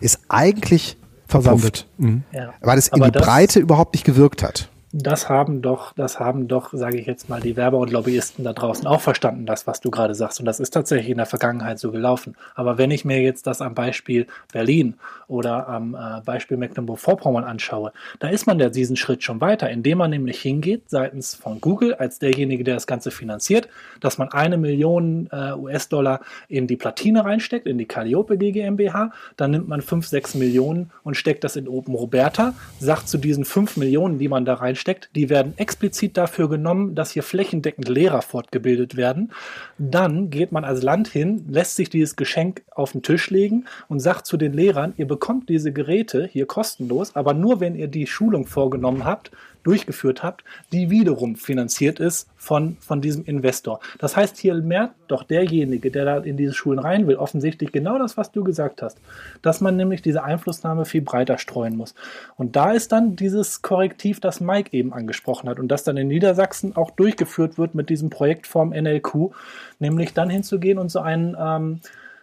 ist 0.00 0.20
eigentlich 0.28 0.96
verpufft. 1.26 1.86
Mhm. 1.98 2.22
Ja. 2.32 2.54
Weil 2.60 2.78
es 2.78 2.88
in 2.88 3.02
die 3.02 3.10
Breite 3.10 3.58
überhaupt 3.58 3.94
nicht 3.94 4.04
gewirkt 4.04 4.42
hat 4.42 4.70
das 4.92 5.28
haben 5.28 5.60
doch, 5.60 5.92
das 5.92 6.18
haben 6.18 6.48
doch, 6.48 6.70
sage 6.72 6.98
ich 6.98 7.06
jetzt 7.06 7.28
mal, 7.28 7.40
die 7.40 7.56
Werber 7.56 7.76
und 7.78 7.90
Lobbyisten 7.90 8.42
da 8.42 8.54
draußen 8.54 8.86
auch 8.86 9.02
verstanden, 9.02 9.44
das, 9.44 9.66
was 9.66 9.80
du 9.80 9.90
gerade 9.90 10.14
sagst. 10.14 10.40
Und 10.40 10.46
das 10.46 10.60
ist 10.60 10.70
tatsächlich 10.70 11.10
in 11.10 11.18
der 11.18 11.26
Vergangenheit 11.26 11.78
so 11.78 11.90
gelaufen. 11.90 12.36
Aber 12.54 12.78
wenn 12.78 12.90
ich 12.90 13.04
mir 13.04 13.20
jetzt 13.20 13.46
das 13.46 13.60
am 13.60 13.74
Beispiel 13.74 14.26
Berlin 14.50 14.94
oder 15.26 15.68
am 15.68 15.94
äh, 15.94 16.22
Beispiel 16.24 16.56
Mecklenburg-Vorpommern 16.56 17.44
anschaue, 17.44 17.92
da 18.18 18.28
ist 18.28 18.46
man 18.46 18.58
ja 18.58 18.70
diesen 18.70 18.96
Schritt 18.96 19.22
schon 19.22 19.42
weiter, 19.42 19.68
indem 19.68 19.98
man 19.98 20.10
nämlich 20.10 20.40
hingeht 20.40 20.88
seitens 20.88 21.34
von 21.34 21.60
Google 21.60 21.94
als 21.94 22.18
derjenige, 22.18 22.64
der 22.64 22.74
das 22.74 22.86
Ganze 22.86 23.10
finanziert, 23.10 23.68
dass 24.00 24.16
man 24.16 24.32
eine 24.32 24.56
Million 24.56 25.28
äh, 25.30 25.52
US-Dollar 25.52 26.20
in 26.48 26.66
die 26.66 26.76
Platine 26.76 27.26
reinsteckt, 27.26 27.66
in 27.66 27.76
die 27.76 27.86
Calliope 27.86 28.38
GmbH, 28.38 29.12
dann 29.36 29.50
nimmt 29.50 29.68
man 29.68 29.82
fünf, 29.82 30.06
sechs 30.06 30.34
Millionen 30.34 30.90
und 31.02 31.16
steckt 31.16 31.44
das 31.44 31.56
in 31.56 31.68
Open 31.68 31.94
Roberta, 31.94 32.54
sagt 32.80 33.08
zu 33.08 33.18
diesen 33.18 33.44
fünf 33.44 33.76
Millionen, 33.76 34.18
die 34.18 34.28
man 34.28 34.46
da 34.46 34.54
reinsteckt, 34.54 34.77
steckt, 34.78 35.10
die 35.14 35.28
werden 35.28 35.54
explizit 35.56 36.16
dafür 36.16 36.48
genommen, 36.48 36.94
dass 36.94 37.10
hier 37.10 37.22
flächendeckend 37.22 37.88
Lehrer 37.88 38.22
fortgebildet 38.22 38.96
werden. 38.96 39.32
Dann 39.78 40.30
geht 40.30 40.52
man 40.52 40.64
als 40.64 40.82
Land 40.82 41.08
hin, 41.08 41.44
lässt 41.48 41.76
sich 41.76 41.90
dieses 41.90 42.16
Geschenk 42.16 42.62
auf 42.70 42.92
den 42.92 43.02
Tisch 43.02 43.30
legen 43.30 43.66
und 43.88 44.00
sagt 44.00 44.26
zu 44.26 44.36
den 44.36 44.52
Lehrern, 44.52 44.94
ihr 44.96 45.06
bekommt 45.06 45.48
diese 45.48 45.72
Geräte 45.72 46.28
hier 46.30 46.46
kostenlos, 46.46 47.16
aber 47.16 47.34
nur 47.34 47.60
wenn 47.60 47.74
ihr 47.74 47.88
die 47.88 48.06
Schulung 48.06 48.46
vorgenommen 48.46 49.04
habt 49.04 49.30
durchgeführt 49.62 50.22
habt, 50.22 50.44
die 50.72 50.90
wiederum 50.90 51.36
finanziert 51.36 52.00
ist 52.00 52.28
von, 52.36 52.76
von 52.80 53.00
diesem 53.00 53.24
Investor. 53.24 53.80
Das 53.98 54.16
heißt, 54.16 54.36
hier 54.36 54.54
merkt 54.54 54.94
doch 55.08 55.22
derjenige, 55.22 55.90
der 55.90 56.04
da 56.04 56.16
in 56.18 56.36
diese 56.36 56.54
Schulen 56.54 56.78
rein 56.78 57.06
will, 57.06 57.16
offensichtlich 57.16 57.72
genau 57.72 57.98
das, 57.98 58.16
was 58.16 58.32
du 58.32 58.44
gesagt 58.44 58.82
hast, 58.82 58.98
dass 59.42 59.60
man 59.60 59.76
nämlich 59.76 60.02
diese 60.02 60.22
Einflussnahme 60.22 60.84
viel 60.84 61.02
breiter 61.02 61.38
streuen 61.38 61.76
muss. 61.76 61.94
Und 62.36 62.56
da 62.56 62.72
ist 62.72 62.92
dann 62.92 63.16
dieses 63.16 63.62
Korrektiv, 63.62 64.20
das 64.20 64.40
Mike 64.40 64.76
eben 64.76 64.92
angesprochen 64.92 65.48
hat 65.48 65.58
und 65.58 65.68
das 65.68 65.84
dann 65.84 65.96
in 65.96 66.08
Niedersachsen 66.08 66.76
auch 66.76 66.90
durchgeführt 66.90 67.58
wird 67.58 67.74
mit 67.74 67.90
diesem 67.90 68.10
Projektform 68.10 68.70
NLQ, 68.70 69.32
nämlich 69.78 70.14
dann 70.14 70.30
hinzugehen 70.30 70.78
und 70.78 70.90
so 70.90 71.00
einen 71.00 71.36
ähm, 71.38 71.80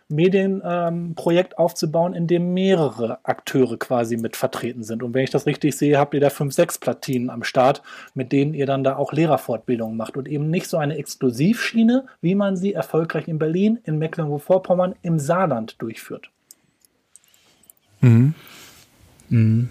Medienprojekt 0.08 1.54
ähm, 1.54 1.58
aufzubauen, 1.58 2.14
in 2.14 2.28
dem 2.28 2.54
mehrere 2.54 3.20
Akteure 3.24 3.78
quasi 3.78 4.18
mit 4.18 4.36
vertreten 4.36 4.84
sind. 4.84 5.02
Und 5.02 5.14
wenn 5.14 5.24
ich 5.24 5.32
das 5.32 5.48
richtig 5.48 5.76
sehe, 5.76 5.98
habt 5.98 6.14
ihr 6.14 6.20
da 6.20 6.30
fünf, 6.30 6.54
sechs 6.54 6.78
Platinen 6.78 7.30
am 7.30 7.44
Start, 7.44 7.82
mit 8.14 8.32
denen 8.32 8.54
ihr 8.54 8.68
dann 8.68 8.84
da 8.84 8.98
auch 8.98 9.14
Lehrerfortbildungen 9.14 9.98
macht 9.98 10.16
und 10.16 10.28
eben 10.28 10.50
nicht 10.50 10.68
so 10.68 10.78
eine 10.78 10.98
Exklusivschiene, 10.98 12.06
wie 12.22 12.36
man 12.36 12.56
sie 12.56 12.74
erfolgreich 12.74 13.28
in 13.28 13.40
Berlin, 13.40 13.80
in 13.84 13.98
Mecklenburg-Vorpommern, 13.98 14.96
im 15.02 15.18
Saarland 15.18 15.82
durchführt. 15.82 16.30
Mhm. 18.02 18.36
Mhm. 19.30 19.70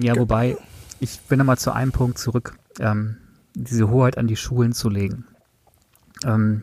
Ja, 0.00 0.16
wobei, 0.16 0.56
ich 1.00 1.20
bin 1.22 1.38
nochmal 1.38 1.58
zu 1.58 1.72
einem 1.72 1.92
Punkt 1.92 2.18
zurück, 2.18 2.58
ähm, 2.80 3.18
diese 3.54 3.90
Hoheit 3.90 4.16
an 4.16 4.26
die 4.26 4.36
Schulen 4.36 4.72
zu 4.72 4.88
legen. 4.88 5.26
Ähm, 6.24 6.62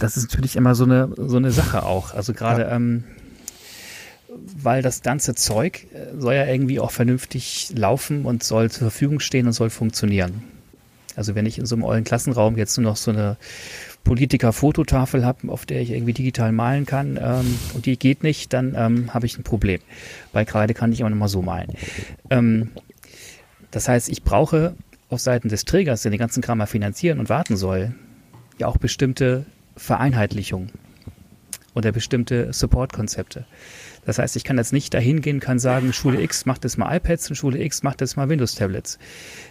das 0.00 0.16
ist 0.16 0.30
natürlich 0.30 0.56
immer 0.56 0.74
so 0.74 0.84
eine, 0.84 1.10
so 1.16 1.36
eine 1.36 1.50
Sache 1.50 1.84
auch. 1.84 2.14
Also 2.14 2.32
gerade, 2.32 2.62
ja. 2.62 2.72
ähm, 2.72 3.04
weil 4.56 4.82
das 4.82 5.02
ganze 5.02 5.34
Zeug 5.34 5.86
äh, 5.92 6.18
soll 6.18 6.34
ja 6.34 6.46
irgendwie 6.46 6.80
auch 6.80 6.90
vernünftig 6.90 7.72
laufen 7.74 8.24
und 8.24 8.42
soll 8.42 8.70
zur 8.70 8.90
Verfügung 8.90 9.20
stehen 9.20 9.46
und 9.46 9.52
soll 9.52 9.70
funktionieren. 9.70 10.42
Also 11.16 11.34
wenn 11.34 11.46
ich 11.46 11.58
in 11.58 11.66
so 11.66 11.76
einem 11.76 11.84
ollen 11.84 12.04
Klassenraum 12.04 12.56
jetzt 12.56 12.76
nur 12.76 12.90
noch 12.90 12.96
so 12.96 13.10
eine 13.10 13.36
Politiker-Fototafel 14.02 15.24
habe, 15.24 15.50
auf 15.50 15.64
der 15.64 15.80
ich 15.80 15.90
irgendwie 15.90 16.12
digital 16.12 16.52
malen 16.52 16.86
kann 16.86 17.18
ähm, 17.22 17.58
und 17.74 17.86
die 17.86 17.98
geht 17.98 18.22
nicht, 18.22 18.52
dann 18.52 18.74
ähm, 18.76 19.14
habe 19.14 19.26
ich 19.26 19.38
ein 19.38 19.44
Problem. 19.44 19.80
Bei 20.32 20.44
Kreide 20.44 20.74
kann 20.74 20.92
ich 20.92 21.00
immer 21.00 21.10
noch 21.10 21.16
mal 21.16 21.28
so 21.28 21.40
malen. 21.40 21.72
Ähm, 22.30 22.70
das 23.70 23.88
heißt, 23.88 24.08
ich 24.08 24.22
brauche 24.22 24.74
auf 25.08 25.20
Seiten 25.20 25.48
des 25.48 25.64
Trägers, 25.64 26.02
der 26.02 26.10
den 26.10 26.18
ganzen 26.20 26.42
Kram 26.42 26.58
mal 26.58 26.66
finanzieren 26.66 27.18
und 27.18 27.28
warten 27.28 27.56
soll, 27.56 27.94
ja 28.58 28.66
auch 28.66 28.76
bestimmte 28.76 29.46
Vereinheitlichung 29.76 30.68
oder 31.74 31.92
bestimmte 31.92 32.52
Support-Konzepte. 32.52 33.46
Das 34.04 34.18
heißt, 34.18 34.36
ich 34.36 34.44
kann 34.44 34.58
jetzt 34.58 34.72
nicht 34.72 34.92
dahin 34.92 35.22
gehen, 35.22 35.40
kann 35.40 35.58
sagen, 35.58 35.92
Schule 35.92 36.20
X 36.20 36.46
macht 36.46 36.64
jetzt 36.64 36.76
mal 36.76 36.94
iPads 36.94 37.30
und 37.30 37.36
Schule 37.36 37.62
X 37.62 37.82
macht 37.82 38.00
jetzt 38.00 38.16
mal 38.16 38.28
Windows-Tablets. 38.28 38.98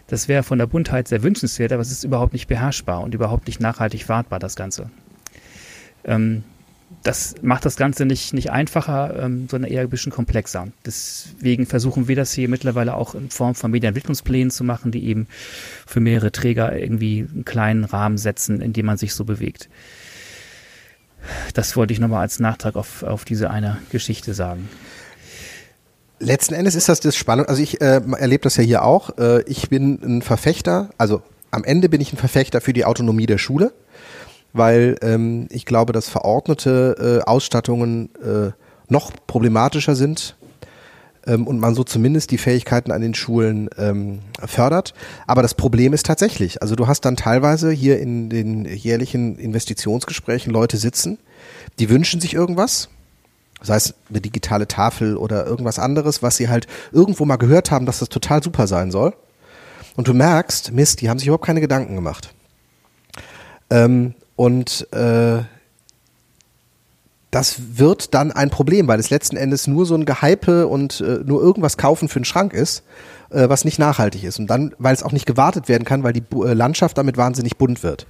Das 0.08 0.28
wäre 0.28 0.44
von 0.44 0.60
der 0.60 0.68
Buntheit 0.68 1.08
sehr 1.08 1.24
wünschenswert, 1.24 1.72
aber 1.72 1.82
es 1.82 1.92
ist 1.92 2.04
überhaupt 2.04 2.34
nicht 2.34 2.48
beherrschbar 2.48 3.02
und 3.02 3.16
überhaupt 3.16 3.48
nicht 3.48 3.60
nachhaltig 3.60 4.08
wartbar, 4.10 4.40
das 4.40 4.56
Ganze. 4.56 4.90
Ähm, 6.04 6.44
das 7.02 7.36
macht 7.42 7.66
das 7.66 7.76
Ganze 7.76 8.06
nicht, 8.06 8.34
nicht 8.34 8.52
einfacher, 8.52 9.24
ähm, 9.24 9.48
sondern 9.50 9.72
eher 9.72 9.82
ein 9.82 9.90
bisschen 9.90 10.12
komplexer. 10.12 10.68
Deswegen 10.86 11.66
versuchen 11.66 12.08
wir 12.08 12.16
das 12.16 12.32
hier 12.32 12.48
mittlerweile 12.48 12.96
auch 12.96 13.16
in 13.16 13.30
Form 13.30 13.56
von 13.56 13.72
Medienentwicklungsplänen 13.72 14.52
zu 14.52 14.64
machen, 14.64 14.92
die 14.92 15.06
eben 15.06 15.28
für 15.86 16.00
mehrere 16.00 16.32
Träger 16.32 16.78
irgendwie 16.78 17.28
einen 17.30 17.44
kleinen 17.44 17.84
Rahmen 17.84 18.18
setzen, 18.18 18.62
in 18.62 18.72
dem 18.72 18.86
man 18.86 18.98
sich 18.98 19.14
so 19.14 19.26
bewegt. 19.26 19.70
Das 21.54 21.76
wollte 21.76 21.94
ich 21.94 22.00
nochmal 22.00 22.22
als 22.22 22.40
Nachtrag 22.40 22.76
auf, 22.76 23.04
auf 23.04 23.26
diese 23.26 23.50
eine 23.50 23.78
Geschichte 23.90 24.34
sagen. 24.34 24.70
Letzten 26.20 26.54
Endes 26.54 26.76
ist 26.76 26.90
das 26.90 27.00
das 27.00 27.16
Spannende. 27.16 27.50
Also 27.50 27.62
ich 27.62 27.82
äh, 27.82 28.02
erlebe 28.18 28.44
das 28.44 28.56
ja 28.58 28.64
hier 28.64 28.84
auch. 28.84 29.18
Äh, 29.18 29.44
ich 29.44 29.70
bin 29.70 30.00
ein 30.04 30.22
Verfechter, 30.22 30.90
also 30.98 31.22
am 31.52 31.64
Ende 31.64 31.90
bin 31.90 32.02
ich 32.02 32.14
ein 32.14 32.18
Verfechter 32.18 32.62
für 32.62 32.74
die 32.74 32.86
Autonomie 32.86 33.26
der 33.26 33.38
Schule, 33.38 33.74
weil 34.54 34.96
ähm, 35.02 35.48
ich 35.52 35.66
glaube, 35.66 35.94
dass 35.94 36.10
verordnete 36.10 37.22
äh, 37.22 37.30
Ausstattungen 37.30 38.10
äh, 38.24 38.52
noch 38.88 39.12
problematischer 39.28 39.96
sind 39.96 40.36
ähm, 41.28 41.48
und 41.48 41.60
man 41.60 41.76
so 41.76 41.84
zumindest 41.84 42.32
die 42.32 42.38
Fähigkeiten 42.38 42.92
an 42.92 43.02
den 43.02 43.14
Schulen 43.14 43.70
ähm, 43.78 44.20
fördert. 44.46 44.94
Aber 45.28 45.42
das 45.42 45.54
Problem 45.54 45.94
ist 45.94 46.06
tatsächlich, 46.06 46.62
also 46.62 46.76
du 46.76 46.88
hast 46.88 47.02
dann 47.02 47.16
teilweise 47.16 47.72
hier 47.72 48.00
in 48.00 48.30
den 48.30 48.66
jährlichen 48.66 49.38
Investitionsgesprächen 49.38 50.52
Leute 50.52 50.78
sitzen, 50.78 51.18
die 51.80 51.90
wünschen 51.90 52.22
sich 52.22 52.34
irgendwas, 52.34 52.90
sei 53.62 53.76
es 53.76 53.94
eine 54.10 54.22
digitale 54.22 54.68
Tafel 54.68 55.18
oder 55.18 55.46
irgendwas 55.46 55.80
anderes, 55.80 56.22
was 56.22 56.38
sie 56.38 56.50
halt 56.50 56.68
irgendwo 56.92 57.26
mal 57.26 57.38
gehört 57.38 57.72
haben, 57.72 57.86
dass 57.86 58.00
das 58.00 58.10
total 58.10 58.44
super 58.44 58.68
sein 58.68 58.92
soll. 58.92 59.14
Und 59.96 60.08
du 60.08 60.14
merkst, 60.14 60.72
Mist, 60.72 61.02
die 61.02 61.10
haben 61.10 61.20
sich 61.20 61.28
überhaupt 61.28 61.46
keine 61.46 61.62
Gedanken 61.62 61.96
gemacht. 61.96 62.34
Ähm, 63.70 64.16
und 64.36 64.88
äh, 64.92 65.44
das 67.34 67.80
wird 67.80 68.14
dann 68.14 68.32
ein 68.32 68.52
Problem, 68.52 68.88
weil 68.88 69.00
es 69.00 69.10
letzten 69.10 69.38
Endes 69.38 69.66
nur 69.66 69.88
so 69.88 69.96
ein 69.96 70.06
Gehype 70.06 70.68
und 70.68 71.02
äh, 71.02 71.22
nur 71.26 71.42
irgendwas 71.42 71.78
kaufen 71.78 72.08
für 72.08 72.18
einen 72.18 72.26
Schrank 72.26 72.54
ist, 72.54 72.84
äh, 73.32 73.50
was 73.50 73.66
nicht 73.66 73.80
nachhaltig 73.80 74.24
ist. 74.24 74.38
Und 74.38 74.48
dann, 74.48 74.76
weil 74.78 74.94
es 74.94 75.02
auch 75.02 75.12
nicht 75.12 75.26
gewartet 75.26 75.68
werden 75.68 75.84
kann, 75.84 76.04
weil 76.04 76.14
die 76.14 76.24
äh, 76.36 76.54
Landschaft 76.54 76.96
damit 76.96 77.18
wahnsinnig 77.18 77.58
bunt 77.58 77.82
wird. 77.82 78.06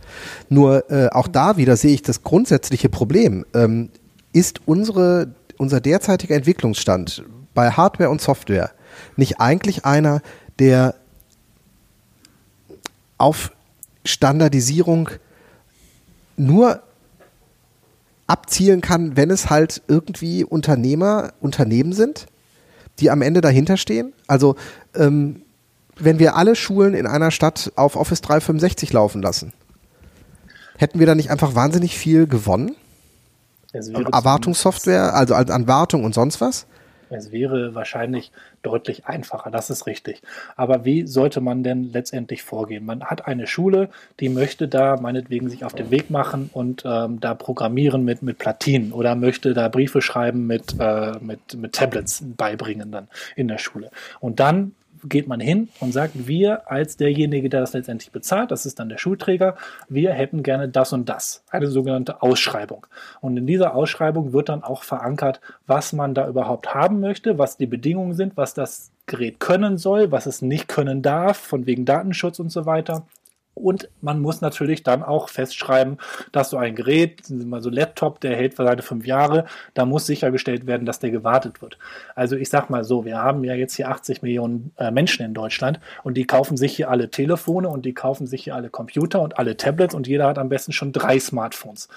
Nur 0.49 0.91
äh, 0.91 1.07
auch 1.09 1.29
da 1.29 1.55
wieder 1.55 1.77
sehe 1.77 1.93
ich 1.93 2.01
das 2.01 2.23
grundsätzliche 2.23 2.89
Problem. 2.89 3.45
Ähm, 3.53 3.91
ist 4.33 4.59
unsere, 4.65 5.33
unser 5.57 5.79
derzeitiger 5.79 6.35
Entwicklungsstand 6.35 7.23
bei 7.53 7.71
Hardware 7.71 8.09
und 8.09 8.19
Software 8.19 8.71
nicht 9.15 9.39
eigentlich 9.39 9.85
einer, 9.85 10.21
der 10.59 10.95
auf 13.17 13.53
Standardisierung 14.03 15.11
nur 16.35 16.83
abzielen 18.27 18.81
kann, 18.81 19.17
wenn 19.17 19.29
es 19.29 19.49
halt 19.49 19.81
irgendwie 19.87 20.43
Unternehmer, 20.43 21.33
Unternehmen 21.41 21.93
sind, 21.93 22.27
die 22.99 23.09
am 23.09 23.21
Ende 23.21 23.41
dahinter 23.41 23.77
stehen. 23.77 24.13
Also 24.27 24.55
ähm, 24.95 25.41
wenn 25.95 26.19
wir 26.19 26.35
alle 26.35 26.55
Schulen 26.55 26.93
in 26.93 27.05
einer 27.05 27.31
Stadt 27.31 27.71
auf 27.75 27.95
Office 27.95 28.21
365 28.21 28.93
laufen 28.93 29.21
lassen, 29.21 29.53
hätten 30.77 30.99
wir 30.99 31.05
da 31.05 31.15
nicht 31.15 31.31
einfach 31.31 31.55
wahnsinnig 31.55 31.97
viel 31.97 32.27
gewonnen? 32.27 32.75
Erwartungssoftware, 33.73 35.15
also 35.15 35.33
an 35.33 35.67
Wartung 35.67 36.03
und 36.03 36.13
sonst 36.13 36.41
was? 36.41 36.67
Es 37.13 37.31
wäre 37.31 37.75
wahrscheinlich 37.75 38.31
deutlich 38.61 39.05
einfacher, 39.05 39.51
das 39.51 39.69
ist 39.69 39.87
richtig. 39.87 40.21
Aber 40.55 40.85
wie 40.85 41.07
sollte 41.07 41.41
man 41.41 41.63
denn 41.63 41.91
letztendlich 41.91 42.43
vorgehen? 42.43 42.85
Man 42.85 43.03
hat 43.05 43.27
eine 43.27 43.47
Schule, 43.47 43.89
die 44.19 44.29
möchte 44.29 44.67
da 44.67 44.97
meinetwegen 44.97 45.49
sich 45.49 45.65
auf 45.65 45.73
den 45.73 45.91
Weg 45.91 46.09
machen 46.09 46.49
und 46.53 46.83
ähm, 46.85 47.19
da 47.19 47.33
programmieren 47.33 48.03
mit, 48.03 48.21
mit 48.21 48.37
Platinen 48.37 48.91
oder 48.93 49.15
möchte 49.15 49.53
da 49.53 49.67
Briefe 49.69 50.01
schreiben 50.01 50.47
mit, 50.47 50.75
äh, 50.79 51.13
mit, 51.19 51.55
mit 51.55 51.73
Tablets 51.73 52.23
beibringen 52.37 52.91
dann 52.91 53.07
in 53.35 53.47
der 53.47 53.57
Schule. 53.57 53.91
Und 54.19 54.39
dann 54.39 54.73
geht 55.05 55.27
man 55.27 55.39
hin 55.39 55.69
und 55.79 55.91
sagt, 55.91 56.27
wir 56.27 56.69
als 56.71 56.97
derjenige, 56.97 57.49
der 57.49 57.61
das 57.61 57.73
letztendlich 57.73 58.11
bezahlt, 58.11 58.51
das 58.51 58.65
ist 58.65 58.79
dann 58.79 58.89
der 58.89 58.97
Schulträger, 58.97 59.55
wir 59.89 60.11
hätten 60.11 60.43
gerne 60.43 60.69
das 60.69 60.93
und 60.93 61.09
das, 61.09 61.43
eine 61.49 61.67
sogenannte 61.67 62.21
Ausschreibung. 62.21 62.87
Und 63.21 63.37
in 63.37 63.47
dieser 63.47 63.75
Ausschreibung 63.75 64.33
wird 64.33 64.49
dann 64.49 64.63
auch 64.63 64.83
verankert, 64.83 65.41
was 65.67 65.93
man 65.93 66.13
da 66.13 66.27
überhaupt 66.27 66.73
haben 66.73 66.99
möchte, 66.99 67.37
was 67.37 67.57
die 67.57 67.67
Bedingungen 67.67 68.13
sind, 68.13 68.37
was 68.37 68.53
das 68.53 68.91
Gerät 69.05 69.39
können 69.39 69.77
soll, 69.77 70.11
was 70.11 70.25
es 70.25 70.41
nicht 70.41 70.67
können 70.67 71.01
darf, 71.01 71.37
von 71.37 71.65
wegen 71.65 71.85
Datenschutz 71.85 72.39
und 72.39 72.49
so 72.49 72.65
weiter. 72.65 73.05
Und 73.55 73.89
man 74.01 74.19
muss 74.19 74.41
natürlich 74.41 74.83
dann 74.83 75.03
auch 75.03 75.29
festschreiben, 75.29 75.97
dass 76.31 76.49
so 76.49 76.57
ein 76.57 76.75
Gerät, 76.75 77.29
mal 77.29 77.61
so 77.61 77.69
Laptop, 77.69 78.19
der 78.19 78.35
hält 78.35 78.55
für 78.55 78.65
seine 78.65 78.81
fünf 78.81 79.05
Jahre, 79.05 79.45
da 79.73 79.85
muss 79.85 80.05
sichergestellt 80.05 80.65
werden, 80.65 80.85
dass 80.85 80.99
der 80.99 81.11
gewartet 81.11 81.61
wird. 81.61 81.77
Also 82.15 82.35
ich 82.35 82.49
sag 82.49 82.69
mal 82.69 82.83
so, 82.83 83.05
wir 83.05 83.17
haben 83.19 83.43
ja 83.43 83.53
jetzt 83.53 83.75
hier 83.75 83.89
80 83.89 84.21
Millionen 84.23 84.71
äh, 84.77 84.91
Menschen 84.91 85.25
in 85.25 85.33
Deutschland 85.33 85.79
und 86.03 86.15
die 86.15 86.25
kaufen 86.25 86.57
sich 86.57 86.75
hier 86.75 86.89
alle 86.89 87.11
Telefone 87.11 87.69
und 87.69 87.85
die 87.85 87.93
kaufen 87.93 88.25
sich 88.25 88.45
hier 88.45 88.55
alle 88.55 88.69
Computer 88.69 89.21
und 89.21 89.37
alle 89.37 89.55
Tablets 89.55 89.93
und 89.93 90.07
jeder 90.07 90.27
hat 90.27 90.39
am 90.39 90.49
besten 90.49 90.71
schon 90.71 90.91
drei 90.91 91.19
Smartphones. 91.19 91.89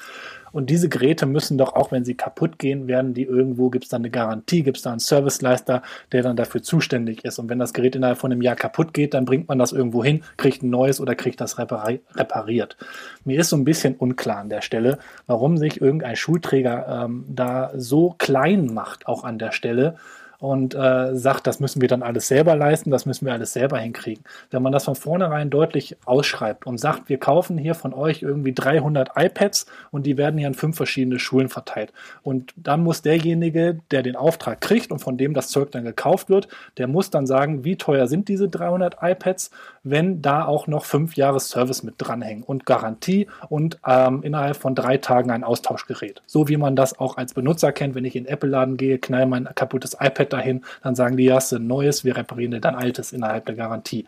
Und 0.53 0.71
diese 0.71 0.89
Geräte 0.89 1.27
müssen 1.27 1.59
doch, 1.59 1.75
auch 1.75 1.93
wenn 1.93 2.05
sie 2.05 2.15
kaputt 2.15 2.59
gehen, 2.59 2.89
werden 2.89 3.15
die 3.15 3.25
irgendwo, 3.25 3.71
gibt 3.71 3.85
es 3.85 3.91
dann 3.91 4.03
eine 4.03 4.11
Garantie, 4.11 4.63
gibt 4.63 4.79
es 4.79 4.83
da 4.83 4.91
einen 4.91 4.99
Serviceleister, 4.99 5.83
der 6.13 6.23
dann 6.23 6.37
dafür 6.37 6.63
zuständig 6.63 7.25
ist. 7.25 7.39
Und 7.39 7.49
wenn 7.49 7.59
das 7.59 7.73
Gerät 7.73 7.97
innerhalb 7.97 8.19
von 8.19 8.33
einem 8.33 8.43
Jahr 8.43 8.57
kaputt 8.57 8.95
geht, 8.95 9.15
dann 9.15 9.25
bringt 9.25 9.49
man 9.49 9.59
das 9.59 9.73
irgendwo 9.73 10.05
hin, 10.05 10.23
kriegt 10.37 10.63
ein 10.63 10.71
neues 10.71 11.01
oder 11.01 11.15
kriegt 11.15 11.41
das 11.41 11.59
repariert. 11.59 12.77
Mir 13.25 13.41
ist 13.41 13.51
so 13.51 13.57
ein 13.57 13.65
bisschen 13.65 13.97
unklar 13.97 14.39
an 14.39 14.49
der 14.49 14.63
Stelle, 14.63 14.99
warum 15.27 15.57
sich 15.57 15.81
irgendein 15.81 16.17
Schulträger 16.17 17.05
ähm, 17.05 17.25
da 17.29 17.73
so 17.77 18.15
klein 18.19 18.73
macht, 18.73 19.07
auch 19.07 19.25
an 19.25 19.39
der 19.39 19.53
Stelle 19.53 19.97
und 20.39 20.75
äh, 20.75 21.17
sagt, 21.17 21.47
das 21.47 21.61
müssen 21.61 21.81
wir 21.81 21.89
dann 21.89 22.03
alles 22.03 22.29
selber 22.29 22.57
leisten, 22.57 22.91
das 22.91 23.07
müssen 23.07 23.27
wir 23.27 23.33
alles 23.33 23.53
selber 23.53 23.79
hinkriegen. 23.79 24.25
Wenn 24.51 24.63
man 24.63 24.73
das 24.73 24.85
von 24.85 24.95
vornherein 24.95 25.51
deutlich 25.51 25.97
ausschreibt 26.05 26.67
und 26.67 26.79
sagt, 26.79 27.09
wir 27.09 27.19
kaufen 27.19 27.59
hier 27.59 27.75
von 27.75 27.95
euch 27.95 28.23
irgendwie 28.23 28.53
300 28.53 29.11
iPads 29.17 29.67
und 29.91 30.07
die 30.07 30.17
werden 30.17 30.39
hier 30.39 30.49
an 30.49 30.55
fünf 30.55 30.77
verschiedene 30.77 31.19
Schulen 31.19 31.49
verteilt. 31.49 31.93
Und 32.23 32.53
dann 32.57 32.83
muss 32.83 33.03
derjenige, 33.03 33.79
der 33.91 34.03
den 34.03 34.17
Auftrag 34.17 34.61
kriegt 34.61 34.91
und 34.91 34.99
von 34.99 35.17
dem 35.17 35.35
das 35.35 35.49
Zeug 35.49 35.71
dann 35.71 35.85
gekauft 35.85 36.29
wird, 36.29 36.49
der 36.77 36.87
muss 36.87 37.11
dann 37.11 37.27
sagen, 37.27 37.65
wie 37.65 37.77
teuer 37.77 38.07
sind 38.07 38.29
diese 38.29 38.49
300 38.49 38.97
iPads, 39.01 39.51
wenn 39.83 40.21
da 40.23 40.45
auch 40.45 40.67
noch 40.67 40.85
fünf 40.85 41.17
Jahre 41.17 41.41
Service 41.41 41.83
mit 41.83 41.95
dranhängen 41.99 42.43
und 42.43 42.67
Garantie 42.67 43.29
und 43.49 43.79
ähm, 43.87 44.23
innerhalb 44.23 44.57
von 44.57 44.75
drei 44.75 44.99
Tagen 44.99 45.31
ein 45.31 45.45
Austauschgerät. 45.45 46.23
So 46.27 46.49
wie 46.49 46.57
man 46.57 46.77
das 46.77 46.99
auch 46.99 47.17
als 47.17 47.35
Benutzer 47.35 47.73
kennt, 47.73 47.95
wenn 47.95 48.05
ich 48.05 48.17
in 48.17 48.25
den 48.25 48.33
Apple-Laden 48.33 48.77
gehe, 48.77 48.99
knall 48.99 49.27
mein 49.27 49.49
kaputtes 49.55 49.97
iPad 50.01 50.26
iPad 50.27 50.33
dahin, 50.33 50.65
dann 50.83 50.95
sagen 50.95 51.17
die, 51.17 51.25
ja, 51.25 51.37
hast 51.37 51.53
du 51.53 51.57
ein 51.57 51.67
neues, 51.67 52.05
wir 52.05 52.17
reparieren 52.17 52.53
dir 52.53 52.61
dein 52.61 52.75
altes 52.75 53.13
innerhalb 53.13 53.47
der 53.47 53.55
Garantie. 53.55 54.07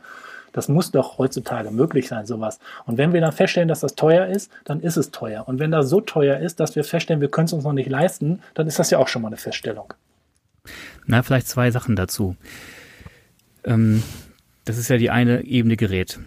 Das 0.52 0.68
muss 0.68 0.90
doch 0.90 1.18
heutzutage 1.18 1.70
möglich 1.70 2.08
sein, 2.08 2.26
sowas. 2.26 2.58
Und 2.86 2.96
wenn 2.98 3.12
wir 3.12 3.20
dann 3.20 3.32
feststellen, 3.32 3.68
dass 3.68 3.80
das 3.80 3.94
teuer 3.94 4.26
ist, 4.26 4.50
dann 4.64 4.80
ist 4.80 4.96
es 4.96 5.10
teuer. 5.10 5.46
Und 5.46 5.58
wenn 5.58 5.70
das 5.70 5.88
so 5.88 6.00
teuer 6.00 6.38
ist, 6.38 6.58
dass 6.58 6.74
wir 6.74 6.84
feststellen, 6.84 7.20
wir 7.20 7.30
können 7.30 7.46
es 7.46 7.52
uns 7.52 7.64
noch 7.64 7.74
nicht 7.74 7.90
leisten, 7.90 8.40
dann 8.54 8.66
ist 8.66 8.78
das 8.78 8.90
ja 8.90 8.98
auch 8.98 9.08
schon 9.08 9.22
mal 9.22 9.28
eine 9.28 9.36
Feststellung. 9.36 9.92
Na, 11.06 11.22
vielleicht 11.22 11.48
zwei 11.48 11.70
Sachen 11.70 11.96
dazu. 11.96 12.34
Ähm, 13.64 14.02
das 14.64 14.78
ist 14.78 14.88
ja 14.88 14.96
die 14.96 15.10
eine 15.10 15.44
Ebene 15.44 15.76
Gerät. 15.76 16.18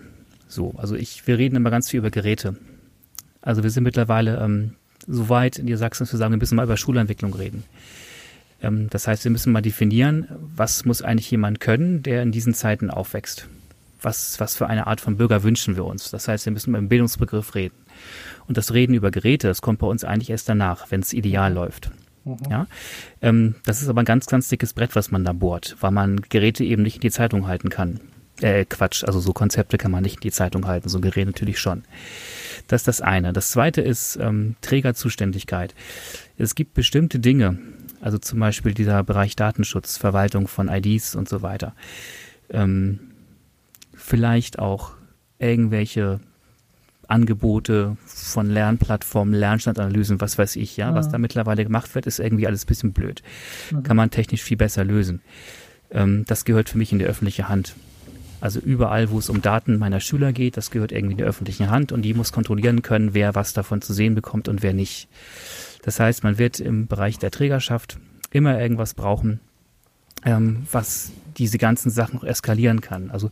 So, 0.47 0.73
also 0.77 0.95
ich, 0.95 1.25
wir 1.27 1.37
reden 1.37 1.55
immer 1.55 1.71
ganz 1.71 1.89
viel 1.89 1.99
über 1.99 2.11
Geräte. 2.11 2.55
Also 3.41 3.63
wir 3.63 3.69
sind 3.71 3.83
mittlerweile 3.83 4.37
ähm, 4.37 4.75
so 5.07 5.29
weit 5.29 5.57
in 5.57 5.65
Niedersachsen, 5.65 6.03
dass 6.03 6.13
wir 6.13 6.19
sagen, 6.19 6.31
wir 6.31 6.37
müssen 6.37 6.55
mal 6.55 6.65
über 6.65 6.77
Schulentwicklung 6.77 7.33
reden. 7.33 7.63
Ähm, 8.61 8.89
das 8.89 9.07
heißt, 9.07 9.23
wir 9.23 9.31
müssen 9.31 9.51
mal 9.51 9.61
definieren, 9.61 10.27
was 10.55 10.85
muss 10.85 11.01
eigentlich 11.01 11.31
jemand 11.31 11.59
können, 11.59 12.03
der 12.03 12.21
in 12.23 12.31
diesen 12.31 12.53
Zeiten 12.53 12.89
aufwächst. 12.89 13.47
Was, 14.01 14.39
was 14.39 14.55
für 14.55 14.67
eine 14.67 14.87
Art 14.87 14.99
von 14.99 15.17
Bürger 15.17 15.43
wünschen 15.43 15.75
wir 15.75 15.85
uns? 15.85 16.09
Das 16.09 16.27
heißt, 16.27 16.45
wir 16.45 16.53
müssen 16.53 16.71
über 16.71 16.79
den 16.79 16.89
Bildungsbegriff 16.89 17.53
reden. 17.53 17.75
Und 18.47 18.57
das 18.57 18.73
Reden 18.73 18.95
über 18.95 19.11
Geräte, 19.11 19.47
das 19.47 19.61
kommt 19.61 19.79
bei 19.79 19.87
uns 19.87 20.03
eigentlich 20.03 20.31
erst 20.31 20.49
danach, 20.49 20.89
wenn 20.89 21.01
es 21.01 21.13
ideal 21.13 21.53
läuft. 21.53 21.91
Mhm. 22.25 22.37
Ja, 22.49 22.67
ähm, 23.21 23.55
das 23.65 23.81
ist 23.81 23.89
aber 23.89 24.01
ein 24.01 24.05
ganz, 24.05 24.25
ganz 24.25 24.49
dickes 24.49 24.73
Brett, 24.73 24.95
was 24.95 25.11
man 25.11 25.23
da 25.23 25.33
bohrt, 25.33 25.77
weil 25.81 25.91
man 25.91 26.21
Geräte 26.21 26.63
eben 26.63 26.83
nicht 26.83 26.95
in 26.95 27.01
die 27.01 27.11
Zeitung 27.11 27.47
halten 27.47 27.69
kann. 27.69 27.99
Äh, 28.41 28.65
Quatsch, 28.65 29.03
also 29.03 29.19
so 29.19 29.33
Konzepte 29.33 29.77
kann 29.77 29.91
man 29.91 30.03
nicht 30.03 30.15
in 30.15 30.21
die 30.21 30.31
Zeitung 30.31 30.65
halten, 30.65 30.89
so 30.89 30.99
Geräte 30.99 31.27
natürlich 31.27 31.59
schon. 31.59 31.83
Das 32.67 32.81
ist 32.81 32.87
das 32.87 33.01
eine. 33.01 33.33
Das 33.33 33.51
zweite 33.51 33.81
ist 33.81 34.15
ähm, 34.17 34.55
Trägerzuständigkeit. 34.61 35.75
Es 36.37 36.55
gibt 36.55 36.73
bestimmte 36.73 37.19
Dinge, 37.19 37.59
also 38.01 38.17
zum 38.17 38.39
Beispiel 38.39 38.73
dieser 38.73 39.03
Bereich 39.03 39.35
Datenschutz, 39.35 39.97
Verwaltung 39.97 40.47
von 40.47 40.67
IDs 40.67 41.15
und 41.15 41.29
so 41.29 41.41
weiter. 41.41 41.73
Ähm, 42.49 42.99
vielleicht 43.93 44.59
auch 44.59 44.93
irgendwelche 45.39 46.19
Angebote 47.07 47.97
von 48.05 48.49
Lernplattformen, 48.49 49.33
Lernstandanalysen, 49.33 50.21
was 50.21 50.37
weiß 50.37 50.55
ich, 50.55 50.77
ja. 50.77 50.91
Mhm. 50.91 50.95
Was 50.95 51.09
da 51.09 51.17
mittlerweile 51.17 51.63
gemacht 51.63 51.93
wird, 51.93 52.07
ist 52.07 52.19
irgendwie 52.19 52.47
alles 52.47 52.63
ein 52.63 52.67
bisschen 52.67 52.93
blöd. 52.93 53.21
Mhm. 53.71 53.83
Kann 53.83 53.97
man 53.97 54.11
technisch 54.11 54.41
viel 54.41 54.57
besser 54.57 54.83
lösen. 54.83 55.21
Ähm, 55.91 56.25
das 56.27 56.45
gehört 56.45 56.69
für 56.69 56.77
mich 56.77 56.91
in 56.91 56.99
die 56.99 57.05
öffentliche 57.05 57.49
Hand. 57.49 57.75
Also 58.39 58.59
überall, 58.59 59.11
wo 59.11 59.19
es 59.19 59.29
um 59.29 59.41
Daten 59.41 59.77
meiner 59.77 59.99
Schüler 59.99 60.33
geht, 60.33 60.57
das 60.57 60.71
gehört 60.71 60.91
irgendwie 60.91 61.11
in 61.11 61.17
die 61.19 61.23
öffentliche 61.23 61.69
Hand 61.69 61.91
und 61.91 62.01
die 62.01 62.15
muss 62.15 62.31
kontrollieren 62.31 62.81
können, 62.81 63.13
wer 63.13 63.35
was 63.35 63.53
davon 63.53 63.83
zu 63.83 63.93
sehen 63.93 64.15
bekommt 64.15 64.47
und 64.47 64.63
wer 64.63 64.73
nicht. 64.73 65.07
Das 65.83 65.99
heißt, 65.99 66.23
man 66.23 66.37
wird 66.37 66.59
im 66.59 66.87
Bereich 66.87 67.17
der 67.17 67.31
Trägerschaft 67.31 67.99
immer 68.31 68.59
irgendwas 68.59 68.93
brauchen, 68.93 69.39
ähm, 70.23 70.67
was 70.71 71.11
diese 71.37 71.57
ganzen 71.57 71.89
Sachen 71.89 72.15
noch 72.15 72.23
eskalieren 72.23 72.81
kann. 72.81 73.09
Also 73.09 73.29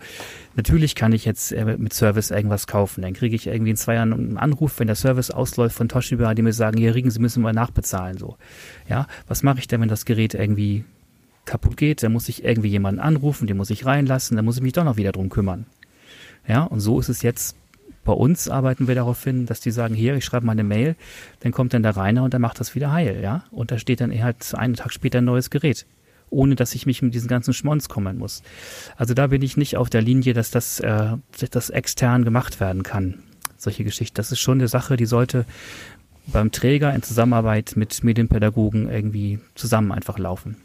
natürlich 0.56 0.96
kann 0.96 1.12
ich 1.12 1.26
jetzt 1.26 1.52
äh, 1.52 1.78
mit 1.78 1.94
Service 1.94 2.32
irgendwas 2.32 2.66
kaufen. 2.68 3.02
Dann 3.02 3.14
kriege 3.14 3.36
ich 3.36 3.48
irgendwie 3.48 3.72
in 3.72 3.78
zwei 3.78 3.96
Jahren 3.96 4.14
einen 4.14 4.38
Anruf, 4.38 4.80
wenn 4.80 4.88
der 4.88 4.96
Service 4.96 5.32
ausläuft 5.32 5.76
von 5.76 5.90
Toshiba, 5.90 6.34
die 6.34 6.42
mir 6.42 6.54
sagen, 6.54 6.78
hier 6.78 6.96
Riegen, 6.96 7.12
Sie 7.12 7.20
müssen 7.20 7.44
mal 7.44 7.54
nachbezahlen. 7.54 8.18
So, 8.18 8.38
ja, 8.88 9.08
was 9.28 9.44
mache 9.44 9.60
ich 9.60 9.68
denn, 9.68 9.82
wenn 9.82 9.90
das 9.90 10.06
Gerät 10.06 10.34
irgendwie 10.34 10.86
kaputt 11.46 11.78
geht? 11.78 12.04
Dann 12.04 12.14
muss 12.14 12.30
ich 12.30 12.44
irgendwie 12.44 12.70
jemanden 12.70 13.00
anrufen, 13.00 13.48
den 13.48 13.58
muss 13.58 13.70
ich 13.70 13.86
reinlassen, 13.86 14.36
dann 14.36 14.46
muss 14.46 14.58
ich 14.58 14.64
mich 14.64 14.74
doch 14.74 14.84
noch 14.84 14.98
wieder 14.98 15.12
drum 15.12 15.30
kümmern. 15.30 15.66
Ja, 16.48 16.64
und 16.64 16.80
so 16.80 17.00
ist 17.00 17.10
es 17.10 17.22
jetzt 17.22 17.56
bei 18.10 18.16
uns 18.16 18.50
arbeiten 18.50 18.88
wir 18.88 18.96
darauf 18.96 19.24
hin, 19.24 19.46
dass 19.46 19.60
die 19.60 19.70
sagen, 19.70 19.94
hier, 19.94 20.16
ich 20.16 20.26
schreibe 20.26 20.44
mal 20.44 20.54
eine 20.54 20.64
Mail, 20.64 20.96
dann 21.42 21.52
kommt 21.52 21.76
dann 21.76 21.84
der 21.84 21.96
Rainer 21.96 22.24
und 22.24 22.34
der 22.34 22.40
macht 22.40 22.60
das 22.60 22.74
wieder 22.74 22.92
heil, 22.92 23.20
ja. 23.22 23.44
Und 23.52 23.70
da 23.70 23.78
steht 23.78 24.02
dann 24.02 24.12
halt 24.12 24.56
einen 24.56 24.74
Tag 24.74 24.92
später 24.92 25.20
ein 25.20 25.26
neues 25.26 25.52
Gerät 25.52 25.86
ohne 26.32 26.56
dass 26.56 26.76
ich 26.76 26.86
mich 26.86 27.02
mit 27.02 27.16
diesen 27.16 27.28
ganzen 27.28 27.56
Schmons 27.56 27.90
kümmern 27.90 28.20
muss. 28.20 28.44
Also 28.98 29.16
da 29.16 29.26
bin 29.26 29.42
ich 29.42 29.58
nicht 29.58 29.78
auf 29.78 29.90
der 29.90 30.04
Linie, 30.04 30.36
dass 30.36 30.52
das, 30.52 30.80
äh, 30.80 31.18
das 31.50 31.72
extern 31.72 32.24
gemacht 32.24 32.60
werden 32.60 32.84
kann. 32.84 33.24
Solche 33.58 33.84
Geschichten. 33.84 34.14
Das 34.14 34.32
ist 34.32 34.40
schon 34.40 34.60
eine 34.60 34.68
Sache, 34.68 34.96
die 34.96 35.08
sollte 35.08 35.46
beim 36.28 36.52
Träger 36.52 36.94
in 36.94 37.02
Zusammenarbeit 37.02 37.74
mit 37.78 38.04
Medienpädagogen 38.04 38.92
irgendwie 38.92 39.40
zusammen 39.56 39.92
einfach 39.92 40.20
laufen. 40.20 40.56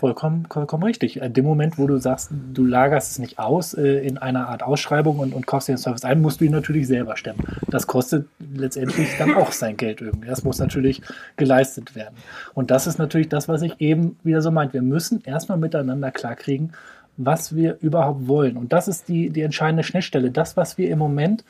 Vollkommen, 0.00 0.46
vollkommen 0.50 0.82
richtig. 0.82 1.18
In 1.18 1.32
dem 1.32 1.44
Moment, 1.44 1.78
wo 1.78 1.86
du 1.86 1.98
sagst, 1.98 2.30
du 2.52 2.66
lagerst 2.66 3.12
es 3.12 3.18
nicht 3.18 3.38
aus 3.38 3.74
äh, 3.74 4.06
in 4.06 4.18
einer 4.18 4.48
Art 4.48 4.62
Ausschreibung 4.62 5.18
und, 5.18 5.32
und 5.32 5.46
kaufst 5.46 5.68
den 5.68 5.78
Service 5.78 6.04
ein, 6.04 6.20
musst 6.20 6.40
du 6.40 6.44
ihn 6.44 6.52
natürlich 6.52 6.86
selber 6.86 7.16
stemmen. 7.16 7.44
Das 7.68 7.86
kostet 7.86 8.26
letztendlich 8.54 9.08
dann 9.18 9.34
auch 9.34 9.52
sein 9.52 9.76
Geld 9.76 10.00
irgendwie. 10.00 10.28
Das 10.28 10.44
muss 10.44 10.58
natürlich 10.58 11.00
geleistet 11.36 11.94
werden. 11.94 12.14
Und 12.54 12.70
das 12.70 12.86
ist 12.86 12.98
natürlich 12.98 13.28
das, 13.28 13.48
was 13.48 13.62
ich 13.62 13.80
eben 13.80 14.18
wieder 14.24 14.42
so 14.42 14.50
meint. 14.50 14.72
Wir 14.72 14.82
müssen 14.82 15.22
erstmal 15.24 15.58
miteinander 15.58 16.10
klarkriegen, 16.10 16.72
was 17.16 17.54
wir 17.54 17.78
überhaupt 17.80 18.26
wollen. 18.26 18.56
Und 18.56 18.72
das 18.72 18.88
ist 18.88 19.08
die, 19.08 19.30
die 19.30 19.42
entscheidende 19.42 19.84
Schnittstelle. 19.84 20.30
Das, 20.30 20.56
was 20.56 20.78
wir 20.78 20.90
im 20.90 20.98
Moment 20.98 21.44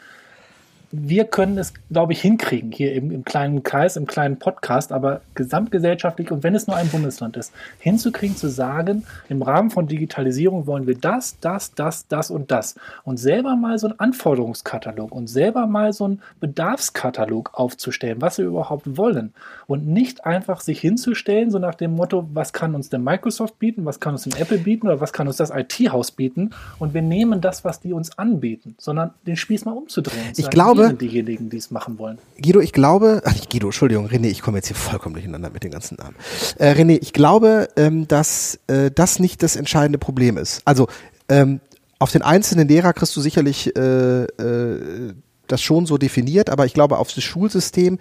wir 0.95 1.25
können 1.25 1.57
es, 1.57 1.73
glaube 1.91 2.13
ich, 2.13 2.21
hinkriegen 2.21 2.71
hier 2.71 2.93
im, 2.93 3.11
im, 3.11 3.25
kleinen 3.25 3.63
Kreis, 3.63 3.97
im 3.97 4.07
kleinen 4.07 4.39
Podcast, 4.39 4.93
aber 4.93 5.23
gesamtgesellschaftlich 5.35 6.31
und 6.31 6.43
wenn 6.43 6.55
es 6.55 6.67
nur 6.67 6.77
ein 6.77 6.89
Bundesland 6.89 7.39
ist, 7.39 7.53
hinzukriegen, 7.79 8.37
zu 8.37 8.49
sagen, 8.49 9.05
im 9.31 9.41
Rahmen 9.41 9.71
von 9.71 9.87
Digitalisierung 9.87 10.67
wollen 10.67 10.87
wir 10.87 10.97
das, 10.97 11.39
das, 11.41 11.75
das, 11.75 12.07
das 12.09 12.31
und 12.31 12.51
das. 12.51 12.75
Und 13.05 13.17
selber 13.17 13.57
mal 13.57 13.79
so 13.79 13.89
einen 13.89 13.99
Anforderungskatalog 13.99 15.13
und 15.13 15.29
selber 15.29 15.67
mal 15.67 15.95
so 15.95 16.05
einen 16.05 16.23
Bedarfskatalog 16.41 17.55
aufzustellen, 17.55 18.21
was 18.21 18.37
wir 18.37 18.45
überhaupt 18.45 18.99
wollen. 18.99 19.33
Und 19.67 19.87
nicht 19.87 20.27
einfach 20.27 20.61
sich 20.61 20.79
hinzustellen, 20.79 21.51
so 21.51 21.59
nach 21.59 21.75
dem 21.75 21.97
Motto, 21.97 22.29
was 22.35 22.53
kann 22.53 22.75
uns 22.75 22.91
denn 22.91 23.03
Microsoft 23.03 23.59
bieten, 23.59 23.87
was 23.87 23.99
kann 23.99 24.13
uns 24.13 24.25
denn 24.25 24.39
Apple 24.39 24.59
bieten 24.59 24.89
oder 24.89 25.01
was 25.01 25.15
kann 25.15 25.27
uns 25.27 25.39
das 25.39 25.51
IT-Haus 25.51 26.11
bieten. 26.11 26.51
Und 26.79 26.93
wir 26.93 27.03
nehmen 27.03 27.41
das, 27.41 27.65
was 27.65 27.81
die 27.81 27.95
uns 27.95 28.19
anbieten, 28.19 28.75
sondern 28.79 29.15
den 29.27 29.37
Spieß 29.37 29.65
mal 29.65 29.73
umzudrehen. 29.73 30.33
Ich 30.37 30.51
glaube, 30.51 30.82
glaube, 30.87 31.01
sind 31.01 31.03
diejenigen, 31.13 31.51
die 31.51 31.57
es 31.57 31.71
machen 31.71 31.99
wollen. 31.99 32.19
Guido, 32.41 32.61
ich 32.61 32.73
glaube, 32.73 33.23
ach 33.25 33.35
Guido, 33.51 33.69
Entschuldigung, 33.69 34.07
René, 34.07 34.27
ich 34.27 34.43
komme 34.43 34.59
jetzt 34.59 34.69
hier 34.69 34.77
vollkommen 34.77 35.15
durcheinander 35.15 35.51
mit 35.51 35.65
den 35.65 35.71
ganzen 35.71 35.97
Namen. 35.97 36.15
Äh, 36.59 36.73
René, 36.73 36.99
ich 37.01 37.13
glaube, 37.13 37.69
ähm, 37.77 38.09
dass 38.09 38.59
äh, 38.67 38.91
das 38.91 39.19
nicht 39.19 39.43
das 39.43 39.57
entscheidende 39.57 39.99
Problem 39.99 40.37
ist. 40.37 40.63
Also 40.65 40.89
ähm, 41.29 41.61
auf 41.99 42.11
den 42.11 42.23
einzelnen 42.23 42.69
Lehrer 42.69 42.93
kriegst 42.93 43.17
du 43.17 43.21
sicherlich 43.21 43.75
äh, 43.77 44.25
äh, 44.25 45.15
das 45.47 45.63
schon 45.63 45.87
so 45.87 45.99
definiert, 45.99 46.51
aber 46.51 46.67
ich 46.67 46.75
glaube 46.75 46.99
auf 46.99 47.13
das 47.13 47.23
Schulsystem 47.23 47.99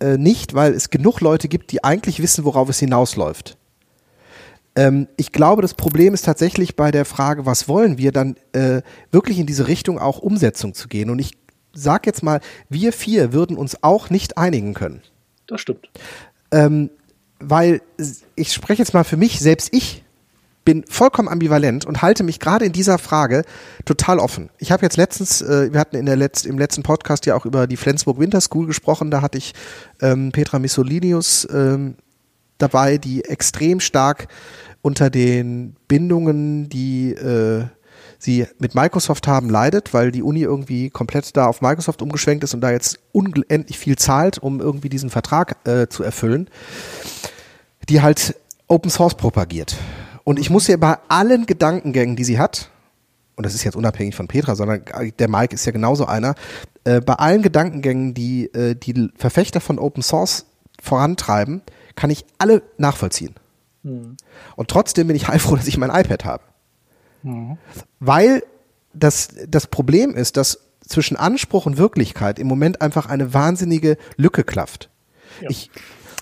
äh, 0.00 0.16
nicht, 0.16 0.54
weil 0.54 0.74
es 0.74 0.90
genug 0.90 1.20
Leute 1.20 1.48
gibt, 1.48 1.70
die 1.72 1.84
eigentlich 1.84 2.20
wissen, 2.20 2.44
worauf 2.44 2.68
es 2.68 2.78
hinausläuft. 2.78 3.56
Ähm, 4.76 5.08
ich 5.16 5.32
glaube, 5.32 5.62
das 5.62 5.74
Problem 5.74 6.14
ist 6.14 6.24
tatsächlich 6.24 6.76
bei 6.76 6.90
der 6.90 7.04
Frage, 7.04 7.46
was 7.46 7.68
wollen 7.68 7.98
wir, 7.98 8.12
dann 8.12 8.36
äh, 8.52 8.82
wirklich 9.10 9.38
in 9.38 9.46
diese 9.46 9.68
Richtung 9.68 9.98
auch 9.98 10.18
Umsetzung 10.18 10.74
zu 10.74 10.88
gehen. 10.88 11.10
Und 11.10 11.18
ich 11.18 11.32
sag 11.74 12.06
jetzt 12.06 12.22
mal, 12.22 12.40
wir 12.68 12.92
vier 12.92 13.32
würden 13.32 13.56
uns 13.56 13.82
auch 13.82 14.10
nicht 14.10 14.38
einigen 14.38 14.74
können. 14.74 15.02
Das 15.46 15.60
stimmt. 15.60 15.88
Ähm, 16.50 16.90
weil 17.38 17.82
ich 18.36 18.52
spreche 18.52 18.82
jetzt 18.82 18.94
mal 18.94 19.04
für 19.04 19.16
mich, 19.16 19.40
selbst 19.40 19.68
ich 19.72 20.04
bin 20.64 20.84
vollkommen 20.88 21.28
ambivalent 21.28 21.84
und 21.84 22.00
halte 22.00 22.22
mich 22.22 22.40
gerade 22.40 22.64
in 22.64 22.72
dieser 22.72 22.98
Frage 22.98 23.44
total 23.84 24.18
offen. 24.18 24.48
Ich 24.58 24.72
habe 24.72 24.82
jetzt 24.82 24.96
letztens, 24.96 25.42
äh, 25.42 25.72
wir 25.72 25.78
hatten 25.78 25.96
in 25.96 26.06
der 26.06 26.16
Letz-, 26.16 26.46
im 26.46 26.58
letzten 26.58 26.82
Podcast 26.82 27.26
ja 27.26 27.34
auch 27.34 27.44
über 27.44 27.66
die 27.66 27.76
Flensburg 27.76 28.18
Winter 28.18 28.40
School 28.40 28.66
gesprochen, 28.66 29.10
da 29.10 29.20
hatte 29.20 29.38
ich 29.38 29.52
ähm, 30.00 30.32
Petra 30.32 30.58
Missolinius 30.58 31.46
ähm, 31.52 31.96
dabei, 32.58 32.98
die 32.98 33.24
extrem 33.24 33.80
stark 33.80 34.28
unter 34.80 35.10
den 35.10 35.76
Bindungen, 35.86 36.68
die 36.68 37.12
äh, 37.12 37.64
sie 38.24 38.46
mit 38.58 38.74
Microsoft 38.74 39.26
haben, 39.26 39.48
leidet, 39.50 39.94
weil 39.94 40.10
die 40.10 40.22
Uni 40.22 40.40
irgendwie 40.40 40.90
komplett 40.90 41.36
da 41.36 41.46
auf 41.46 41.60
Microsoft 41.60 42.02
umgeschwenkt 42.02 42.42
ist 42.44 42.54
und 42.54 42.60
da 42.60 42.70
jetzt 42.70 42.98
unendlich 43.12 43.78
viel 43.78 43.96
zahlt, 43.96 44.38
um 44.38 44.60
irgendwie 44.60 44.88
diesen 44.88 45.10
Vertrag 45.10 45.56
äh, 45.66 45.88
zu 45.88 46.02
erfüllen, 46.02 46.48
die 47.88 48.02
halt 48.02 48.34
Open 48.66 48.90
Source 48.90 49.14
propagiert. 49.14 49.76
Und 50.24 50.38
ich 50.38 50.50
muss 50.50 50.66
ja 50.66 50.76
bei 50.76 50.96
allen 51.08 51.46
Gedankengängen, 51.46 52.16
die 52.16 52.24
sie 52.24 52.38
hat, 52.38 52.70
und 53.36 53.44
das 53.44 53.54
ist 53.54 53.64
jetzt 53.64 53.76
unabhängig 53.76 54.14
von 54.14 54.28
Petra, 54.28 54.54
sondern 54.54 54.82
der 55.18 55.28
Mike 55.28 55.54
ist 55.54 55.66
ja 55.66 55.72
genauso 55.72 56.06
einer, 56.06 56.34
äh, 56.84 57.00
bei 57.00 57.14
allen 57.14 57.42
Gedankengängen, 57.42 58.14
die 58.14 58.46
äh, 58.54 58.74
die 58.74 59.10
Verfechter 59.16 59.60
von 59.60 59.78
Open 59.78 60.02
Source 60.02 60.46
vorantreiben, 60.80 61.62
kann 61.96 62.10
ich 62.10 62.24
alle 62.38 62.62
nachvollziehen. 62.78 63.34
Mhm. 63.82 64.16
Und 64.56 64.68
trotzdem 64.68 65.08
bin 65.08 65.16
ich 65.16 65.28
heilfroh, 65.28 65.56
dass 65.56 65.66
ich 65.66 65.78
mein 65.78 65.90
iPad 65.90 66.24
habe. 66.24 66.42
Mhm. 67.24 67.58
Weil 67.98 68.44
das, 68.92 69.28
das 69.48 69.66
Problem 69.66 70.14
ist, 70.14 70.36
dass 70.36 70.60
zwischen 70.86 71.16
Anspruch 71.16 71.66
und 71.66 71.78
Wirklichkeit 71.78 72.38
im 72.38 72.46
Moment 72.46 72.80
einfach 72.80 73.06
eine 73.06 73.34
wahnsinnige 73.34 73.96
Lücke 74.16 74.44
klafft. 74.44 74.90
Ja. 75.40 75.50
Ich, 75.50 75.70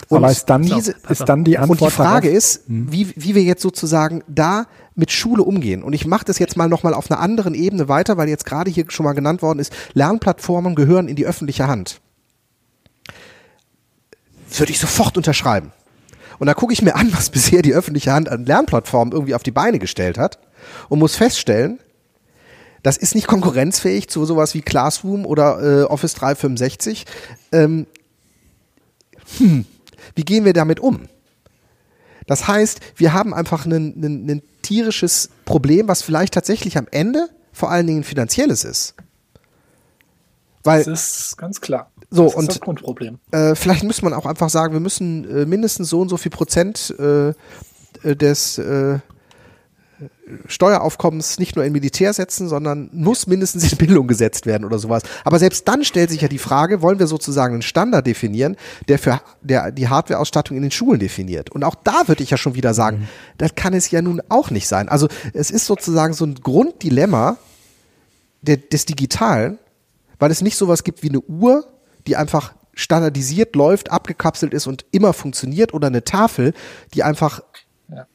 und 0.09 0.18
Aber 0.18 0.30
ist 0.30 0.46
dann, 0.46 0.62
diese, 0.62 0.94
ist 1.09 1.24
dann 1.28 1.44
die 1.44 1.59
Antwort. 1.59 1.80
Und 1.82 1.88
die 1.88 1.94
Frage 1.94 2.28
darauf? 2.28 2.38
ist, 2.38 2.68
hm. 2.68 2.92
wie, 2.92 3.12
wie 3.16 3.34
wir 3.34 3.42
jetzt 3.42 3.62
sozusagen 3.62 4.22
da 4.28 4.66
mit 4.94 5.11
Schule 5.11 5.42
umgehen. 5.42 5.82
Und 5.82 5.94
ich 5.94 6.07
mache 6.07 6.24
das 6.24 6.38
jetzt 6.38 6.57
mal 6.57 6.68
nochmal 6.68 6.94
auf 6.94 7.11
einer 7.11 7.18
anderen 7.18 7.55
Ebene 7.55 7.88
weiter, 7.88 8.16
weil 8.16 8.28
jetzt 8.28 8.44
gerade 8.44 8.70
hier 8.70 8.84
schon 8.88 9.05
mal 9.05 9.14
genannt 9.14 9.42
worden 9.42 9.59
ist, 9.59 9.72
Lernplattformen 9.94 10.74
gehören 10.74 11.09
in 11.09 11.16
die 11.16 11.26
öffentliche 11.26 11.66
Hand. 11.66 12.00
Würde 14.57 14.70
ich 14.70 14.78
sofort 14.78 15.16
unterschreiben. 15.16 15.72
Und 16.38 16.46
da 16.46 16.55
gucke 16.55 16.72
ich 16.72 16.82
mir 16.82 16.94
an, 16.94 17.11
was 17.12 17.30
bisher 17.30 17.62
die 17.62 17.72
öffentliche 17.72 18.12
Hand 18.12 18.28
an 18.28 18.44
Lernplattformen 18.44 19.12
irgendwie 19.12 19.34
auf 19.34 19.42
die 19.42 19.50
Beine 19.50 19.78
gestellt 19.78 20.18
hat 20.18 20.38
und 20.88 20.98
muss 20.98 21.16
feststellen, 21.16 21.78
das 22.82 22.96
ist 22.96 23.14
nicht 23.14 23.26
konkurrenzfähig 23.26 24.08
zu 24.08 24.24
sowas 24.24 24.54
wie 24.54 24.62
Classroom 24.62 25.24
oder 25.24 25.82
äh, 25.82 25.84
Office 25.84 26.14
365. 26.14 27.06
Ähm, 27.52 27.86
hm, 29.38 29.64
wie 30.14 30.24
gehen 30.24 30.44
wir 30.44 30.52
damit 30.52 30.80
um? 30.80 31.08
Das 32.26 32.48
heißt, 32.48 32.80
wir 32.96 33.12
haben 33.12 33.34
einfach 33.34 33.66
ein 33.66 34.42
tierisches 34.62 35.30
Problem, 35.44 35.88
was 35.88 36.02
vielleicht 36.02 36.34
tatsächlich 36.34 36.78
am 36.78 36.86
Ende 36.90 37.28
vor 37.52 37.70
allen 37.70 37.86
Dingen 37.86 38.04
finanzielles 38.04 38.64
ist. 38.64 38.94
Weil, 40.64 40.84
das 40.84 41.26
ist 41.26 41.38
ganz 41.38 41.60
klar. 41.60 41.90
So, 42.10 42.24
das 42.24 42.32
ist 42.32 42.38
und, 42.38 42.48
das 42.48 42.60
Grundproblem. 42.60 43.18
Äh, 43.32 43.54
vielleicht 43.54 43.84
muss 43.84 44.02
man 44.02 44.12
auch 44.12 44.26
einfach 44.26 44.48
sagen, 44.50 44.72
wir 44.72 44.80
müssen 44.80 45.28
äh, 45.28 45.46
mindestens 45.46 45.88
so 45.88 46.00
und 46.00 46.08
so 46.08 46.16
viel 46.16 46.30
Prozent 46.30 46.94
äh, 46.98 47.30
äh 47.30 47.34
des 48.16 48.58
äh, 48.58 48.98
Steueraufkommens 50.46 51.38
nicht 51.38 51.56
nur 51.56 51.64
in 51.64 51.72
Militär 51.72 52.12
setzen, 52.12 52.48
sondern 52.48 52.90
muss 52.92 53.26
mindestens 53.26 53.72
in 53.72 53.78
Bildung 53.78 54.06
gesetzt 54.06 54.46
werden 54.46 54.64
oder 54.64 54.78
sowas. 54.78 55.02
Aber 55.24 55.38
selbst 55.38 55.66
dann 55.66 55.84
stellt 55.84 56.10
sich 56.10 56.20
ja 56.20 56.28
die 56.28 56.38
Frage, 56.38 56.80
wollen 56.80 56.98
wir 56.98 57.08
sozusagen 57.08 57.54
einen 57.54 57.62
Standard 57.62 58.06
definieren, 58.06 58.56
der 58.88 58.98
für 58.98 59.20
der 59.40 59.72
die 59.72 59.88
Hardwareausstattung 59.88 60.56
in 60.56 60.62
den 60.62 60.70
Schulen 60.70 61.00
definiert? 61.00 61.50
Und 61.50 61.64
auch 61.64 61.74
da 61.74 62.06
würde 62.06 62.22
ich 62.22 62.30
ja 62.30 62.36
schon 62.36 62.54
wieder 62.54 62.72
sagen, 62.72 63.00
mhm. 63.00 63.08
das 63.38 63.54
kann 63.56 63.74
es 63.74 63.90
ja 63.90 64.00
nun 64.00 64.22
auch 64.28 64.50
nicht 64.50 64.68
sein. 64.68 64.88
Also 64.88 65.08
es 65.34 65.50
ist 65.50 65.66
sozusagen 65.66 66.14
so 66.14 66.24
ein 66.24 66.36
Grunddilemma 66.36 67.36
der, 68.42 68.58
des 68.58 68.86
Digitalen, 68.86 69.58
weil 70.18 70.30
es 70.30 70.40
nicht 70.40 70.56
sowas 70.56 70.84
gibt 70.84 71.02
wie 71.02 71.08
eine 71.08 71.20
Uhr, 71.20 71.66
die 72.06 72.16
einfach 72.16 72.54
standardisiert 72.74 73.56
läuft, 73.56 73.90
abgekapselt 73.90 74.54
ist 74.54 74.66
und 74.66 74.86
immer 74.92 75.12
funktioniert 75.12 75.74
oder 75.74 75.88
eine 75.88 76.04
Tafel, 76.04 76.54
die 76.94 77.02
einfach 77.02 77.42
ja. 77.88 78.06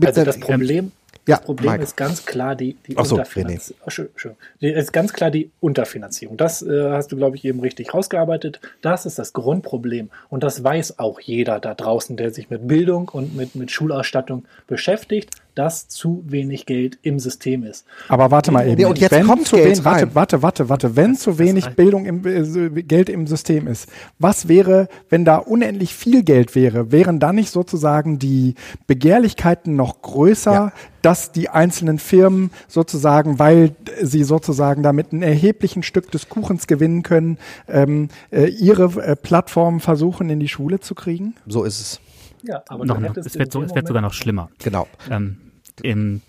Also 0.00 0.24
das 0.24 0.40
Problem, 0.40 0.92
ja, 1.26 1.36
das 1.36 1.44
Problem 1.44 1.70
Mike. 1.70 1.84
ist 1.84 1.96
ganz 1.96 2.26
klar 2.26 2.56
die, 2.56 2.74
die 2.86 2.94
so, 2.94 3.14
Unterfinanzierung. 3.16 3.80
Oh, 3.86 3.90
schön, 3.90 4.08
schön. 4.16 4.34
Ist 4.58 4.92
ganz 4.92 5.12
klar 5.12 5.30
die 5.30 5.50
Unterfinanzierung. 5.60 6.36
Das 6.36 6.62
äh, 6.62 6.90
hast 6.90 7.12
du, 7.12 7.16
glaube 7.16 7.36
ich, 7.36 7.44
eben 7.44 7.60
richtig 7.60 7.94
rausgearbeitet. 7.94 8.60
Das 8.80 9.06
ist 9.06 9.18
das 9.18 9.32
Grundproblem. 9.32 10.10
Und 10.30 10.42
das 10.42 10.64
weiß 10.64 10.98
auch 10.98 11.20
jeder 11.20 11.60
da 11.60 11.74
draußen, 11.74 12.16
der 12.16 12.32
sich 12.32 12.50
mit 12.50 12.66
Bildung 12.66 13.08
und 13.08 13.36
mit, 13.36 13.54
mit 13.54 13.70
Schulausstattung 13.70 14.44
beschäftigt, 14.66 15.30
dass 15.54 15.88
zu 15.88 16.24
wenig 16.26 16.66
Geld 16.66 16.98
im 17.02 17.18
System 17.18 17.62
ist. 17.62 17.84
Aber 18.08 18.30
warte 18.30 18.50
mal 18.50 18.66
eben. 18.66 18.84
Und 18.86 18.98
jetzt 18.98 19.12
wenn 19.12 19.26
kommt 19.26 19.46
zu 19.46 19.56
Geld 19.56 19.68
wenig, 19.68 19.84
warte, 19.84 20.14
warte, 20.14 20.42
warte, 20.42 20.68
warte. 20.68 20.96
Wenn 20.96 21.12
das, 21.12 21.22
zu 21.22 21.38
wenig 21.38 21.68
Bildung 21.70 22.06
im 22.06 22.26
äh, 22.26 22.82
Geld 22.82 23.08
im 23.08 23.26
System 23.26 23.66
ist, 23.66 23.88
was 24.18 24.48
wäre, 24.48 24.88
wenn 25.10 25.24
da 25.24 25.36
unendlich 25.36 25.94
viel 25.94 26.22
Geld 26.22 26.54
wäre? 26.54 26.90
Wären 26.90 27.20
da 27.20 27.32
nicht 27.32 27.50
sozusagen 27.50 28.18
die 28.18 28.54
Begehrlichkeiten 28.86 29.76
noch 29.76 30.00
größer, 30.02 30.52
ja. 30.52 30.72
dass 31.02 31.32
die 31.32 31.48
einzelnen 31.48 31.98
Firmen 31.98 32.50
sozusagen, 32.68 33.38
weil 33.38 33.74
sie 34.00 34.24
sozusagen 34.24 34.82
damit 34.82 35.12
ein 35.12 35.22
erheblichen 35.22 35.82
Stück 35.82 36.10
des 36.10 36.28
Kuchens 36.28 36.66
gewinnen 36.66 37.02
können, 37.02 37.38
ähm, 37.68 38.08
äh, 38.30 38.46
ihre 38.46 38.84
äh, 39.02 39.16
Plattformen 39.16 39.80
versuchen 39.80 40.30
in 40.30 40.40
die 40.40 40.48
Schule 40.48 40.80
zu 40.80 40.94
kriegen? 40.94 41.34
So 41.46 41.64
ist 41.64 41.80
es. 41.80 42.00
Ja, 42.42 42.62
aber 42.68 42.84
noch, 42.84 42.98
noch. 42.98 43.16
Es, 43.16 43.38
wird, 43.38 43.52
so, 43.52 43.62
es 43.62 43.74
wird 43.74 43.86
sogar 43.86 44.02
noch 44.02 44.12
schlimmer. 44.12 44.50
Genau. 44.58 44.88
Ähm, 45.10 45.38
im, 45.82 46.20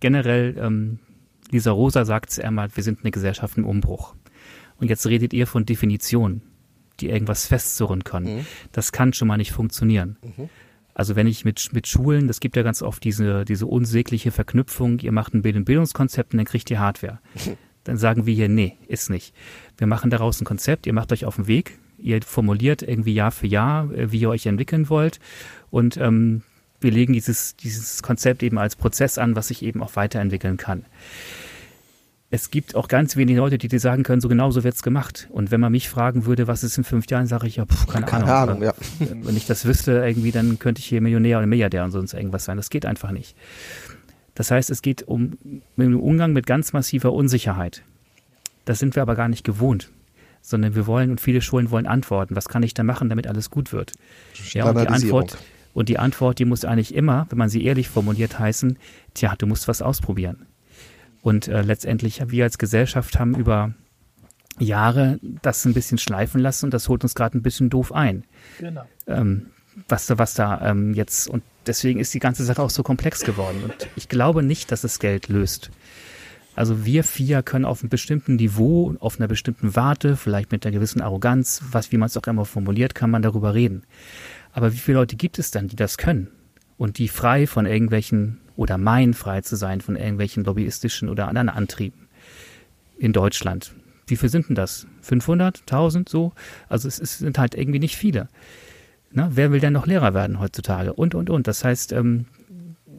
generell, 0.00 0.56
ähm, 0.58 0.98
Lisa 1.50 1.70
Rosa 1.70 2.04
sagt 2.04 2.30
es 2.30 2.38
einmal, 2.38 2.68
wir 2.74 2.82
sind 2.82 3.00
eine 3.02 3.10
Gesellschaft 3.10 3.58
im 3.58 3.64
Umbruch. 3.64 4.14
Und 4.78 4.88
jetzt 4.88 5.06
redet 5.06 5.32
ihr 5.32 5.46
von 5.46 5.66
Definitionen, 5.66 6.42
die 7.00 7.10
irgendwas 7.10 7.46
festzurren 7.46 8.04
können. 8.04 8.36
Mhm. 8.36 8.46
Das 8.72 8.92
kann 8.92 9.12
schon 9.12 9.28
mal 9.28 9.36
nicht 9.36 9.52
funktionieren. 9.52 10.16
Mhm. 10.22 10.48
Also 10.94 11.16
wenn 11.16 11.26
ich 11.26 11.44
mit, 11.44 11.70
mit 11.72 11.86
Schulen, 11.86 12.28
das 12.28 12.40
gibt 12.40 12.56
ja 12.56 12.62
ganz 12.62 12.82
oft 12.82 13.02
diese, 13.02 13.44
diese 13.44 13.66
unsägliche 13.66 14.30
Verknüpfung, 14.30 14.98
ihr 14.98 15.12
macht 15.12 15.34
ein 15.34 15.42
Bildungskonzept 15.42 16.34
und 16.34 16.38
dann 16.38 16.46
kriegt 16.46 16.70
ihr 16.70 16.80
Hardware. 16.80 17.18
Dann 17.84 17.96
sagen 17.96 18.26
wir 18.26 18.34
hier, 18.34 18.48
nee, 18.48 18.76
ist 18.86 19.10
nicht. 19.10 19.34
Wir 19.76 19.88
machen 19.88 20.08
daraus 20.08 20.40
ein 20.40 20.44
Konzept, 20.44 20.86
ihr 20.86 20.92
macht 20.92 21.10
euch 21.10 21.24
auf 21.24 21.34
den 21.34 21.48
Weg, 21.48 21.80
ihr 22.02 22.20
formuliert 22.22 22.82
irgendwie 22.82 23.14
Jahr 23.14 23.30
für 23.30 23.46
Jahr, 23.46 23.90
äh, 23.92 24.12
wie 24.12 24.20
ihr 24.20 24.30
euch 24.30 24.46
entwickeln 24.46 24.88
wollt 24.88 25.20
und 25.70 25.96
ähm, 25.96 26.42
wir 26.82 26.90
legen 26.90 27.12
dieses, 27.12 27.56
dieses 27.56 28.02
Konzept 28.02 28.42
eben 28.42 28.58
als 28.58 28.76
Prozess 28.76 29.18
an, 29.18 29.36
was 29.36 29.48
sich 29.48 29.62
eben 29.62 29.82
auch 29.82 29.96
weiterentwickeln 29.96 30.56
kann. 30.56 30.84
Es 32.30 32.50
gibt 32.50 32.74
auch 32.76 32.88
ganz 32.88 33.16
wenige 33.16 33.38
Leute, 33.38 33.58
die 33.58 33.68
dir 33.68 33.78
sagen 33.78 34.04
können, 34.04 34.22
so 34.22 34.28
genau 34.28 34.50
so 34.50 34.64
wird's 34.64 34.82
gemacht. 34.82 35.28
Und 35.30 35.50
wenn 35.50 35.60
man 35.60 35.70
mich 35.70 35.90
fragen 35.90 36.24
würde, 36.24 36.46
was 36.46 36.64
ist 36.64 36.78
in 36.78 36.84
fünf 36.84 37.06
Jahren, 37.10 37.26
sage 37.26 37.46
ich 37.46 37.56
ja, 37.56 37.66
pff, 37.66 37.86
keine, 37.86 38.06
keine 38.06 38.24
Ahnung. 38.24 38.56
Ahnung 38.56 38.62
ja. 38.62 38.74
Wenn 39.22 39.36
ich 39.36 39.46
das 39.46 39.66
wüsste, 39.66 39.92
irgendwie, 39.92 40.32
dann 40.32 40.58
könnte 40.58 40.80
ich 40.80 40.86
hier 40.86 41.02
Millionär 41.02 41.38
oder 41.38 41.46
Milliardär 41.46 41.84
und 41.84 41.90
sonst 41.90 42.14
irgendwas 42.14 42.44
sein. 42.44 42.56
Das 42.56 42.70
geht 42.70 42.86
einfach 42.86 43.10
nicht. 43.10 43.36
Das 44.34 44.50
heißt, 44.50 44.70
es 44.70 44.80
geht 44.80 45.02
um 45.06 45.36
den 45.76 45.94
Umgang 45.94 46.32
mit 46.32 46.46
ganz 46.46 46.72
massiver 46.72 47.12
Unsicherheit. 47.12 47.82
Das 48.64 48.78
sind 48.78 48.96
wir 48.96 49.02
aber 49.02 49.14
gar 49.14 49.28
nicht 49.28 49.44
gewohnt 49.44 49.90
sondern 50.42 50.74
wir 50.74 50.86
wollen 50.86 51.10
und 51.10 51.20
viele 51.20 51.40
Schulen 51.40 51.70
wollen 51.70 51.86
Antworten. 51.86 52.36
Was 52.36 52.48
kann 52.48 52.62
ich 52.62 52.74
da 52.74 52.82
machen, 52.82 53.08
damit 53.08 53.26
alles 53.26 53.48
gut 53.48 53.72
wird? 53.72 53.92
Ja, 54.52 54.68
und 54.68 54.78
die 54.78 54.88
Antwort, 54.88 55.38
und 55.72 55.88
die 55.88 55.98
Antwort, 55.98 56.38
die 56.38 56.44
muss 56.44 56.64
eigentlich 56.64 56.94
immer, 56.94 57.26
wenn 57.30 57.38
man 57.38 57.48
sie 57.48 57.64
ehrlich 57.64 57.88
formuliert, 57.88 58.38
heißen, 58.38 58.78
tja, 59.14 59.34
du 59.36 59.46
musst 59.46 59.68
was 59.68 59.80
ausprobieren. 59.80 60.46
Und 61.22 61.48
äh, 61.48 61.62
letztendlich, 61.62 62.20
wir 62.26 62.44
als 62.44 62.58
Gesellschaft 62.58 63.18
haben 63.18 63.34
über 63.36 63.72
Jahre 64.58 65.18
das 65.40 65.64
ein 65.64 65.72
bisschen 65.72 65.98
schleifen 65.98 66.40
lassen 66.40 66.66
und 66.66 66.74
das 66.74 66.88
holt 66.88 67.04
uns 67.04 67.14
gerade 67.14 67.38
ein 67.38 67.42
bisschen 67.42 67.70
doof 67.70 67.92
ein. 67.92 68.24
Genau. 68.58 68.82
Ähm, 69.06 69.46
was 69.88 70.06
da, 70.06 70.18
was 70.18 70.34
da 70.34 70.60
ähm, 70.68 70.92
jetzt, 70.92 71.28
und 71.28 71.42
deswegen 71.66 72.00
ist 72.00 72.12
die 72.12 72.18
ganze 72.18 72.44
Sache 72.44 72.60
auch 72.60 72.70
so 72.70 72.82
komplex 72.82 73.22
geworden. 73.22 73.62
Und 73.64 73.88
ich 73.96 74.08
glaube 74.08 74.42
nicht, 74.42 74.70
dass 74.70 74.84
es 74.84 74.98
Geld 74.98 75.28
löst. 75.28 75.70
Also 76.54 76.84
wir 76.84 77.02
vier 77.02 77.42
können 77.42 77.64
auf 77.64 77.82
einem 77.82 77.88
bestimmten 77.88 78.36
Niveau, 78.36 78.94
auf 79.00 79.18
einer 79.18 79.28
bestimmten 79.28 79.74
Warte, 79.74 80.16
vielleicht 80.16 80.52
mit 80.52 80.66
einer 80.66 80.74
gewissen 80.74 81.00
Arroganz, 81.00 81.62
was, 81.70 81.92
wie 81.92 81.96
man 81.96 82.06
es 82.06 82.16
auch 82.16 82.26
immer 82.26 82.44
formuliert, 82.44 82.94
kann 82.94 83.10
man 83.10 83.22
darüber 83.22 83.54
reden. 83.54 83.84
Aber 84.52 84.72
wie 84.72 84.78
viele 84.78 84.98
Leute 84.98 85.16
gibt 85.16 85.38
es 85.38 85.50
dann, 85.50 85.68
die 85.68 85.76
das 85.76 85.96
können? 85.96 86.28
Und 86.76 86.98
die 86.98 87.08
frei 87.08 87.46
von 87.46 87.64
irgendwelchen 87.64 88.38
oder 88.56 88.76
meinen 88.76 89.14
frei 89.14 89.40
zu 89.40 89.56
sein 89.56 89.80
von 89.80 89.96
irgendwelchen 89.96 90.44
lobbyistischen 90.44 91.08
oder 91.08 91.28
anderen 91.28 91.48
Antrieben 91.48 92.08
in 92.98 93.12
Deutschland. 93.12 93.72
Wie 94.06 94.16
viel 94.16 94.28
sind 94.28 94.48
denn 94.48 94.56
das? 94.56 94.86
500, 95.00 95.60
1000 95.60 96.08
so? 96.08 96.32
Also 96.68 96.86
es, 96.88 96.98
es 96.98 97.18
sind 97.18 97.38
halt 97.38 97.54
irgendwie 97.54 97.78
nicht 97.78 97.96
viele. 97.96 98.28
Na, 99.10 99.30
wer 99.32 99.52
will 99.52 99.60
denn 99.60 99.72
noch 99.72 99.86
Lehrer 99.86 100.12
werden 100.12 100.38
heutzutage? 100.38 100.92
Und, 100.92 101.14
und, 101.14 101.30
und. 101.30 101.46
Das 101.46 101.64
heißt, 101.64 101.92
ähm, 101.92 102.26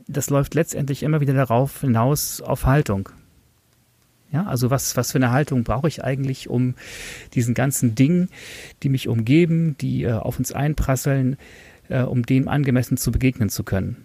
das 0.07 0.29
läuft 0.29 0.55
letztendlich 0.55 1.03
immer 1.03 1.21
wieder 1.21 1.33
darauf 1.33 1.81
hinaus 1.81 2.41
auf 2.41 2.65
Haltung. 2.65 3.09
Ja, 4.33 4.45
also 4.45 4.71
was, 4.71 4.97
was 4.97 5.11
für 5.11 5.19
eine 5.19 5.31
Haltung 5.31 5.63
brauche 5.63 5.87
ich 5.87 6.03
eigentlich, 6.03 6.49
um 6.49 6.73
diesen 7.35 7.53
ganzen 7.53 7.93
Dingen, 7.93 8.29
die 8.81 8.89
mich 8.89 9.07
umgeben, 9.07 9.77
die 9.79 10.03
äh, 10.03 10.13
auf 10.13 10.39
uns 10.39 10.51
einprasseln, 10.51 11.37
äh, 11.87 12.01
um 12.01 12.23
dem 12.23 12.47
angemessen 12.47 12.97
zu 12.97 13.11
begegnen 13.11 13.49
zu 13.49 13.63
können. 13.63 14.03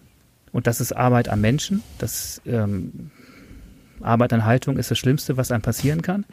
Und 0.52 0.66
das 0.66 0.82
ist 0.82 0.92
Arbeit 0.92 1.30
am 1.30 1.40
Menschen. 1.40 1.82
Das 1.96 2.42
ähm, 2.44 3.10
Arbeit 4.02 4.34
an 4.34 4.44
Haltung 4.44 4.76
ist 4.76 4.90
das 4.90 4.98
Schlimmste, 4.98 5.38
was 5.38 5.50
einem 5.50 5.62
passieren 5.62 6.02
kann. 6.02 6.26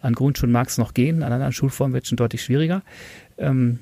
An 0.00 0.14
Grundschulen 0.14 0.52
mag 0.52 0.68
es 0.68 0.78
noch 0.78 0.94
gehen, 0.94 1.22
an 1.22 1.32
anderen 1.32 1.52
Schulformen 1.52 1.92
wird 1.92 2.04
es 2.04 2.08
schon 2.08 2.16
deutlich 2.16 2.42
schwieriger. 2.42 2.82
Ähm, 3.36 3.80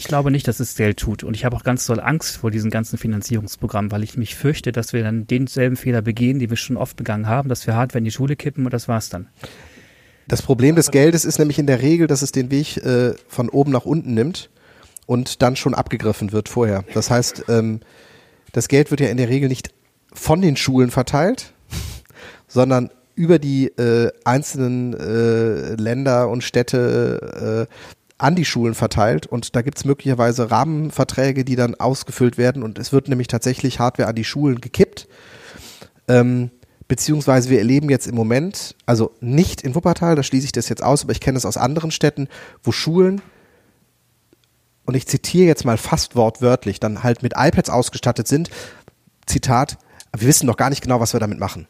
ich 0.00 0.08
glaube 0.08 0.30
nicht, 0.30 0.48
dass 0.48 0.60
es 0.60 0.76
Geld 0.76 0.96
tut. 0.96 1.24
Und 1.24 1.36
ich 1.36 1.44
habe 1.44 1.54
auch 1.54 1.62
ganz 1.62 1.84
doll 1.84 2.00
Angst 2.00 2.38
vor 2.38 2.50
diesem 2.50 2.70
ganzen 2.70 2.96
Finanzierungsprogramm, 2.96 3.92
weil 3.92 4.02
ich 4.02 4.16
mich 4.16 4.34
fürchte, 4.34 4.72
dass 4.72 4.94
wir 4.94 5.02
dann 5.02 5.26
denselben 5.26 5.76
Fehler 5.76 6.00
begehen, 6.00 6.38
die 6.38 6.48
wir 6.48 6.56
schon 6.56 6.78
oft 6.78 6.96
begangen 6.96 7.26
haben, 7.26 7.50
dass 7.50 7.66
wir 7.66 7.76
Hardware 7.76 7.98
in 7.98 8.06
die 8.06 8.10
Schule 8.10 8.34
kippen 8.34 8.64
und 8.64 8.72
das 8.72 8.88
war's 8.88 9.10
dann. 9.10 9.28
Das 10.26 10.40
Problem 10.40 10.74
des 10.74 10.90
Geldes 10.90 11.26
ist 11.26 11.38
nämlich 11.38 11.58
in 11.58 11.66
der 11.66 11.82
Regel, 11.82 12.06
dass 12.06 12.22
es 12.22 12.32
den 12.32 12.50
Weg 12.50 12.78
äh, 12.78 13.12
von 13.28 13.50
oben 13.50 13.72
nach 13.72 13.84
unten 13.84 14.14
nimmt 14.14 14.48
und 15.04 15.42
dann 15.42 15.54
schon 15.54 15.74
abgegriffen 15.74 16.32
wird 16.32 16.48
vorher. 16.48 16.82
Das 16.94 17.10
heißt, 17.10 17.44
ähm, 17.48 17.80
das 18.52 18.68
Geld 18.68 18.90
wird 18.90 19.02
ja 19.02 19.08
in 19.08 19.18
der 19.18 19.28
Regel 19.28 19.50
nicht 19.50 19.68
von 20.14 20.40
den 20.40 20.56
Schulen 20.56 20.90
verteilt, 20.90 21.52
sondern 22.48 22.88
über 23.16 23.38
die 23.38 23.66
äh, 23.66 24.12
einzelnen 24.24 24.94
äh, 24.94 25.74
Länder 25.74 26.30
und 26.30 26.42
Städte 26.42 27.68
äh, 27.68 27.99
an 28.22 28.36
die 28.36 28.44
Schulen 28.44 28.74
verteilt 28.74 29.26
und 29.26 29.56
da 29.56 29.62
gibt 29.62 29.78
es 29.78 29.84
möglicherweise 29.84 30.50
Rahmenverträge, 30.50 31.44
die 31.44 31.56
dann 31.56 31.74
ausgefüllt 31.74 32.38
werden 32.38 32.62
und 32.62 32.78
es 32.78 32.92
wird 32.92 33.08
nämlich 33.08 33.28
tatsächlich 33.28 33.80
Hardware 33.80 34.08
an 34.08 34.14
die 34.14 34.24
Schulen 34.24 34.60
gekippt. 34.60 35.08
Ähm, 36.08 36.50
beziehungsweise 36.86 37.50
wir 37.50 37.58
erleben 37.58 37.88
jetzt 37.88 38.06
im 38.06 38.14
Moment, 38.14 38.74
also 38.84 39.12
nicht 39.20 39.62
in 39.62 39.74
Wuppertal, 39.74 40.16
da 40.16 40.22
schließe 40.22 40.46
ich 40.46 40.52
das 40.52 40.68
jetzt 40.68 40.82
aus, 40.82 41.04
aber 41.04 41.12
ich 41.12 41.20
kenne 41.20 41.38
es 41.38 41.46
aus 41.46 41.56
anderen 41.56 41.90
Städten, 41.90 42.28
wo 42.62 42.72
Schulen 42.72 43.22
und 44.84 44.94
ich 44.94 45.06
zitiere 45.06 45.46
jetzt 45.46 45.64
mal 45.64 45.78
fast 45.78 46.16
wortwörtlich, 46.16 46.80
dann 46.80 47.02
halt 47.02 47.22
mit 47.22 47.34
iPads 47.36 47.70
ausgestattet 47.70 48.26
sind, 48.28 48.50
Zitat, 49.26 49.78
wir 50.16 50.26
wissen 50.26 50.46
noch 50.46 50.56
gar 50.56 50.70
nicht 50.70 50.82
genau, 50.82 51.00
was 51.00 51.12
wir 51.12 51.20
damit 51.20 51.38
machen. 51.38 51.68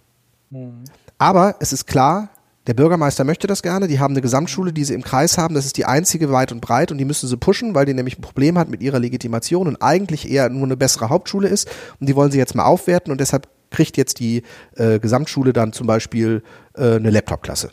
Mhm. 0.50 0.84
Aber 1.18 1.56
es 1.60 1.72
ist 1.72 1.86
klar, 1.86 2.30
der 2.70 2.74
Bürgermeister 2.74 3.24
möchte 3.24 3.48
das 3.48 3.62
gerne. 3.62 3.88
Die 3.88 3.98
haben 3.98 4.14
eine 4.14 4.20
Gesamtschule, 4.20 4.72
die 4.72 4.84
sie 4.84 4.94
im 4.94 5.02
Kreis 5.02 5.38
haben. 5.38 5.56
Das 5.56 5.66
ist 5.66 5.76
die 5.76 5.86
einzige 5.86 6.30
weit 6.30 6.52
und 6.52 6.60
breit 6.60 6.92
und 6.92 6.98
die 6.98 7.04
müssen 7.04 7.28
sie 7.28 7.36
pushen, 7.36 7.74
weil 7.74 7.84
die 7.84 7.94
nämlich 7.94 8.16
ein 8.16 8.22
Problem 8.22 8.56
hat 8.56 8.68
mit 8.68 8.80
ihrer 8.80 9.00
Legitimation 9.00 9.66
und 9.66 9.82
eigentlich 9.82 10.30
eher 10.30 10.48
nur 10.50 10.62
eine 10.62 10.76
bessere 10.76 11.08
Hauptschule 11.08 11.48
ist. 11.48 11.68
Und 11.98 12.08
die 12.08 12.14
wollen 12.14 12.30
sie 12.30 12.38
jetzt 12.38 12.54
mal 12.54 12.66
aufwerten 12.66 13.10
und 13.10 13.20
deshalb 13.20 13.48
kriegt 13.70 13.96
jetzt 13.96 14.20
die 14.20 14.44
äh, 14.76 15.00
Gesamtschule 15.00 15.52
dann 15.52 15.72
zum 15.72 15.88
Beispiel 15.88 16.44
äh, 16.76 16.94
eine 16.94 17.10
Laptop-Klasse. 17.10 17.72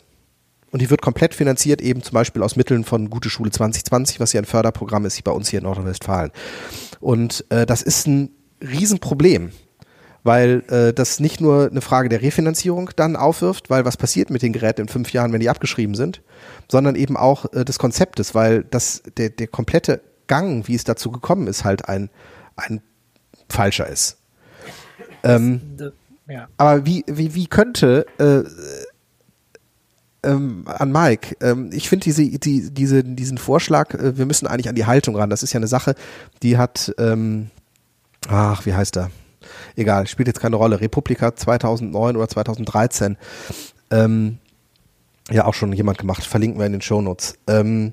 Und 0.72 0.82
die 0.82 0.90
wird 0.90 1.00
komplett 1.00 1.32
finanziert, 1.32 1.80
eben 1.80 2.02
zum 2.02 2.14
Beispiel 2.14 2.42
aus 2.42 2.56
Mitteln 2.56 2.82
von 2.82 3.08
Gute 3.08 3.30
Schule 3.30 3.52
2020, 3.52 4.18
was 4.18 4.32
ja 4.32 4.40
ein 4.40 4.46
Förderprogramm 4.46 5.06
ist, 5.06 5.22
bei 5.22 5.30
uns 5.30 5.48
hier 5.48 5.60
in 5.60 5.64
Nordrhein-Westfalen. 5.64 6.32
Und 6.98 7.44
äh, 7.50 7.66
das 7.66 7.82
ist 7.82 8.08
ein 8.08 8.30
Riesenproblem, 8.60 9.52
weil 10.24 10.62
äh, 10.68 10.92
das 10.92 11.20
nicht 11.20 11.40
nur 11.40 11.70
eine 11.70 11.80
Frage 11.80 12.08
der 12.08 12.22
Refinanzierung 12.22 12.90
dann 12.96 13.16
aufwirft, 13.16 13.70
weil 13.70 13.84
was 13.84 13.96
passiert 13.96 14.30
mit 14.30 14.42
den 14.42 14.52
Geräten 14.52 14.82
in 14.82 14.88
fünf 14.88 15.12
Jahren, 15.12 15.32
wenn 15.32 15.40
die 15.40 15.48
abgeschrieben 15.48 15.94
sind, 15.94 16.22
sondern 16.68 16.96
eben 16.96 17.16
auch 17.16 17.52
äh, 17.52 17.64
des 17.64 17.78
Konzeptes, 17.78 18.34
weil 18.34 18.64
das 18.64 19.02
der, 19.16 19.30
der 19.30 19.46
komplette 19.46 20.00
Gang, 20.26 20.68
wie 20.68 20.74
es 20.74 20.84
dazu 20.84 21.10
gekommen 21.10 21.46
ist, 21.46 21.64
halt 21.64 21.88
ein, 21.88 22.10
ein 22.56 22.80
falscher 23.48 23.86
ist. 23.86 24.18
Ähm, 25.22 25.60
ja. 26.28 26.48
Aber 26.58 26.84
wie, 26.84 27.04
wie, 27.06 27.34
wie 27.34 27.46
könnte 27.46 28.06
äh, 28.18 28.42
ähm, 30.22 30.64
an 30.66 30.92
Mike. 30.92 31.36
Ähm, 31.40 31.70
ich 31.72 31.88
finde 31.88 32.04
diese, 32.04 32.28
die, 32.28 32.70
diese, 32.70 33.04
diesen 33.04 33.38
Vorschlag, 33.38 33.94
äh, 33.94 34.18
wir 34.18 34.26
müssen 34.26 34.46
eigentlich 34.46 34.68
an 34.68 34.74
die 34.74 34.86
Haltung 34.86 35.16
ran. 35.16 35.30
Das 35.30 35.42
ist 35.42 35.52
ja 35.52 35.58
eine 35.58 35.68
Sache, 35.68 35.94
die 36.42 36.58
hat, 36.58 36.94
ähm, 36.98 37.50
ach, 38.28 38.66
wie 38.66 38.74
heißt 38.74 38.96
er? 38.96 39.10
Egal, 39.76 40.06
spielt 40.06 40.28
jetzt 40.28 40.40
keine 40.40 40.56
Rolle. 40.56 40.80
Republika 40.80 41.34
2009 41.34 42.16
oder 42.16 42.28
2013. 42.28 43.16
Ähm, 43.90 44.38
ja, 45.30 45.44
auch 45.44 45.54
schon 45.54 45.72
jemand 45.72 45.98
gemacht. 45.98 46.24
Verlinken 46.24 46.58
wir 46.58 46.66
in 46.66 46.72
den 46.72 46.80
Show 46.80 47.00
Notes. 47.00 47.38
Ähm, 47.46 47.92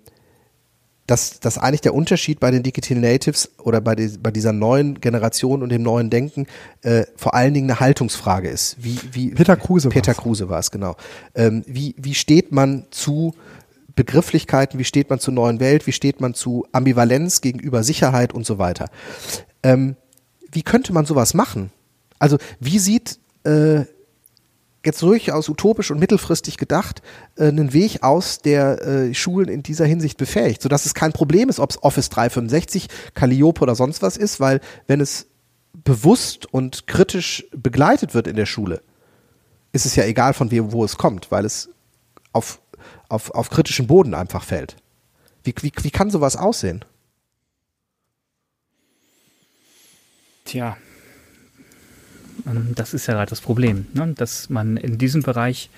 dass, 1.08 1.39
dass 1.39 1.58
eigentlich 1.58 1.82
der 1.82 1.93
Unterschied 1.93 2.39
bei 2.39 2.49
den 2.49 2.64
Digital 2.64 2.97
Natives 2.97 3.51
oder 3.60 3.80
bei, 3.80 3.95
die, 3.95 4.18
bei 4.18 4.32
dieser 4.32 4.53
neuen 4.53 4.99
Generation 4.99 5.62
und 5.62 5.70
dem 5.70 5.84
neuen 5.84 6.10
Denken 6.10 6.47
äh, 6.82 7.03
vor 7.16 7.36
allen 7.36 7.53
Dingen 7.53 7.70
eine 7.70 7.80
Haltungsfrage 7.80 8.49
ist. 8.49 8.78
Wie, 8.80 8.99
wie, 9.12 9.30
Peter 9.30 9.56
Kruse 9.56 9.89
Peter 9.89 10.08
war's. 10.08 10.18
Kruse 10.18 10.49
war 10.49 10.60
es, 10.60 10.72
genau. 10.72 10.95
Ähm, 11.36 11.64
wie, 11.68 11.93
wie 11.97 12.16
steht 12.16 12.51
man 12.51 12.86
zu 12.89 13.36
Begrifflichkeiten, 13.95 14.80
wie 14.80 14.84
steht 14.84 15.10
man 15.10 15.20
zur 15.20 15.34
neuen 15.34 15.60
Welt, 15.60 15.88
wie 15.88 15.91
steht 15.91 16.22
man 16.22 16.34
zu 16.34 16.68
Ambivalenz 16.72 17.41
gegenüber 17.41 17.84
Sicherheit 17.84 18.34
und 18.34 18.45
so 18.45 18.58
weiter. 18.58 18.88
Ähm, 19.64 19.95
wie 20.56 20.64
könnte 20.64 20.93
man 20.93 21.06
sowas 21.06 21.34
machen? 21.34 21.72
Also 22.18 22.38
wie 22.60 22.80
sieht 22.80 23.20
äh, 23.43 23.86
jetzt 24.86 25.01
durchaus 25.01 25.49
utopisch 25.49 25.91
und 25.91 25.99
mittelfristig 25.99 26.58
gedacht 26.58 27.01
äh, 27.36 27.47
einen 27.47 27.74
Weg 27.74 28.03
aus, 28.03 28.39
der 28.39 28.82
äh, 28.82 29.14
Schulen 29.14 29.49
in 29.49 29.64
dieser 29.64 29.86
Hinsicht 29.86 30.18
befähigt, 30.18 30.62
sodass 30.62 30.86
es 30.86 30.93
kein 30.93 31.12
Problem 31.12 31.49
ist, 31.49 31.60
ob 31.60 31.72
es 31.72 31.84
Office 31.84 32.10
365, 32.10 32.88
Calliope 33.14 33.62
oder 33.62 33.76
sonst 33.76 34.01
was 34.01 34.18
ist, 34.18 34.39
weil 34.39 34.62
wenn 34.88 35.01
es 35.01 35.28
bewusst 35.84 36.51
und 36.53 36.88
kritisch 36.88 37.45
begleitet 37.51 38.14
wird 38.14 38.28
in 38.28 38.36
der 38.36 38.45
Schule, 38.45 38.82
ist 39.74 39.86
es 39.86 39.95
ja 39.95 40.06
egal 40.06 40.34
von 40.34 40.51
wem, 40.51 40.72
wo 40.72 40.86
es 40.86 40.97
kommt, 40.97 41.32
weil 41.32 41.43
es 41.43 41.70
auf, 42.32 42.62
auf, 43.10 43.32
auf 43.32 43.49
kritischen 43.49 43.88
Boden 43.88 44.14
einfach 44.14 44.43
fällt. 44.43 44.78
Wie, 45.43 45.53
wie, 45.62 45.72
wie 45.82 45.91
kann 45.91 46.10
sowas 46.10 46.38
aussehen? 46.38 46.86
Tja, 50.46 50.78
ähm, 52.46 52.74
das 52.76 52.93
ist 52.93 53.08
ja 53.08 53.14
gerade 53.14 53.30
das 53.30 53.41
Problem, 53.41 53.88
ne? 53.93 54.14
dass 54.16 54.50
man 54.50 54.78
in 54.78 54.98
diesem 54.98 55.24
Bereich, 55.24 55.70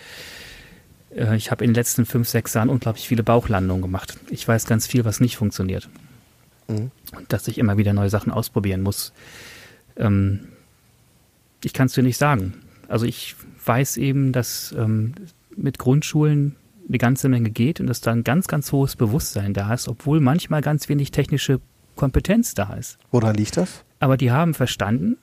äh, 1.15 1.35
ich 1.35 1.51
habe 1.51 1.63
in 1.63 1.71
den 1.71 1.75
letzten 1.75 2.05
fünf, 2.05 2.27
sechs 2.27 2.53
Jahren 2.53 2.69
unglaublich 2.69 3.07
viele 3.07 3.23
Bauchlandungen 3.23 3.81
gemacht. 3.81 4.17
Ich 4.29 4.47
weiß 4.47 4.65
ganz 4.65 4.87
viel, 4.87 5.05
was 5.05 5.19
nicht 5.19 5.37
funktioniert. 5.37 5.89
Mhm. 6.67 6.91
Und 7.15 7.33
dass 7.33 7.47
ich 7.47 7.57
immer 7.57 7.77
wieder 7.77 7.93
neue 7.93 8.09
Sachen 8.09 8.31
ausprobieren 8.31 8.81
muss. 8.81 9.13
Ähm, 9.95 10.47
ich 11.63 11.73
kann 11.73 11.87
es 11.87 11.93
dir 11.93 12.03
nicht 12.03 12.17
sagen. 12.17 12.53
Also 12.87 13.05
ich 13.05 13.35
weiß 13.65 13.97
eben, 13.97 14.31
dass 14.31 14.73
ähm, 14.77 15.13
mit 15.55 15.79
Grundschulen 15.79 16.55
eine 16.87 16.97
ganze 16.97 17.27
Menge 17.27 17.49
geht 17.49 17.79
und 17.79 17.87
dass 17.87 17.99
da 17.99 18.11
ein 18.11 18.23
ganz, 18.23 18.47
ganz 18.47 18.71
hohes 18.71 18.95
Bewusstsein 18.95 19.53
da 19.53 19.73
ist, 19.73 19.87
obwohl 19.87 20.21
manchmal 20.21 20.61
ganz 20.61 20.87
wenig 20.87 21.11
technische 21.11 21.59
Kompetenz 21.97 22.53
da 22.53 22.73
ist. 22.73 22.97
Woran 23.11 23.35
liegt 23.35 23.57
das? 23.57 23.83
Aber 23.99 24.15
die 24.15 24.31
haben 24.31 24.53
verstanden, 24.53 25.17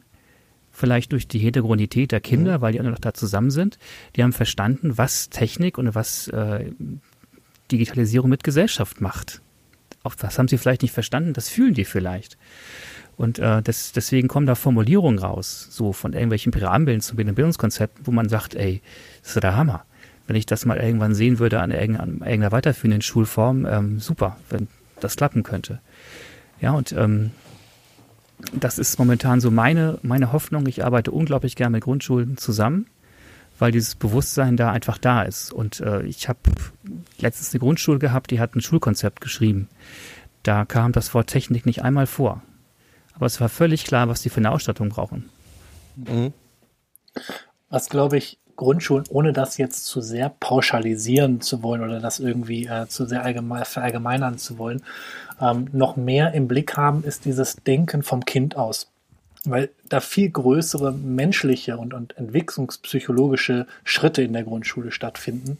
vielleicht 0.70 1.12
durch 1.12 1.26
die 1.26 1.38
Heterogenität 1.38 2.12
der 2.12 2.20
Kinder, 2.20 2.58
mhm. 2.58 2.62
weil 2.62 2.72
die 2.72 2.80
alle 2.80 2.90
noch 2.90 2.98
da 2.98 3.14
zusammen 3.14 3.50
sind, 3.50 3.78
die 4.16 4.22
haben 4.22 4.32
verstanden, 4.32 4.98
was 4.98 5.30
Technik 5.30 5.78
und 5.78 5.94
was 5.94 6.28
äh, 6.28 6.72
Digitalisierung 7.70 8.28
mit 8.28 8.44
Gesellschaft 8.44 9.00
macht. 9.00 9.40
Auch 10.02 10.14
das 10.14 10.38
haben 10.38 10.48
sie 10.48 10.58
vielleicht 10.58 10.82
nicht 10.82 10.92
verstanden, 10.92 11.32
das 11.32 11.48
fühlen 11.48 11.74
die 11.74 11.84
vielleicht. 11.84 12.36
Und 13.16 13.38
äh, 13.38 13.62
das, 13.62 13.92
deswegen 13.92 14.28
kommen 14.28 14.46
da 14.46 14.54
Formulierungen 14.54 15.18
raus, 15.18 15.68
so 15.70 15.92
von 15.92 16.12
irgendwelchen 16.12 16.52
Präambeln 16.52 17.00
zu 17.00 17.16
Bildungskonzepten, 17.16 18.06
wo 18.06 18.10
man 18.10 18.28
sagt, 18.28 18.54
ey, 18.54 18.82
das 19.22 19.36
ist 19.36 19.42
der 19.42 19.56
Hammer. 19.56 19.84
Wenn 20.26 20.36
ich 20.36 20.46
das 20.46 20.66
mal 20.66 20.78
irgendwann 20.78 21.14
sehen 21.14 21.38
würde 21.38 21.60
an 21.60 21.70
irgendeiner, 21.70 22.12
irgendeiner 22.12 22.52
weiterführenden 22.52 23.02
Schulform, 23.02 23.66
ähm, 23.66 24.00
super, 24.00 24.38
wenn 24.50 24.68
das 25.00 25.16
klappen 25.16 25.42
könnte. 25.42 25.80
Ja, 26.60 26.72
und 26.72 26.92
ähm, 26.92 27.32
das 28.52 28.78
ist 28.78 28.98
momentan 28.98 29.40
so 29.40 29.50
meine, 29.50 29.98
meine 30.02 30.32
Hoffnung. 30.32 30.66
Ich 30.66 30.84
arbeite 30.84 31.10
unglaublich 31.10 31.56
gerne 31.56 31.76
mit 31.76 31.84
Grundschulen 31.84 32.36
zusammen, 32.36 32.86
weil 33.58 33.72
dieses 33.72 33.94
Bewusstsein 33.94 34.56
da 34.56 34.70
einfach 34.70 34.98
da 34.98 35.22
ist. 35.22 35.52
Und 35.52 35.80
äh, 35.80 36.02
ich 36.02 36.28
habe 36.28 36.40
letztens 37.18 37.52
eine 37.52 37.60
Grundschule 37.60 37.98
gehabt, 37.98 38.30
die 38.30 38.40
hat 38.40 38.54
ein 38.54 38.60
Schulkonzept 38.60 39.20
geschrieben. 39.20 39.68
Da 40.42 40.64
kam 40.64 40.92
das 40.92 41.14
Wort 41.14 41.28
Technik 41.28 41.64
nicht 41.66 41.82
einmal 41.82 42.06
vor. 42.06 42.42
Aber 43.14 43.26
es 43.26 43.40
war 43.40 43.48
völlig 43.48 43.84
klar, 43.84 44.08
was 44.08 44.22
die 44.22 44.28
für 44.28 44.38
eine 44.38 44.50
Ausstattung 44.50 44.88
brauchen. 44.88 45.30
Mhm. 45.96 46.32
Was, 47.70 47.88
glaube 47.88 48.18
ich, 48.18 48.38
Grundschulen, 48.56 49.04
ohne 49.08 49.32
das 49.32 49.58
jetzt 49.58 49.86
zu 49.86 50.00
sehr 50.00 50.28
pauschalisieren 50.28 51.40
zu 51.40 51.62
wollen 51.62 51.82
oder 51.82 52.00
das 52.00 52.20
irgendwie 52.20 52.66
äh, 52.66 52.86
zu 52.88 53.06
sehr 53.06 53.22
allgemein, 53.22 53.64
verallgemeinern 53.64 54.38
zu 54.38 54.58
wollen, 54.58 54.82
ähm, 55.40 55.68
noch 55.72 55.96
mehr 55.96 56.32
im 56.32 56.48
Blick 56.48 56.76
haben, 56.76 57.04
ist 57.04 57.24
dieses 57.24 57.56
Denken 57.56 58.02
vom 58.02 58.24
Kind 58.24 58.56
aus. 58.56 58.90
Weil 59.44 59.70
da 59.88 60.00
viel 60.00 60.30
größere 60.30 60.92
menschliche 60.92 61.76
und, 61.76 61.92
und 61.92 62.16
entwicklungspsychologische 62.16 63.66
Schritte 63.84 64.22
in 64.22 64.32
der 64.32 64.44
Grundschule 64.44 64.90
stattfinden, 64.90 65.58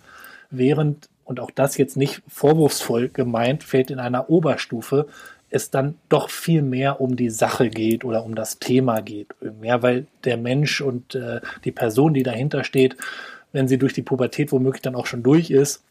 während, 0.51 1.09
und 1.25 1.41
auch 1.41 1.51
das 1.51 1.77
jetzt 1.77 1.97
nicht 1.97 2.23
vorwurfsvoll 2.29 3.09
gemeint, 3.09 3.63
fällt 3.63 3.91
in 3.91 3.99
einer 3.99 4.31
Oberstufe 4.31 5.07
es 5.55 5.71
dann 5.71 5.95
doch 6.09 6.31
viel 6.31 6.63
mehr 6.63 7.01
um 7.01 7.17
die 7.17 7.31
Sache 7.31 7.69
geht 7.69 8.05
oder 8.05 8.25
um 8.25 8.35
das 8.35 8.59
Thema 8.59 9.01
geht. 9.01 9.29
Mehr, 9.61 9.83
weil 9.83 10.07
der 10.25 10.37
Mensch 10.37 10.81
und 10.81 11.15
äh, 11.15 11.41
die 11.65 11.73
Person, 11.73 12.13
die 12.13 12.23
dahinter 12.23 12.65
steht, 12.65 12.97
wenn 13.53 13.69
sie 13.69 13.79
durch 13.79 13.93
die 13.93 14.03
Pubertät 14.03 14.51
womöglich 14.51 14.83
dann 14.83 14.97
auch 14.97 15.07
schon 15.07 15.23
durch 15.23 15.51
ist, 15.51 15.83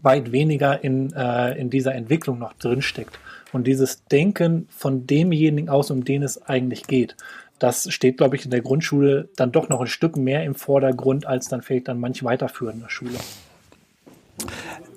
weit 0.00 0.32
weniger 0.32 0.82
in, 0.82 1.12
äh, 1.12 1.58
in 1.58 1.68
dieser 1.68 1.94
Entwicklung 1.94 2.38
noch 2.38 2.54
drinsteckt. 2.54 3.18
Und 3.52 3.66
dieses 3.66 4.04
Denken 4.06 4.66
von 4.70 5.06
demjenigen 5.06 5.68
aus, 5.68 5.90
um 5.90 6.04
den 6.04 6.22
es 6.22 6.42
eigentlich 6.42 6.86
geht, 6.86 7.16
das 7.58 7.92
steht, 7.92 8.16
glaube 8.16 8.34
ich, 8.36 8.44
in 8.44 8.50
der 8.50 8.62
Grundschule 8.62 9.28
dann 9.36 9.52
doch 9.52 9.68
noch 9.68 9.80
ein 9.80 9.86
Stück 9.86 10.16
mehr 10.16 10.42
im 10.42 10.54
Vordergrund, 10.54 11.26
als 11.26 11.48
dann 11.48 11.62
vielleicht 11.62 11.88
dann 11.88 12.00
manch 12.00 12.24
weiterführende 12.24 12.88
Schule. 12.88 13.18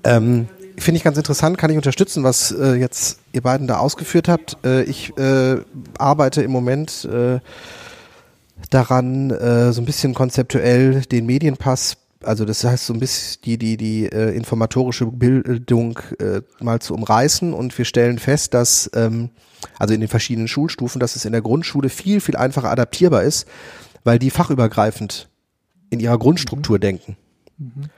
Ähm, 0.03 0.47
Finde 0.78 0.97
ich 0.97 1.03
ganz 1.03 1.17
interessant, 1.17 1.57
kann 1.57 1.69
ich 1.69 1.78
unterstützen, 1.78 2.23
was 2.23 2.51
äh, 2.51 2.73
jetzt 2.73 3.19
ihr 3.32 3.41
beiden 3.41 3.67
da 3.67 3.78
ausgeführt 3.78 4.28
habt. 4.28 4.57
Äh, 4.65 4.84
ich 4.84 5.17
äh, 5.17 5.57
arbeite 5.97 6.41
im 6.41 6.51
Moment 6.51 7.05
äh, 7.05 7.39
daran, 8.69 9.32
äh, 9.32 9.71
so 9.71 9.82
ein 9.82 9.86
bisschen 9.86 10.13
konzeptuell 10.13 11.01
den 11.01 11.26
Medienpass, 11.26 11.97
also 12.23 12.43
das 12.45 12.63
heißt 12.63 12.88
so 12.88 12.93
ein 12.93 12.99
bisschen 12.99 13.41
die, 13.45 13.57
die, 13.57 13.78
die 13.78 14.05
äh, 14.05 14.36
informatorische 14.36 15.05
Bildung 15.05 15.99
mal 16.59 16.80
zu 16.80 16.93
umreißen 16.93 17.53
und 17.53 17.78
wir 17.78 17.86
stellen 17.86 18.19
fest, 18.19 18.53
dass, 18.53 18.89
ähm, 18.95 19.30
also 19.78 19.93
in 19.93 20.01
den 20.01 20.09
verschiedenen 20.09 20.47
Schulstufen, 20.47 20.99
dass 20.99 21.15
es 21.15 21.26
in 21.26 21.32
der 21.32 21.41
Grundschule 21.41 21.89
viel, 21.89 22.19
viel 22.19 22.36
einfacher 22.36 22.71
adaptierbar 22.71 23.23
ist, 23.23 23.47
weil 24.03 24.19
die 24.19 24.32
fachübergreifend 24.32 25.30
in 25.89 25.99
ihrer 25.99 26.17
Grundstruktur 26.17 26.78
mhm. 26.78 26.82
denken. 26.82 27.17
Mhm 27.57 27.89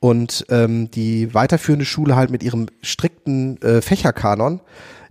und 0.00 0.44
ähm, 0.50 0.90
die 0.90 1.34
weiterführende 1.34 1.84
Schule 1.84 2.16
halt 2.16 2.30
mit 2.30 2.42
ihrem 2.42 2.66
strikten 2.82 3.60
äh, 3.62 3.80
Fächerkanon 3.80 4.60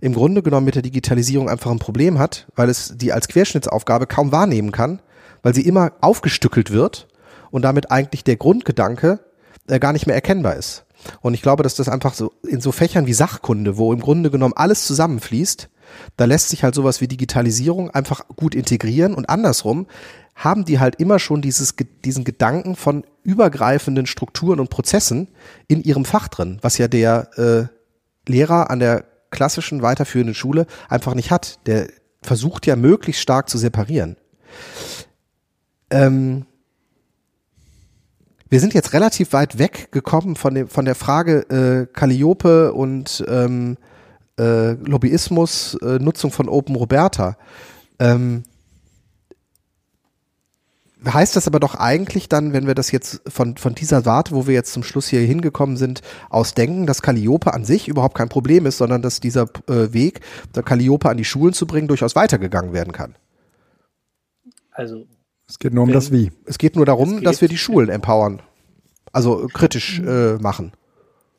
im 0.00 0.14
Grunde 0.14 0.42
genommen 0.42 0.66
mit 0.66 0.74
der 0.74 0.82
Digitalisierung 0.82 1.48
einfach 1.48 1.70
ein 1.70 1.78
Problem 1.78 2.18
hat, 2.18 2.46
weil 2.54 2.68
es 2.68 2.94
die 2.96 3.12
als 3.12 3.28
Querschnittsaufgabe 3.28 4.06
kaum 4.06 4.32
wahrnehmen 4.32 4.72
kann, 4.72 5.00
weil 5.42 5.54
sie 5.54 5.66
immer 5.66 5.92
aufgestückelt 6.00 6.70
wird 6.70 7.08
und 7.50 7.62
damit 7.62 7.90
eigentlich 7.90 8.24
der 8.24 8.36
Grundgedanke 8.36 9.20
äh, 9.68 9.78
gar 9.78 9.92
nicht 9.92 10.06
mehr 10.06 10.14
erkennbar 10.14 10.56
ist. 10.56 10.84
Und 11.20 11.34
ich 11.34 11.42
glaube, 11.42 11.62
dass 11.62 11.74
das 11.74 11.88
einfach 11.88 12.14
so 12.14 12.32
in 12.46 12.60
so 12.60 12.72
Fächern 12.72 13.06
wie 13.06 13.12
Sachkunde, 13.12 13.76
wo 13.76 13.92
im 13.92 14.00
Grunde 14.00 14.30
genommen 14.30 14.54
alles 14.56 14.86
zusammenfließt, 14.86 15.68
da 16.16 16.24
lässt 16.24 16.48
sich 16.48 16.64
halt 16.64 16.74
sowas 16.74 17.00
wie 17.00 17.08
Digitalisierung 17.08 17.90
einfach 17.90 18.26
gut 18.34 18.54
integrieren 18.54 19.14
und 19.14 19.28
andersrum 19.28 19.86
haben 20.34 20.64
die 20.64 20.80
halt 20.80 20.96
immer 20.96 21.18
schon 21.18 21.42
dieses, 21.42 21.74
diesen 22.04 22.24
Gedanken 22.24 22.76
von 22.76 23.04
übergreifenden 23.26 24.06
Strukturen 24.06 24.60
und 24.60 24.70
Prozessen 24.70 25.28
in 25.66 25.82
ihrem 25.82 26.04
Fach 26.04 26.28
drin, 26.28 26.58
was 26.62 26.78
ja 26.78 26.88
der 26.88 27.28
äh, 27.36 28.30
Lehrer 28.30 28.70
an 28.70 28.78
der 28.78 29.04
klassischen 29.30 29.82
weiterführenden 29.82 30.34
Schule 30.34 30.66
einfach 30.88 31.14
nicht 31.14 31.30
hat. 31.30 31.58
Der 31.66 31.88
versucht 32.22 32.66
ja 32.66 32.76
möglichst 32.76 33.20
stark 33.20 33.48
zu 33.48 33.58
separieren. 33.58 34.16
Ähm, 35.90 36.46
wir 38.48 38.60
sind 38.60 38.74
jetzt 38.74 38.92
relativ 38.92 39.32
weit 39.32 39.58
weggekommen 39.58 40.36
von, 40.36 40.54
dem, 40.54 40.68
von 40.68 40.84
der 40.84 40.94
Frage 40.94 41.40
äh, 41.50 41.92
Calliope 41.92 42.72
und 42.72 43.24
ähm, 43.28 43.76
äh, 44.38 44.72
Lobbyismus, 44.72 45.74
äh, 45.82 45.98
Nutzung 45.98 46.30
von 46.30 46.48
Open 46.48 46.76
Roberta. 46.76 47.36
Ähm, 47.98 48.44
heißt 51.14 51.36
das 51.36 51.46
aber 51.46 51.60
doch 51.60 51.74
eigentlich 51.74 52.28
dann, 52.28 52.52
wenn 52.52 52.66
wir 52.66 52.74
das 52.74 52.90
jetzt 52.90 53.22
von, 53.28 53.56
von 53.56 53.74
dieser 53.74 54.04
Warte, 54.06 54.34
wo 54.34 54.46
wir 54.46 54.54
jetzt 54.54 54.72
zum 54.72 54.82
Schluss 54.82 55.08
hier 55.08 55.20
hingekommen 55.20 55.76
sind, 55.76 56.02
ausdenken, 56.30 56.86
dass 56.86 57.02
Calliope 57.02 57.52
an 57.52 57.64
sich 57.64 57.88
überhaupt 57.88 58.16
kein 58.16 58.28
Problem 58.28 58.66
ist, 58.66 58.78
sondern 58.78 59.02
dass 59.02 59.20
dieser 59.20 59.46
äh, 59.68 59.92
Weg, 59.92 60.20
der 60.54 60.62
Calliope 60.62 61.08
an 61.08 61.16
die 61.16 61.24
Schulen 61.24 61.52
zu 61.52 61.66
bringen, 61.66 61.88
durchaus 61.88 62.16
weitergegangen 62.16 62.72
werden 62.72 62.92
kann. 62.92 63.14
Also 64.72 65.06
es 65.48 65.58
geht 65.58 65.72
nur 65.72 65.84
um 65.84 65.92
das 65.92 66.10
Wie. 66.10 66.32
Es 66.44 66.58
geht 66.58 66.76
nur 66.76 66.86
darum, 66.86 67.16
geht, 67.16 67.26
dass 67.26 67.40
wir 67.40 67.48
die 67.48 67.58
Schulen 67.58 67.88
empowern, 67.88 68.42
also 69.12 69.48
kritisch 69.52 70.00
äh, 70.00 70.34
machen. 70.38 70.72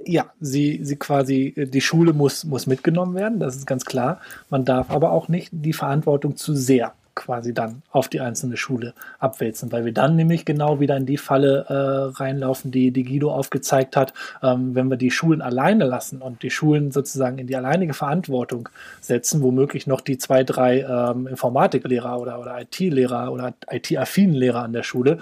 Ja, 0.05 0.31
sie, 0.39 0.79
sie 0.83 0.95
quasi, 0.95 1.53
die 1.57 1.81
Schule 1.81 2.13
muss, 2.13 2.45
muss 2.45 2.67
mitgenommen 2.67 3.15
werden, 3.15 3.39
das 3.39 3.55
ist 3.57 3.67
ganz 3.67 3.83
klar. 3.83 4.21
Man 4.49 4.63
darf 4.63 4.91
aber 4.91 5.11
auch 5.11 5.27
nicht 5.27 5.49
die 5.51 5.73
Verantwortung 5.73 6.37
zu 6.37 6.55
sehr 6.55 6.93
quasi 7.17 7.53
dann 7.53 7.81
auf 7.91 8.07
die 8.07 8.21
einzelne 8.21 8.57
Schule 8.57 8.93
abwälzen, 9.19 9.71
weil 9.71 9.85
wir 9.85 9.91
dann 9.91 10.15
nämlich 10.15 10.45
genau 10.45 10.79
wieder 10.79 10.95
in 10.95 11.05
die 11.05 11.17
Falle 11.17 11.65
äh, 11.67 12.17
reinlaufen, 12.17 12.71
die, 12.71 12.91
die 12.91 13.03
Guido 13.03 13.31
aufgezeigt 13.33 13.95
hat, 13.97 14.13
ähm, 14.43 14.75
wenn 14.75 14.87
wir 14.87 14.97
die 14.97 15.11
Schulen 15.11 15.41
alleine 15.41 15.85
lassen 15.85 16.21
und 16.21 16.43
die 16.43 16.51
Schulen 16.51 16.91
sozusagen 16.91 17.39
in 17.39 17.47
die 17.47 17.55
alleinige 17.55 17.93
Verantwortung 17.93 18.69
setzen, 19.01 19.41
womöglich 19.41 19.87
noch 19.87 20.01
die 20.01 20.19
zwei, 20.19 20.43
drei 20.43 20.81
ähm, 20.81 21.27
Informatiklehrer 21.27 22.19
oder, 22.19 22.61
IT-Lehrer 22.61 23.31
oder 23.31 23.53
IT-affinen 23.69 24.35
Lehrer 24.35 24.63
an 24.63 24.73
der 24.73 24.83
Schule 24.83 25.17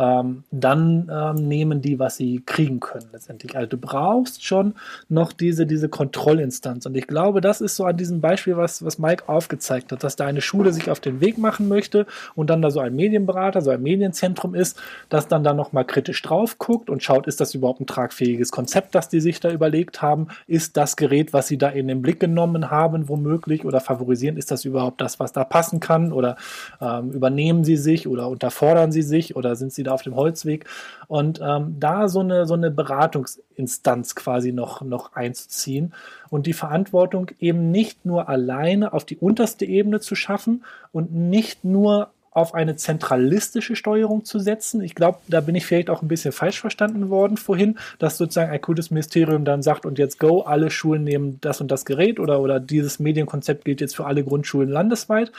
ähm, 0.00 0.44
dann 0.50 1.10
ähm, 1.12 1.46
nehmen 1.46 1.82
die, 1.82 1.98
was 1.98 2.16
sie 2.16 2.42
kriegen 2.46 2.80
können 2.80 3.06
letztendlich. 3.12 3.54
Also 3.54 3.68
du 3.68 3.76
brauchst 3.76 4.44
schon 4.44 4.74
noch 5.10 5.32
diese, 5.32 5.66
diese 5.66 5.90
Kontrollinstanz. 5.90 6.86
Und 6.86 6.96
ich 6.96 7.06
glaube, 7.06 7.42
das 7.42 7.60
ist 7.60 7.76
so 7.76 7.84
an 7.84 7.98
diesem 7.98 8.20
Beispiel, 8.22 8.56
was, 8.56 8.82
was 8.82 8.98
Mike 8.98 9.28
aufgezeigt 9.28 9.92
hat, 9.92 10.02
dass 10.02 10.16
da 10.16 10.24
eine 10.24 10.40
Schule 10.40 10.72
sich 10.72 10.90
auf 10.90 11.00
den 11.00 11.20
Weg 11.20 11.36
machen 11.40 11.68
möchte 11.68 12.06
und 12.34 12.50
dann 12.50 12.62
da 12.62 12.70
so 12.70 12.80
ein 12.80 12.94
Medienberater, 12.94 13.60
so 13.60 13.70
ein 13.70 13.82
Medienzentrum 13.82 14.54
ist, 14.54 14.80
das 15.08 15.28
dann 15.28 15.42
da 15.42 15.52
nochmal 15.52 15.84
kritisch 15.84 16.22
drauf 16.22 16.58
guckt 16.58 16.90
und 16.90 17.02
schaut, 17.02 17.26
ist 17.26 17.40
das 17.40 17.54
überhaupt 17.54 17.80
ein 17.80 17.86
tragfähiges 17.86 18.50
Konzept, 18.50 18.94
das 18.94 19.08
die 19.08 19.20
sich 19.20 19.40
da 19.40 19.50
überlegt 19.50 20.02
haben? 20.02 20.28
Ist 20.46 20.76
das 20.76 20.96
Gerät, 20.96 21.32
was 21.32 21.48
sie 21.48 21.58
da 21.58 21.68
in 21.68 21.88
den 21.88 22.02
Blick 22.02 22.20
genommen 22.20 22.70
haben, 22.70 23.08
womöglich 23.08 23.64
oder 23.64 23.80
favorisieren, 23.80 24.36
ist 24.36 24.50
das 24.50 24.64
überhaupt 24.64 25.00
das, 25.00 25.18
was 25.18 25.32
da 25.32 25.44
passen 25.44 25.80
kann? 25.80 26.12
Oder 26.12 26.36
ähm, 26.80 27.10
übernehmen 27.12 27.64
sie 27.64 27.76
sich 27.76 28.06
oder 28.06 28.28
unterfordern 28.28 28.92
sie 28.92 29.02
sich 29.02 29.36
oder 29.36 29.56
sind 29.56 29.72
sie 29.72 29.82
da 29.82 29.92
auf 29.92 30.02
dem 30.02 30.16
Holzweg. 30.16 30.66
Und 31.08 31.40
ähm, 31.42 31.76
da 31.80 32.08
so 32.08 32.20
eine, 32.20 32.46
so 32.46 32.54
eine 32.54 32.70
Beratungsinstanz 32.70 34.14
quasi 34.14 34.52
noch, 34.52 34.82
noch 34.82 35.14
einzuziehen 35.14 35.94
und 36.30 36.46
die 36.46 36.52
Verantwortung 36.52 37.30
eben 37.40 37.70
nicht 37.70 38.06
nur 38.06 38.28
alleine 38.28 38.92
auf 38.92 39.04
die 39.04 39.16
unterste 39.16 39.64
Ebene 39.64 40.00
zu 40.00 40.14
schaffen 40.14 40.64
und 40.92 41.12
nicht 41.12 41.64
nur 41.64 42.10
auf 42.32 42.54
eine 42.54 42.76
zentralistische 42.76 43.74
Steuerung 43.74 44.24
zu 44.24 44.38
setzen. 44.38 44.82
Ich 44.82 44.94
glaube, 44.94 45.18
da 45.26 45.40
bin 45.40 45.56
ich 45.56 45.66
vielleicht 45.66 45.90
auch 45.90 46.00
ein 46.00 46.08
bisschen 46.08 46.30
falsch 46.30 46.60
verstanden 46.60 47.10
worden 47.10 47.36
vorhin, 47.36 47.76
dass 47.98 48.18
sozusagen 48.18 48.52
ein 48.52 48.60
Kultusministerium 48.60 49.44
dann 49.44 49.62
sagt, 49.62 49.84
und 49.84 49.98
jetzt 49.98 50.20
go, 50.20 50.42
alle 50.42 50.70
Schulen 50.70 51.02
nehmen 51.02 51.38
das 51.40 51.60
und 51.60 51.72
das 51.72 51.84
Gerät 51.84 52.20
oder, 52.20 52.40
oder 52.40 52.60
dieses 52.60 53.00
Medienkonzept 53.00 53.64
gilt 53.64 53.80
jetzt 53.80 53.96
für 53.96 54.06
alle 54.06 54.22
Grundschulen 54.22 54.68
landesweit, 54.68 55.32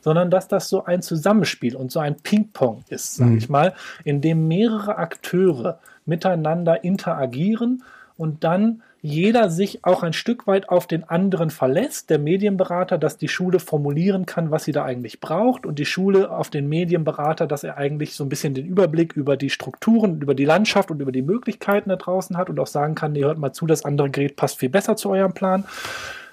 sondern 0.00 0.30
dass 0.30 0.48
das 0.48 0.70
so 0.70 0.86
ein 0.86 1.02
Zusammenspiel 1.02 1.76
und 1.76 1.92
so 1.92 2.00
ein 2.00 2.16
Ping-Pong 2.16 2.82
ist, 2.88 3.16
sage 3.16 3.32
mhm. 3.32 3.38
ich 3.38 3.50
mal, 3.50 3.74
in 4.04 4.22
dem 4.22 4.48
mehrere 4.48 4.96
Akteure 4.96 5.80
miteinander 6.06 6.82
interagieren 6.82 7.82
und 8.16 8.42
dann 8.42 8.82
jeder 9.00 9.48
sich 9.48 9.84
auch 9.84 10.02
ein 10.02 10.12
Stück 10.12 10.46
weit 10.46 10.68
auf 10.68 10.88
den 10.88 11.04
anderen 11.04 11.50
verlässt, 11.50 12.10
der 12.10 12.18
Medienberater, 12.18 12.98
dass 12.98 13.16
die 13.16 13.28
Schule 13.28 13.60
formulieren 13.60 14.26
kann, 14.26 14.50
was 14.50 14.64
sie 14.64 14.72
da 14.72 14.84
eigentlich 14.84 15.20
braucht 15.20 15.66
und 15.66 15.78
die 15.78 15.86
Schule 15.86 16.30
auf 16.30 16.50
den 16.50 16.68
Medienberater, 16.68 17.46
dass 17.46 17.62
er 17.62 17.76
eigentlich 17.76 18.14
so 18.14 18.24
ein 18.24 18.28
bisschen 18.28 18.54
den 18.54 18.66
Überblick 18.66 19.12
über 19.12 19.36
die 19.36 19.50
Strukturen, 19.50 20.20
über 20.20 20.34
die 20.34 20.44
Landschaft 20.44 20.90
und 20.90 21.00
über 21.00 21.12
die 21.12 21.22
Möglichkeiten 21.22 21.90
da 21.90 21.96
draußen 21.96 22.36
hat 22.36 22.50
und 22.50 22.58
auch 22.58 22.66
sagen 22.66 22.96
kann, 22.96 23.14
ihr 23.14 23.26
hört 23.26 23.38
mal 23.38 23.52
zu, 23.52 23.66
das 23.66 23.84
andere 23.84 24.10
Gerät 24.10 24.34
passt 24.34 24.58
viel 24.58 24.70
besser 24.70 24.96
zu 24.96 25.10
eurem 25.10 25.32
Plan, 25.32 25.64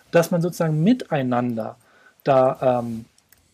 dass 0.09 0.32
man 0.32 0.41
sozusagen 0.41 0.84
miteinander 0.84 1.76
da 2.24 2.80
ähm, 2.80 3.05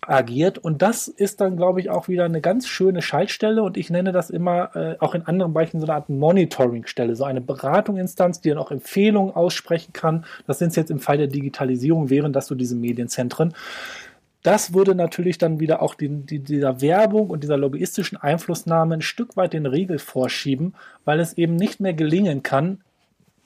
agiert. 0.01 0.57
Und 0.57 0.81
das 0.81 1.07
ist 1.07 1.41
dann, 1.41 1.57
glaube 1.57 1.79
ich, 1.79 1.89
auch 1.89 2.07
wieder 2.07 2.25
eine 2.25 2.41
ganz 2.41 2.67
schöne 2.67 3.01
Schaltstelle. 3.01 3.61
Und 3.63 3.77
ich 3.77 3.89
nenne 3.89 4.11
das 4.11 4.29
immer 4.29 4.75
äh, 4.75 4.95
auch 4.99 5.13
in 5.13 5.23
anderen 5.23 5.53
Bereichen 5.53 5.79
so 5.79 5.85
eine 5.85 5.95
Art 5.95 6.09
Monitoring-Stelle, 6.09 7.15
so 7.15 7.23
eine 7.23 7.41
Beratungsinstanz, 7.41 8.41
die 8.41 8.49
dann 8.49 8.57
auch 8.57 8.71
Empfehlungen 8.71 9.33
aussprechen 9.35 9.93
kann. 9.93 10.25
Das 10.47 10.59
sind 10.59 10.75
jetzt 10.75 10.91
im 10.91 10.99
Fall 10.99 11.17
der 11.17 11.27
Digitalisierung, 11.27 12.09
wären 12.09 12.33
das 12.33 12.47
so 12.47 12.55
diese 12.55 12.75
Medienzentren. 12.75 13.53
Das 14.43 14.73
würde 14.73 14.95
natürlich 14.95 15.37
dann 15.37 15.59
wieder 15.59 15.83
auch 15.83 15.93
die, 15.93 16.09
die, 16.09 16.39
dieser 16.39 16.81
Werbung 16.81 17.29
und 17.29 17.43
dieser 17.43 17.57
lobbyistischen 17.57 18.17
Einflussnahme 18.17 18.95
ein 18.95 19.01
Stück 19.01 19.37
weit 19.37 19.53
den 19.53 19.67
Riegel 19.67 19.99
vorschieben, 19.99 20.73
weil 21.05 21.19
es 21.19 21.33
eben 21.33 21.55
nicht 21.55 21.79
mehr 21.79 21.93
gelingen 21.93 22.41
kann, 22.41 22.79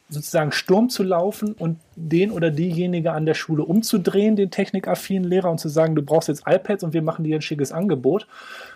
sozusagen 0.10 0.52
Sturm 0.52 0.90
zu 0.90 1.04
laufen 1.04 1.54
und 1.54 1.80
den 1.96 2.32
oder 2.32 2.52
diejenige 2.52 3.12
an 3.12 3.26
der 3.26 3.34
Schule 3.34 3.64
umzudrehen, 3.64 4.36
den 4.36 4.52
technikaffinen 4.52 5.28
Lehrer, 5.28 5.50
und 5.50 5.60
zu 5.60 5.70
sagen, 5.70 5.96
du 5.96 6.04
brauchst 6.04 6.28
jetzt 6.28 6.44
iPads 6.48 6.84
und 6.84 6.94
wir 6.94 7.02
machen 7.02 7.24
dir 7.24 7.38
ein 7.38 7.42
schickes 7.42 7.72
Angebot, 7.72 8.28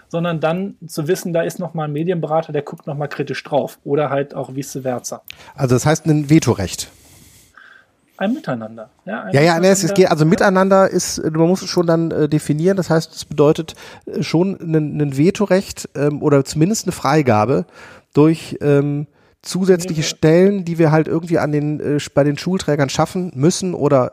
sondern 0.08 0.40
dann 0.40 0.76
zu 0.88 1.08
wissen, 1.08 1.34
da 1.34 1.42
ist 1.42 1.60
nochmal 1.60 1.88
ein 1.88 1.94
Medienberater, 1.94 2.52
der 2.52 2.64
guckt 2.64 2.88
nochmal 2.88 3.10
kritisch 3.10 3.44
drauf 3.44 3.78
oder 3.84 4.10
halt 4.10 4.34
auch 4.34 4.56
vice 4.56 4.80
versa. 4.82 5.22
Also 5.56 5.76
das 5.76 5.86
heißt 5.86 6.06
ein 6.08 6.30
Vetorecht. 6.30 6.90
Ein 8.18 8.34
Miteinander. 8.34 8.90
Ja, 9.06 9.24
ein 9.24 9.34
ja, 9.34 9.42
ja 9.42 9.60
es 9.60 9.94
geht, 9.94 10.12
also 10.12 10.26
miteinander 10.26 10.90
ist, 10.90 11.24
man 11.24 11.48
muss 11.48 11.62
es 11.62 11.70
schon 11.70 11.88
dann 11.88 12.12
äh, 12.12 12.28
definieren. 12.28 12.76
Das 12.76 12.90
heißt, 12.90 13.16
es 13.16 13.24
bedeutet 13.24 13.76
äh, 14.08 14.24
schon 14.24 14.60
ein, 14.60 15.00
ein 15.00 15.18
Vetorecht 15.18 15.88
ähm, 15.96 16.22
oder 16.22 16.44
zumindest 16.44 16.86
eine 16.86 16.92
Freigabe 16.92 17.66
durch 18.14 18.58
ähm, 18.60 19.08
zusätzliche 19.42 20.04
Stellen, 20.04 20.66
die 20.66 20.78
wir 20.78 20.92
halt 20.92 21.08
irgendwie 21.08 21.40
an 21.40 21.52
den 21.52 21.80
äh, 21.80 22.00
bei 22.14 22.24
den 22.24 22.38
Schulträgern 22.38 22.90
schaffen 22.90 23.32
müssen 23.36 23.74
oder 23.74 24.12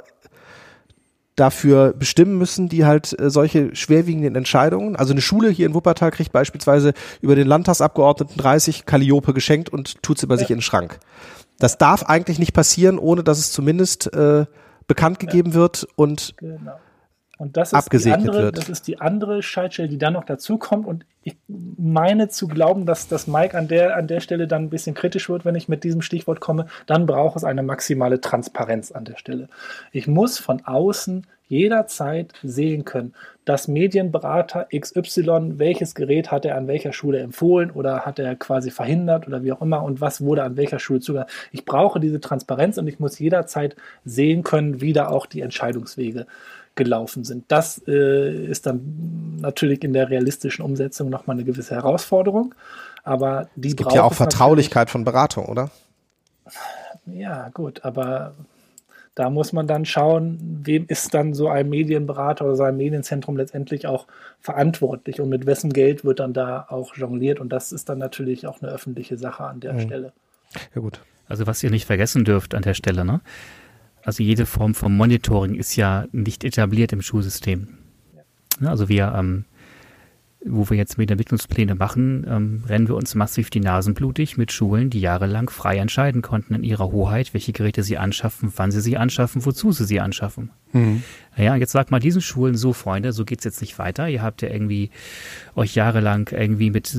dafür 1.37 1.93
bestimmen 1.93 2.39
müssen, 2.39 2.69
die 2.69 2.85
halt 2.85 3.19
äh, 3.21 3.31
solche 3.31 3.75
schwerwiegenden 3.77 4.35
Entscheidungen. 4.35 4.97
Also 4.97 5.13
eine 5.13 5.21
Schule 5.21 5.51
hier 5.51 5.67
in 5.67 5.75
Wuppertal 5.75 6.11
kriegt 6.11 6.33
beispielsweise 6.33 6.95
über 7.21 7.37
den 7.37 7.47
Landtagsabgeordneten 7.47 8.37
30 8.39 8.87
Kalliope 8.87 9.35
geschenkt 9.35 9.69
und 9.69 10.03
tut 10.03 10.19
sie 10.19 10.27
bei 10.27 10.35
ja. 10.35 10.39
sich 10.39 10.51
in 10.51 10.57
den 10.57 10.63
Schrank. 10.63 10.99
Das 11.59 11.79
darf 11.79 12.05
eigentlich 12.05 12.39
nicht 12.39 12.55
passieren, 12.55 12.99
ohne 12.99 13.23
dass 13.23 13.39
es 13.39 13.53
zumindest 13.53 14.13
äh, 14.15 14.47
bekannt 14.87 15.19
gegeben 15.19 15.55
wird 15.55 15.87
und 15.97 16.35
genau. 16.39 16.79
Und 17.39 17.59
das 17.59 17.75
ist, 17.75 17.93
die 17.93 18.13
andere, 18.13 18.45
wird. 18.45 18.57
das 18.57 18.71
ist 18.71 18.87
die 18.87 19.01
andere 19.01 19.43
Schaltstelle, 19.43 19.89
die 19.89 19.99
dann 19.99 20.15
noch 20.15 20.25
dazukommt. 20.25 20.87
Und 20.87 21.05
ich 21.23 21.37
meine 21.47 22.29
zu 22.29 22.49
glauben, 22.49 22.87
dass, 22.87 23.09
dass 23.09 23.27
Mike 23.27 23.57
an 23.57 23.69
der, 23.69 23.97
an 23.97 24.07
der 24.07 24.21
Stelle 24.21 24.49
dann 24.49 24.65
ein 24.65 24.71
bisschen 24.71 24.95
kritisch 24.95 25.29
wird, 25.29 25.45
wenn 25.45 25.55
ich 25.55 25.69
mit 25.69 25.85
diesem 25.85 26.01
Stichwort 26.01 26.41
komme. 26.41 26.67
Dann 26.87 27.05
braucht 27.05 27.37
es 27.37 27.45
eine 27.45 27.63
maximale 27.63 28.23
Transparenz 28.23 28.91
an 28.91 29.05
der 29.05 29.17
Stelle. 29.19 29.49
Ich 29.93 30.07
muss 30.07 30.39
von 30.39 30.65
außen 30.65 31.27
jederzeit 31.49 32.33
sehen 32.43 32.85
können, 32.85 33.15
dass 33.47 33.69
Medienberater 33.69 34.67
XY, 34.77 35.59
welches 35.59 35.95
Gerät 35.95 36.31
hat 36.31 36.45
er 36.45 36.57
an 36.57 36.67
welcher 36.67 36.93
Schule 36.93 37.21
empfohlen 37.21 37.71
oder 37.71 38.01
hat 38.01 38.19
er 38.19 38.35
quasi 38.35 38.71
verhindert 38.71 39.27
oder 39.29 39.43
wie 39.45 39.53
auch 39.53 39.63
immer 39.63 39.83
und 39.85 40.01
was 40.01 40.21
wurde 40.21 40.43
an 40.43 40.57
welcher 40.57 40.81
Schule 40.81 41.01
zugelassen. 41.01 41.31
Ich 41.53 41.65
brauche 41.65 42.01
diese 42.01 42.21
Transparenz 42.21 42.77
und 42.77 42.89
ich 42.89 42.99
muss 42.99 43.19
jederzeit 43.19 43.77
sehen 44.05 44.43
können, 44.43 44.81
wie 44.81 44.93
da 44.93 45.09
auch 45.09 45.27
die 45.27 45.43
Entscheidungswege 45.43 46.27
gelaufen 46.75 47.23
sind. 47.23 47.45
Das 47.49 47.81
äh, 47.87 48.47
ist 48.47 48.67
dann 48.67 49.39
natürlich 49.41 49.83
in 49.85 49.93
der 49.93 50.11
realistischen 50.11 50.65
Umsetzung 50.65 51.09
nochmal 51.09 51.37
eine 51.37 51.45
gewisse 51.45 51.77
Herausforderung. 51.77 52.53
Aber 53.05 53.49
die 53.55 53.69
es 53.69 53.77
gibt 53.77 53.93
ja 53.93 54.03
auch 54.03 54.13
Vertraulichkeit 54.13 54.91
von 54.91 55.05
Beratung, 55.05 55.47
oder? 55.47 55.71
Ja, 57.07 57.49
gut, 57.51 57.85
aber 57.85 58.35
da 59.17 59.31
muss 59.31 59.55
man 59.55 59.67
dann 59.67 59.87
schauen, 59.87 60.39
wem 60.63 60.85
ist 60.89 61.15
dann 61.15 61.33
so 61.33 61.49
ein 61.49 61.71
Medienberater 61.71 62.45
oder 62.45 62.55
so 62.55 62.65
ein 62.65 62.77
Medienzentrum 62.77 63.39
letztendlich 63.39 63.87
auch 63.87 64.07
verantwortlich 64.41 65.23
und 65.23 65.31
mit 65.31 65.47
wessen 65.47 65.73
Geld 65.73 66.05
wird 66.05 66.21
dann 66.21 66.35
da 66.35 66.67
auch 66.69 66.95
jongliert. 66.97 67.41
Und 67.41 67.49
das 67.49 67.73
ist 67.73 67.89
dann 67.89 67.97
natürlich 67.97 68.47
auch 68.47 68.61
eine 68.61 68.71
öffentliche 68.71 69.17
Sache 69.17 69.45
an 69.45 69.61
der 69.61 69.73
mhm. 69.73 69.81
Stelle. 69.81 70.13
Ja 70.75 70.83
gut. 70.83 71.01
Also 71.29 71.47
was 71.47 71.63
ihr 71.63 71.71
nicht 71.71 71.87
vergessen 71.87 72.27
dürft 72.27 72.55
an 72.55 72.61
der 72.61 72.75
Stelle, 72.75 73.07
ne? 73.07 73.23
Also 74.03 74.23
jede 74.23 74.45
Form 74.45 74.75
von 74.75 74.95
Monitoring 74.95 75.55
ist 75.55 75.75
ja 75.77 76.05
nicht 76.13 76.45
etabliert 76.45 76.93
im 76.93 77.01
Schulsystem. 77.01 77.79
Ja. 78.61 78.69
Also 78.69 78.91
wir 78.91 79.15
ähm, 79.17 79.47
wo 80.49 80.69
wir 80.71 80.77
jetzt 80.77 80.99
mit 80.99 81.11
Entwicklungspläne 81.11 81.75
machen, 81.75 82.27
ähm, 82.29 82.65
rennen 82.69 82.89
wir 82.89 82.95
uns 82.95 83.15
massiv 83.15 83.51
die 83.51 83.61
Nasen 83.61 83.95
blutig 83.95 84.37
mit 84.37 84.53
Schulen, 84.53 84.91
die 84.91 85.01
jahrelang 85.01 85.51
frei 85.51 85.79
entscheiden 85.79 86.23
konnten 86.23 86.55
in 86.55 86.65
ihrer 86.65 86.91
Hoheit, 86.93 87.35
welche 87.35 87.53
Geräte 87.53 87.83
sie 87.83 87.99
anschaffen, 87.99 88.53
wann 88.57 88.71
sie 88.71 88.81
sie 88.81 88.97
anschaffen, 88.97 89.45
wozu 89.45 89.73
sie 89.73 89.85
sie 89.85 90.01
anschaffen. 90.01 90.51
Mhm. 90.73 91.03
Ja, 91.37 91.57
jetzt 91.57 91.73
sagt 91.73 91.91
mal 91.91 92.01
diesen 92.01 92.23
Schulen 92.23 92.57
so, 92.57 92.73
Freunde, 92.73 93.13
so 93.13 93.25
geht's 93.25 93.45
jetzt 93.45 93.61
nicht 93.61 93.79
weiter. 93.79 94.09
Ihr 94.09 94.23
habt 94.23 94.43
ja 94.43 94.49
irgendwie 94.49 94.91
euch 95.55 95.75
jahrelang 95.75 96.29
irgendwie 96.33 96.71
mit 96.71 96.97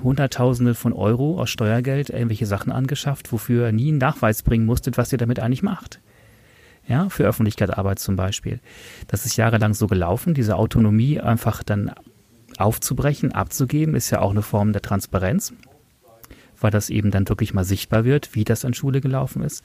Hunderttausende 0.00 0.74
von 0.74 0.92
Euro 0.92 1.40
aus 1.40 1.50
Steuergeld 1.50 2.10
irgendwelche 2.10 2.46
Sachen 2.46 2.70
angeschafft, 2.70 3.32
wofür 3.32 3.66
ihr 3.66 3.72
nie 3.72 3.88
einen 3.88 3.98
Nachweis 3.98 4.42
bringen 4.42 4.66
musstet, 4.66 4.98
was 4.98 5.12
ihr 5.12 5.18
damit 5.18 5.40
eigentlich 5.40 5.62
macht 5.62 6.00
ja, 6.88 7.08
für 7.10 7.24
Öffentlichkeitsarbeit 7.24 7.98
zum 7.98 8.16
Beispiel. 8.16 8.60
Das 9.06 9.26
ist 9.26 9.36
jahrelang 9.36 9.74
so 9.74 9.86
gelaufen, 9.86 10.34
diese 10.34 10.56
Autonomie 10.56 11.20
einfach 11.20 11.62
dann 11.62 11.92
aufzubrechen, 12.58 13.32
abzugeben, 13.32 13.94
ist 13.94 14.10
ja 14.10 14.20
auch 14.20 14.30
eine 14.30 14.42
Form 14.42 14.72
der 14.72 14.82
Transparenz, 14.82 15.52
weil 16.60 16.70
das 16.70 16.90
eben 16.90 17.10
dann 17.10 17.28
wirklich 17.28 17.54
mal 17.54 17.64
sichtbar 17.64 18.04
wird, 18.04 18.34
wie 18.34 18.44
das 18.44 18.64
an 18.64 18.74
Schule 18.74 19.00
gelaufen 19.00 19.42
ist. 19.42 19.64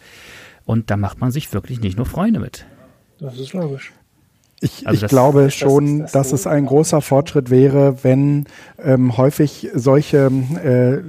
Und 0.66 0.90
da 0.92 0.98
macht 0.98 1.20
man 1.20 1.32
sich 1.32 1.54
wirklich 1.54 1.82
nicht 1.82 1.98
nur 1.98 2.06
Freunde 2.06 2.40
mit. 2.40 2.66
Das 3.20 3.38
ist 3.38 3.54
logisch. 3.54 3.92
Ich, 4.62 4.88
also 4.88 5.06
ich 5.06 5.10
glaube 5.10 5.52
schon, 5.52 6.00
das, 6.00 6.14
das 6.14 6.30
dass 6.30 6.40
es 6.40 6.48
ein 6.48 6.66
großer 6.66 7.02
Fortschritt 7.02 7.50
wäre, 7.50 8.04
wenn 8.04 8.46
ähm, 8.82 9.18
häufig 9.18 9.70
solche 9.74 10.32
äh, 10.64 11.04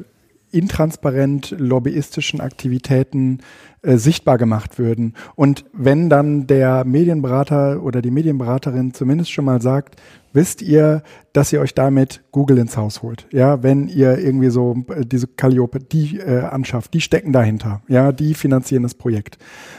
intransparent 0.54 1.54
lobbyistischen 1.58 2.40
Aktivitäten 2.40 3.40
äh, 3.82 3.96
sichtbar 3.96 4.38
gemacht 4.38 4.78
würden. 4.78 5.14
Und 5.34 5.64
wenn 5.72 6.08
dann 6.08 6.46
der 6.46 6.84
Medienberater 6.84 7.82
oder 7.82 8.00
die 8.00 8.10
Medienberaterin 8.10 8.94
zumindest 8.94 9.32
schon 9.32 9.44
mal 9.44 9.60
sagt, 9.60 9.96
wisst 10.32 10.62
ihr, 10.62 11.02
dass 11.32 11.52
ihr 11.52 11.60
euch 11.60 11.74
damit 11.74 12.22
Google 12.32 12.58
ins 12.58 12.76
Haus 12.76 13.02
holt. 13.02 13.26
Ja, 13.32 13.62
wenn 13.62 13.88
ihr 13.88 14.18
irgendwie 14.18 14.50
so 14.50 14.76
äh, 14.88 15.04
diese 15.04 15.26
Calliope, 15.26 15.80
die 15.80 16.18
äh, 16.18 16.40
anschafft, 16.40 16.94
die 16.94 17.00
stecken 17.00 17.32
dahinter. 17.32 17.82
Ja, 17.88 18.12
die 18.12 18.34
finanzieren 18.34 18.84
das 18.84 18.94
Projekt. 18.94 19.38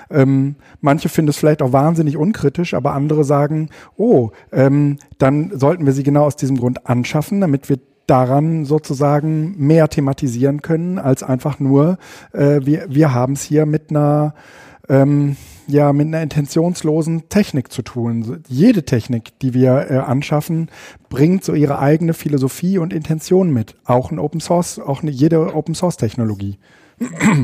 Ähm, 0.09 0.55
manche 0.81 1.09
finden 1.09 1.29
es 1.29 1.37
vielleicht 1.37 1.61
auch 1.61 1.73
wahnsinnig 1.73 2.17
unkritisch, 2.17 2.73
aber 2.73 2.93
andere 2.93 3.23
sagen, 3.23 3.69
oh, 3.95 4.31
ähm, 4.51 4.97
dann 5.17 5.57
sollten 5.57 5.85
wir 5.85 5.93
sie 5.93 6.03
genau 6.03 6.25
aus 6.25 6.35
diesem 6.35 6.57
Grund 6.57 6.85
anschaffen, 6.85 7.41
damit 7.41 7.69
wir 7.69 7.79
daran 8.07 8.65
sozusagen 8.65 9.55
mehr 9.57 9.89
thematisieren 9.89 10.61
können, 10.61 10.99
als 10.99 11.23
einfach 11.23 11.59
nur, 11.59 11.97
äh, 12.33 12.61
wir, 12.63 12.85
wir 12.89 13.13
haben 13.13 13.33
es 13.33 13.43
hier 13.43 13.65
mit 13.65 13.89
einer 13.89 14.33
ähm, 14.89 15.35
ja 15.67 15.93
mit 15.93 16.07
einer 16.07 16.21
intentionslosen 16.21 17.29
Technik 17.29 17.71
zu 17.71 17.81
tun. 17.81 18.43
Jede 18.47 18.83
Technik, 18.83 19.37
die 19.39 19.53
wir 19.53 19.89
äh, 19.89 19.97
anschaffen, 19.97 20.69
bringt 21.09 21.43
so 21.43 21.53
ihre 21.53 21.79
eigene 21.79 22.13
Philosophie 22.13 22.77
und 22.77 22.93
Intention 22.93 23.51
mit. 23.51 23.75
Auch 23.85 24.11
ein 24.11 24.19
Open 24.19 24.39
Source, 24.39 24.79
auch 24.79 25.01
eine, 25.01 25.11
jede 25.11 25.55
Open 25.55 25.75
Source 25.75 25.97
Technologie. 25.97 26.57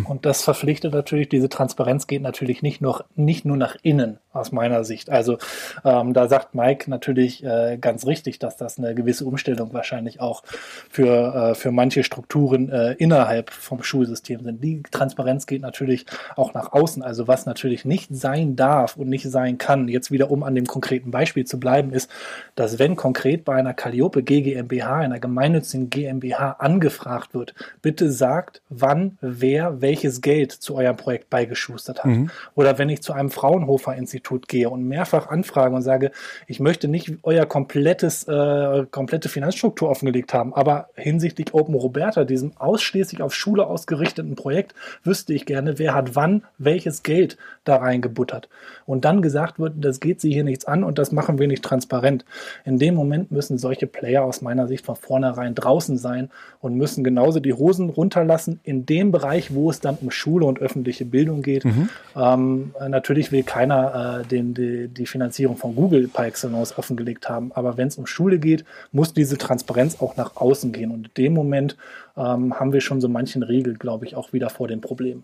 Und 0.06 0.26
das 0.26 0.44
verpflichtet 0.44 0.94
natürlich, 0.94 1.28
diese 1.28 1.50
Transparenz 1.50 2.08
geht 2.08 2.22
natürlich 2.22 2.62
nicht 2.62 2.80
nur, 2.82 3.04
nicht 3.16 3.44
nur 3.44 3.58
nach 3.58 3.76
innen, 3.82 4.18
aus 4.34 4.52
meiner 4.52 4.84
Sicht. 4.84 5.10
Also 5.10 5.38
ähm, 5.84 6.14
da 6.14 6.28
sagt 6.28 6.56
Mike 6.56 6.90
natürlich 6.90 7.44
äh, 7.44 7.78
ganz 7.80 8.06
richtig, 8.06 8.40
dass 8.40 8.56
das 8.56 8.78
eine 8.78 8.96
gewisse 8.96 9.26
Umstellung 9.26 9.74
wahrscheinlich 9.74 10.22
auch 10.22 10.44
für, 10.90 11.52
äh, 11.52 11.56
für 11.56 11.72
manche 11.72 12.04
Strukturen 12.04 12.70
äh, 12.70 12.94
innerhalb 12.94 13.50
vom 13.50 13.84
Schulsystem 13.84 14.44
sind. 14.44 14.64
Die 14.64 14.84
Transparenz 14.90 15.46
geht 15.48 15.62
natürlich 15.62 16.06
auch 16.38 16.54
nach 16.54 16.72
außen. 16.72 17.04
Also 17.04 17.28
was 17.28 17.46
natürlich 17.46 17.84
nicht 17.84 18.16
sein 18.16 18.56
darf 18.56 18.96
und 18.96 19.10
nicht 19.10 19.30
sein 19.30 19.58
kann, 19.58 19.90
jetzt 19.90 20.12
wieder 20.12 20.32
um 20.32 20.44
an 20.44 20.56
dem 20.56 20.66
konkreten 20.66 21.12
Beispiel 21.12 21.46
zu 21.46 21.60
bleiben, 21.60 21.92
ist, 21.92 22.10
dass 22.56 22.80
wenn 22.80 22.96
konkret 22.96 23.44
bei 23.44 23.56
einer 23.56 23.74
Calliope 23.74 24.24
GmbH, 24.24 25.00
einer 25.00 25.20
gemeinnützigen 25.20 25.90
GmbH 25.90 26.52
angefragt 26.60 27.34
wird, 27.34 27.54
bitte 27.82 28.12
sagt, 28.12 28.62
wann, 28.70 29.18
wer 29.20 29.82
welches 29.82 30.22
Geld 30.22 30.52
zu 30.52 30.76
eurem 30.76 30.96
Projekt 30.96 31.30
beigeschustert 31.30 32.04
hat. 32.04 32.12
Mhm. 32.12 32.30
Oder 32.56 32.78
wenn 32.78 32.90
ich 32.90 33.02
zu 33.02 33.14
einem 33.14 33.30
Fraunhofer-Institut 33.30 34.21
gehe 34.48 34.70
und 34.70 34.88
mehrfach 34.88 35.30
anfrage 35.30 35.76
und 35.76 35.82
sage, 35.82 36.12
ich 36.48 36.60
möchte 36.60 36.88
nicht 36.88 37.14
euer 37.24 37.46
komplettes, 37.46 38.28
äh, 38.28 38.86
komplette 38.92 39.30
Finanzstruktur 39.30 39.90
offengelegt 39.90 40.34
haben, 40.34 40.54
aber 40.54 40.90
hinsichtlich 40.96 41.54
Open 41.54 41.76
Roberta, 41.76 42.24
diesem 42.24 42.52
ausschließlich 42.58 43.22
auf 43.22 43.34
Schule 43.34 43.66
ausgerichteten 43.66 44.36
Projekt, 44.36 44.74
wüsste 45.04 45.34
ich 45.34 45.46
gerne, 45.46 45.80
wer 45.80 45.94
hat 45.94 46.16
wann 46.16 46.44
welches 46.58 47.04
Geld 47.04 47.38
da 47.64 47.78
reingebuttert. 47.78 48.50
Und 48.86 49.06
dann 49.06 49.22
gesagt 49.22 49.60
wird, 49.60 49.74
das 49.78 50.00
geht 50.00 50.22
sie 50.22 50.32
hier 50.32 50.44
nichts 50.44 50.66
an 50.66 50.84
und 50.84 50.98
das 50.98 51.12
machen 51.12 51.40
wir 51.40 51.48
nicht 51.48 51.64
transparent. 51.64 52.26
In 52.66 52.80
dem 52.80 52.96
Moment 52.96 53.32
müssen 53.32 53.58
solche 53.58 53.88
Player 53.88 54.24
aus 54.24 54.42
meiner 54.42 54.68
Sicht 54.68 54.86
von 54.86 54.96
vornherein 54.96 55.56
draußen 55.56 55.98
sein 55.98 56.30
und 56.60 56.76
müssen 56.76 57.04
genauso 57.04 57.40
die 57.40 57.54
Hosen 57.54 57.90
runterlassen 57.90 58.60
in 58.64 58.86
dem 58.86 59.12
Bereich, 59.12 59.22
Bereich, 59.22 59.54
wo 59.54 59.70
es 59.70 59.80
dann 59.80 59.98
um 60.02 60.12
Schule 60.12 60.46
und 60.46 60.60
öffentliche 60.60 61.06
Bildung 61.06 61.42
geht. 61.42 61.64
Mhm. 61.64 61.90
Ähm, 62.16 62.72
natürlich 62.88 63.32
will 63.32 63.44
keiner 63.44 64.11
äh, 64.20 64.26
den, 64.26 64.54
die, 64.54 64.88
die 64.88 65.06
Finanzierung 65.06 65.58
von 65.58 65.76
Google 65.76 66.08
par 66.08 66.26
excellence 66.26 66.78
offengelegt 66.78 67.30
haben, 67.30 67.52
aber 67.54 67.78
wenn 67.78 67.88
es 67.88 67.98
um 67.98 68.06
Schule 68.06 68.40
geht, 68.40 68.66
muss 68.92 69.14
diese 69.14 69.38
Transparenz 69.38 70.02
auch 70.02 70.18
nach 70.18 70.36
außen 70.36 70.72
gehen. 70.72 70.92
Und 70.92 71.08
in 71.08 71.14
dem 71.26 71.34
Moment 71.34 71.78
ähm, 72.18 72.60
haben 72.60 72.74
wir 72.74 72.82
schon 72.82 73.02
so 73.02 73.08
manchen 73.08 73.44
Riegel, 73.44 73.76
glaube 73.76 74.06
ich, 74.06 74.16
auch 74.16 74.34
wieder 74.34 74.50
vor 74.50 74.68
den 74.68 74.82
Problemen. 74.82 75.24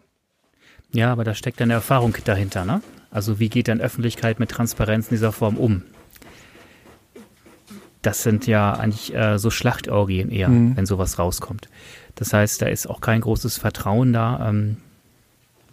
Ja, 0.93 1.11
aber 1.11 1.23
da 1.23 1.33
steckt 1.33 1.61
eine 1.61 1.73
Erfahrung 1.73 2.15
dahinter, 2.23 2.65
ne? 2.65 2.81
Also 3.11 3.39
wie 3.39 3.49
geht 3.49 3.67
dann 3.67 3.81
Öffentlichkeit 3.81 4.39
mit 4.39 4.49
Transparenz 4.49 5.07
in 5.07 5.15
dieser 5.15 5.31
Form 5.31 5.57
um? 5.57 5.83
Das 8.01 8.23
sind 8.23 8.47
ja 8.47 8.73
eigentlich 8.73 9.13
äh, 9.13 9.37
so 9.37 9.49
Schlachtorgien 9.49 10.29
eher, 10.29 10.49
mhm. 10.49 10.77
wenn 10.77 10.85
sowas 10.85 11.19
rauskommt. 11.19 11.67
Das 12.15 12.33
heißt, 12.33 12.61
da 12.61 12.67
ist 12.67 12.87
auch 12.87 13.01
kein 13.01 13.21
großes 13.21 13.57
Vertrauen 13.57 14.13
da. 14.13 14.49
Ähm, 14.49 14.77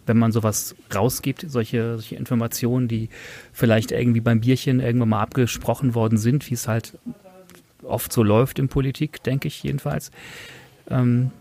wenn 0.05 0.17
man 0.17 0.31
sowas 0.31 0.75
rausgibt, 0.93 1.45
solche, 1.47 1.95
solche 1.95 2.15
Informationen, 2.15 2.87
die 2.87 3.09
vielleicht 3.53 3.91
irgendwie 3.91 4.21
beim 4.21 4.41
Bierchen 4.41 4.79
irgendwann 4.79 5.09
mal 5.09 5.21
abgesprochen 5.21 5.95
worden 5.95 6.17
sind, 6.17 6.49
wie 6.49 6.53
es 6.53 6.67
halt 6.67 6.97
oft 7.83 8.11
so 8.11 8.23
läuft 8.23 8.59
in 8.59 8.67
Politik, 8.67 9.23
denke 9.23 9.47
ich 9.47 9.63
jedenfalls, 9.63 10.11
ähm, 10.89 11.31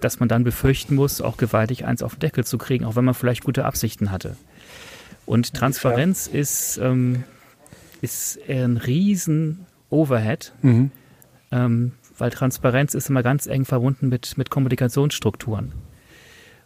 dass 0.00 0.20
man 0.20 0.28
dann 0.28 0.44
befürchten 0.44 0.94
muss, 0.94 1.20
auch 1.20 1.36
gewaltig 1.36 1.84
eins 1.84 2.02
auf 2.02 2.16
den 2.16 2.20
Deckel 2.20 2.44
zu 2.44 2.58
kriegen, 2.58 2.84
auch 2.84 2.96
wenn 2.96 3.04
man 3.04 3.14
vielleicht 3.14 3.44
gute 3.44 3.64
Absichten 3.64 4.10
hatte. 4.10 4.36
Und 5.24 5.54
Transparenz 5.54 6.30
ja. 6.32 6.40
ist, 6.40 6.78
ähm, 6.78 7.24
ist 8.00 8.38
ein 8.48 8.76
riesen 8.76 9.66
Overhead, 9.90 10.52
mhm. 10.62 10.90
ähm, 11.50 11.92
weil 12.18 12.30
Transparenz 12.30 12.94
ist 12.94 13.10
immer 13.10 13.22
ganz 13.22 13.46
eng 13.46 13.64
verbunden 13.64 14.08
mit, 14.08 14.38
mit 14.38 14.50
Kommunikationsstrukturen. 14.50 15.72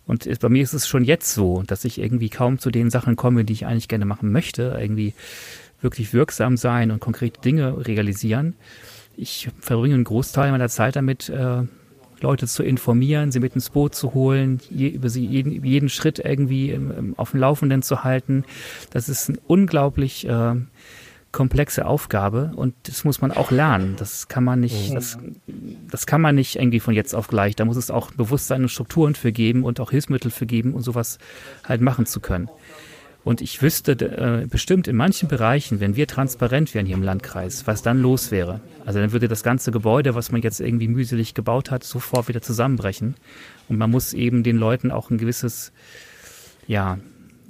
Und 0.06 0.28
bei 0.40 0.48
mir 0.48 0.62
ist 0.62 0.72
es 0.72 0.88
schon 0.88 1.04
jetzt 1.04 1.32
so, 1.32 1.62
dass 1.66 1.84
ich 1.84 2.00
irgendwie 2.00 2.30
kaum 2.30 2.58
zu 2.58 2.70
den 2.70 2.90
Sachen 2.90 3.16
komme, 3.16 3.44
die 3.44 3.52
ich 3.52 3.66
eigentlich 3.66 3.88
gerne 3.88 4.06
machen 4.06 4.32
möchte, 4.32 4.76
irgendwie 4.78 5.14
wirklich 5.80 6.12
wirksam 6.12 6.56
sein 6.56 6.90
und 6.90 7.00
konkrete 7.00 7.40
Dinge 7.40 7.86
realisieren. 7.86 8.56
Ich 9.16 9.48
verbringe 9.60 9.94
einen 9.94 10.04
Großteil 10.04 10.50
meiner 10.50 10.68
Zeit 10.68 10.96
damit, 10.96 11.28
äh, 11.28 11.62
Leute 12.22 12.46
zu 12.46 12.62
informieren, 12.62 13.32
sie 13.32 13.40
mit 13.40 13.54
ins 13.54 13.70
Boot 13.70 13.94
zu 13.94 14.14
holen, 14.14 14.60
je, 14.68 14.88
über 14.88 15.08
sie 15.08 15.24
jeden, 15.24 15.64
jeden 15.64 15.88
Schritt 15.88 16.18
irgendwie 16.18 16.70
im, 16.70 16.90
im, 16.90 17.18
auf 17.18 17.30
dem 17.30 17.40
Laufenden 17.40 17.82
zu 17.82 18.04
halten. 18.04 18.44
Das 18.90 19.08
ist 19.08 19.28
ein 19.28 19.38
unglaublich 19.46 20.26
äh, 20.28 20.54
komplexe 21.32 21.86
Aufgabe 21.86 22.52
und 22.56 22.74
das 22.84 23.04
muss 23.04 23.20
man 23.20 23.30
auch 23.30 23.50
lernen. 23.50 23.94
Das 23.96 24.28
kann 24.28 24.42
man 24.42 24.60
nicht, 24.60 24.90
mhm. 24.90 24.94
das, 24.94 25.18
das 25.90 26.06
kann 26.06 26.20
man 26.20 26.34
nicht 26.34 26.56
irgendwie 26.56 26.80
von 26.80 26.94
jetzt 26.94 27.14
auf 27.14 27.28
gleich. 27.28 27.54
Da 27.54 27.64
muss 27.64 27.76
es 27.76 27.90
auch 27.90 28.10
Bewusstsein 28.10 28.62
und 28.62 28.68
Strukturen 28.68 29.14
für 29.14 29.30
geben 29.30 29.64
und 29.64 29.80
auch 29.80 29.90
Hilfsmittel 29.90 30.30
für 30.30 30.46
geben, 30.46 30.74
um 30.74 30.82
sowas 30.82 31.18
halt 31.66 31.80
machen 31.80 32.06
zu 32.06 32.20
können. 32.20 32.48
Und 33.22 33.42
ich 33.42 33.60
wüsste 33.60 33.92
äh, 33.92 34.46
bestimmt 34.46 34.88
in 34.88 34.96
manchen 34.96 35.28
Bereichen, 35.28 35.78
wenn 35.78 35.94
wir 35.94 36.06
transparent 36.06 36.74
wären 36.74 36.86
hier 36.86 36.96
im 36.96 37.02
Landkreis, 37.02 37.66
was 37.66 37.82
dann 37.82 38.00
los 38.00 38.30
wäre. 38.30 38.60
Also 38.86 38.98
dann 38.98 39.12
würde 39.12 39.28
das 39.28 39.42
ganze 39.42 39.70
Gebäude, 39.72 40.14
was 40.14 40.32
man 40.32 40.40
jetzt 40.40 40.60
irgendwie 40.60 40.88
mühselig 40.88 41.34
gebaut 41.34 41.70
hat, 41.70 41.84
sofort 41.84 42.28
wieder 42.28 42.40
zusammenbrechen. 42.40 43.16
Und 43.68 43.76
man 43.76 43.90
muss 43.90 44.14
eben 44.14 44.42
den 44.42 44.56
Leuten 44.56 44.90
auch 44.90 45.10
ein 45.10 45.18
gewisses, 45.18 45.70
ja, 46.66 46.98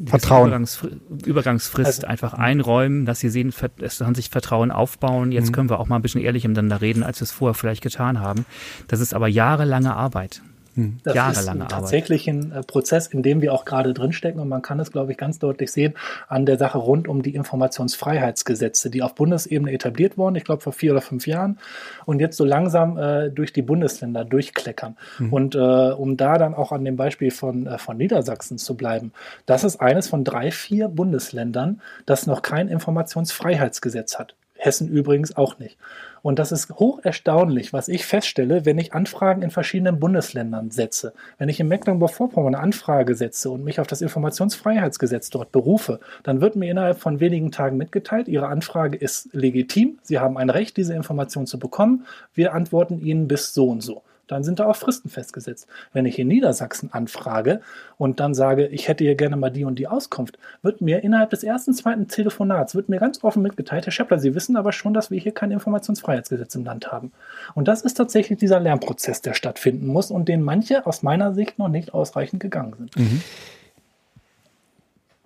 Vertrauen. 0.07 0.49
Übergangsfrist, 0.49 1.27
Übergangsfrist 1.27 2.05
also, 2.05 2.07
einfach 2.07 2.35
einräumen, 2.35 3.05
dass 3.05 3.21
sie 3.21 3.29
sehen, 3.29 3.53
es 3.81 3.99
kann 3.99 4.15
sich 4.15 4.31
Vertrauen 4.31 4.71
aufbauen. 4.71 5.31
Jetzt 5.31 5.49
mhm. 5.49 5.53
können 5.53 5.71
wir 5.71 5.79
auch 5.79 5.89
mal 5.89 5.97
ein 5.97 6.03
bisschen 6.03 6.23
ehrlich 6.23 6.45
miteinander 6.45 6.81
reden, 6.81 7.03
als 7.03 7.21
wir 7.21 7.25
es 7.25 7.33
vorher 7.33 7.55
vielleicht 7.55 7.83
getan 7.83 8.21
haben. 8.21 8.47
Das 8.89 9.01
ist 9.01 9.15
aber 9.15 9.29
jahrelange 9.29 9.95
Arbeit. 9.95 10.43
Hm. 10.81 10.99
Das 11.05 11.15
Jahrelange 11.15 11.65
ist 11.65 11.71
tatsächlich 11.71 12.29
ein 12.29 12.53
äh, 12.53 12.63
Prozess, 12.63 13.07
in 13.07 13.23
dem 13.23 13.43
wir 13.43 13.53
auch 13.53 13.65
gerade 13.65 13.93
drinstecken 13.93 14.41
und 14.41 14.49
man 14.49 14.63
kann 14.63 14.81
es, 14.81 14.91
glaube 14.91 15.13
ich, 15.13 15.19
ganz 15.19 15.39
deutlich 15.39 15.71
sehen 15.71 15.95
an 16.29 16.47
der 16.47 16.57
Sache 16.57 16.79
rund 16.79 17.07
um 17.07 17.23
die 17.23 17.35
Informationsfreiheitsgesetze, 17.35 18.91
die 18.91 19.03
auf 19.03 19.15
Bundesebene 19.15 19.73
etabliert 19.73 20.17
wurden, 20.17 20.37
ich 20.37 20.45
glaube 20.45 20.63
vor 20.63 20.73
vier 20.73 20.93
oder 20.93 21.03
fünf 21.03 21.27
Jahren 21.27 21.59
und 22.07 22.21
jetzt 22.21 22.37
so 22.37 22.45
langsam 22.45 22.97
äh, 22.97 23.31
durch 23.31 23.53
die 23.53 23.63
Bundesländer 23.63 24.25
durchkleckern. 24.25 24.97
Mhm. 25.19 25.33
Und 25.33 25.55
äh, 25.55 25.59
um 25.59 26.17
da 26.17 26.39
dann 26.39 26.55
auch 26.55 26.73
an 26.73 26.85
dem 26.85 26.97
Beispiel 26.97 27.31
von, 27.31 27.67
äh, 27.67 27.79
von 27.79 27.97
Niedersachsen 27.97 28.57
zu 28.57 28.77
bleiben, 28.77 29.13
das 29.47 29.65
ist 29.65 29.81
eines 29.81 30.09
von 30.09 30.25
drei, 30.25 30.51
vier 30.51 30.89
Bundesländern, 30.89 31.83
das 32.07 32.27
noch 32.27 32.43
kein 32.43 32.69
Informationsfreiheitsgesetz 32.69 34.19
hat. 34.19 34.35
Hessen 34.57 34.89
übrigens 34.89 35.37
auch 35.37 35.59
nicht. 35.59 35.77
Und 36.23 36.39
das 36.39 36.53
ist 36.53 36.71
hoch 36.71 37.01
erstaunlich, 37.03 37.73
was 37.73 37.89
ich 37.89 38.05
feststelle, 38.05 38.65
wenn 38.65 38.79
ich 38.79 38.93
Anfragen 38.93 39.43
in 39.43 39.51
verschiedenen 39.51 39.99
Bundesländern 39.99 40.71
setze. 40.71 41.13
Wenn 41.39 41.49
ich 41.49 41.61
in 41.61 41.69
Mecklenburg-Vorpommern 41.69 42.55
eine 42.55 42.63
Anfrage 42.63 43.15
setze 43.15 43.51
und 43.51 43.65
mich 43.65 43.81
auf 43.81 43.87
das 43.87 44.03
Informationsfreiheitsgesetz 44.03 45.31
dort 45.31 45.53
berufe, 45.53 46.01
dann 46.23 46.41
wird 46.41 46.57
mir 46.57 46.71
innerhalb 46.71 46.99
von 46.99 47.21
wenigen 47.21 47.51
Tagen 47.51 47.77
mitgeteilt, 47.77 48.29
Ihre 48.29 48.49
Anfrage 48.49 48.97
ist 48.97 49.31
legitim, 49.33 49.99
Sie 50.03 50.19
haben 50.19 50.37
ein 50.37 50.51
Recht, 50.51 50.77
diese 50.77 50.95
Information 50.95 51.47
zu 51.47 51.59
bekommen. 51.59 52.07
Wir 52.35 52.55
antworten 52.55 53.01
Ihnen 53.01 53.29
bis 53.29 53.55
so 53.55 53.69
und 53.69 53.81
so 53.81 54.03
dann 54.31 54.45
sind 54.45 54.61
da 54.61 54.67
auch 54.67 54.77
Fristen 54.77 55.11
festgesetzt. 55.11 55.67
Wenn 55.93 56.07
ich 56.07 56.19
in 56.19 56.29
Niedersachsen 56.29 56.93
anfrage 56.93 57.61
und 57.99 58.21
dann 58.21 58.35
sage, 58.35 58.67
ich 58.67 58.89
hätte 58.89 59.05
hier 59.05 59.15
gerne 59.15 59.37
mal 59.37 59.51
die 59.51 59.65
und 59.65 59.79
die 59.79 59.89
Auskunft, 59.89 60.39
wird 60.63 60.81
mir 60.81 61.03
innerhalb 61.03 61.31
des 61.31 61.43
ersten, 61.43 61.75
zweiten 61.75 62.09
Telefonats, 62.09 62.75
wird 62.75 62.89
mir 62.89 63.01
ganz 63.01 63.25
offen 63.25 63.43
mitgeteilt, 63.43 63.87
Herr 63.87 63.93
Scheppler, 63.93 64.19
Sie 64.19 64.35
wissen 64.35 64.57
aber 64.57 64.73
schon, 64.73 64.95
dass 64.95 65.11
wir 65.11 65.19
hier 65.19 65.33
kein 65.33 65.51
Informationsfreiheitsgesetz 65.51 66.55
im 66.55 66.65
Land 66.65 66.93
haben. 66.93 67.13
Und 67.55 67.69
das 67.69 67.83
ist 67.83 67.95
tatsächlich 67.95 68.39
dieser 68.39 68.61
Lernprozess, 68.61 69.21
der 69.23 69.35
stattfinden 69.35 69.87
muss 69.87 70.11
und 70.11 70.29
den 70.29 70.43
manche 70.43 70.87
aus 70.87 71.03
meiner 71.03 71.35
Sicht 71.35 71.59
noch 71.59 71.69
nicht 71.69 71.95
ausreichend 71.95 72.41
gegangen 72.41 72.75
sind. 72.77 72.97
Mhm. 72.97 73.23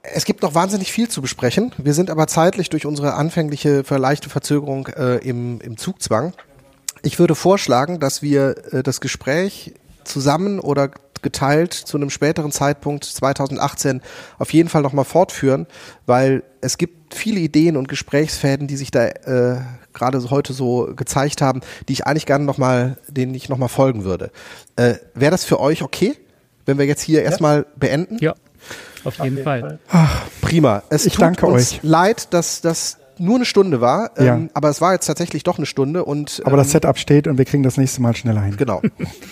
Es 0.02 0.26
gibt 0.26 0.42
noch 0.42 0.54
wahnsinnig 0.54 0.92
viel 0.92 1.08
zu 1.08 1.22
besprechen. 1.22 1.72
Wir 1.78 1.94
sind 1.94 2.10
aber 2.10 2.26
zeitlich 2.26 2.68
durch 2.68 2.84
unsere 2.84 3.14
anfängliche 3.14 3.82
leichte 3.88 4.28
Verzögerung 4.28 4.88
äh, 4.88 5.16
im, 5.16 5.60
im 5.62 5.78
Zugzwang. 5.78 6.34
Ich 7.04 7.18
würde 7.18 7.34
vorschlagen, 7.34 8.00
dass 8.00 8.22
wir 8.22 8.72
äh, 8.72 8.82
das 8.82 9.00
Gespräch 9.00 9.74
zusammen 10.04 10.58
oder 10.58 10.90
geteilt 11.22 11.72
zu 11.72 11.96
einem 11.96 12.10
späteren 12.10 12.50
Zeitpunkt 12.50 13.04
2018 13.04 14.02
auf 14.38 14.52
jeden 14.52 14.68
Fall 14.68 14.82
nochmal 14.82 15.04
fortführen, 15.04 15.66
weil 16.06 16.42
es 16.60 16.78
gibt 16.78 17.14
viele 17.14 17.40
Ideen 17.40 17.76
und 17.76 17.88
Gesprächsfäden, 17.88 18.66
die 18.66 18.76
sich 18.76 18.90
da 18.90 19.06
äh, 19.06 19.60
gerade 19.92 20.30
heute 20.30 20.52
so 20.52 20.92
gezeigt 20.94 21.40
haben, 21.40 21.60
die 21.88 21.94
ich 21.94 22.06
eigentlich 22.06 22.26
gerne 22.26 22.44
nochmal, 22.44 22.98
denen 23.08 23.34
ich 23.34 23.48
nochmal 23.48 23.68
folgen 23.68 24.04
würde. 24.04 24.30
Äh, 24.76 24.94
Wäre 25.14 25.30
das 25.30 25.44
für 25.44 25.60
euch 25.60 25.82
okay, 25.82 26.16
wenn 26.66 26.78
wir 26.78 26.86
jetzt 26.86 27.02
hier 27.02 27.20
ja. 27.20 27.26
erstmal 27.26 27.66
beenden? 27.76 28.18
Ja, 28.20 28.34
auf 29.04 29.16
jeden, 29.16 29.20
auf 29.20 29.24
jeden 29.24 29.44
Fall. 29.44 29.60
Fall. 29.60 29.78
Ach, 29.88 30.22
prima. 30.40 30.82
Es 30.90 31.06
ich 31.06 31.14
tut 31.14 31.42
uns 31.42 31.74
euch. 31.74 31.80
leid, 31.82 32.32
dass 32.32 32.60
das 32.60 32.98
nur 33.18 33.36
eine 33.36 33.44
Stunde 33.44 33.80
war, 33.80 34.10
ja. 34.18 34.36
ähm, 34.36 34.50
aber 34.54 34.68
es 34.68 34.80
war 34.80 34.92
jetzt 34.92 35.06
tatsächlich 35.06 35.42
doch 35.42 35.58
eine 35.58 35.66
Stunde 35.66 36.04
und 36.04 36.42
aber 36.44 36.56
das 36.56 36.68
ähm, 36.68 36.72
Setup 36.72 36.98
steht 36.98 37.26
und 37.26 37.38
wir 37.38 37.44
kriegen 37.44 37.62
das 37.62 37.76
nächste 37.76 38.02
Mal 38.02 38.14
schneller 38.16 38.42
hin. 38.42 38.56
Genau. 38.56 38.82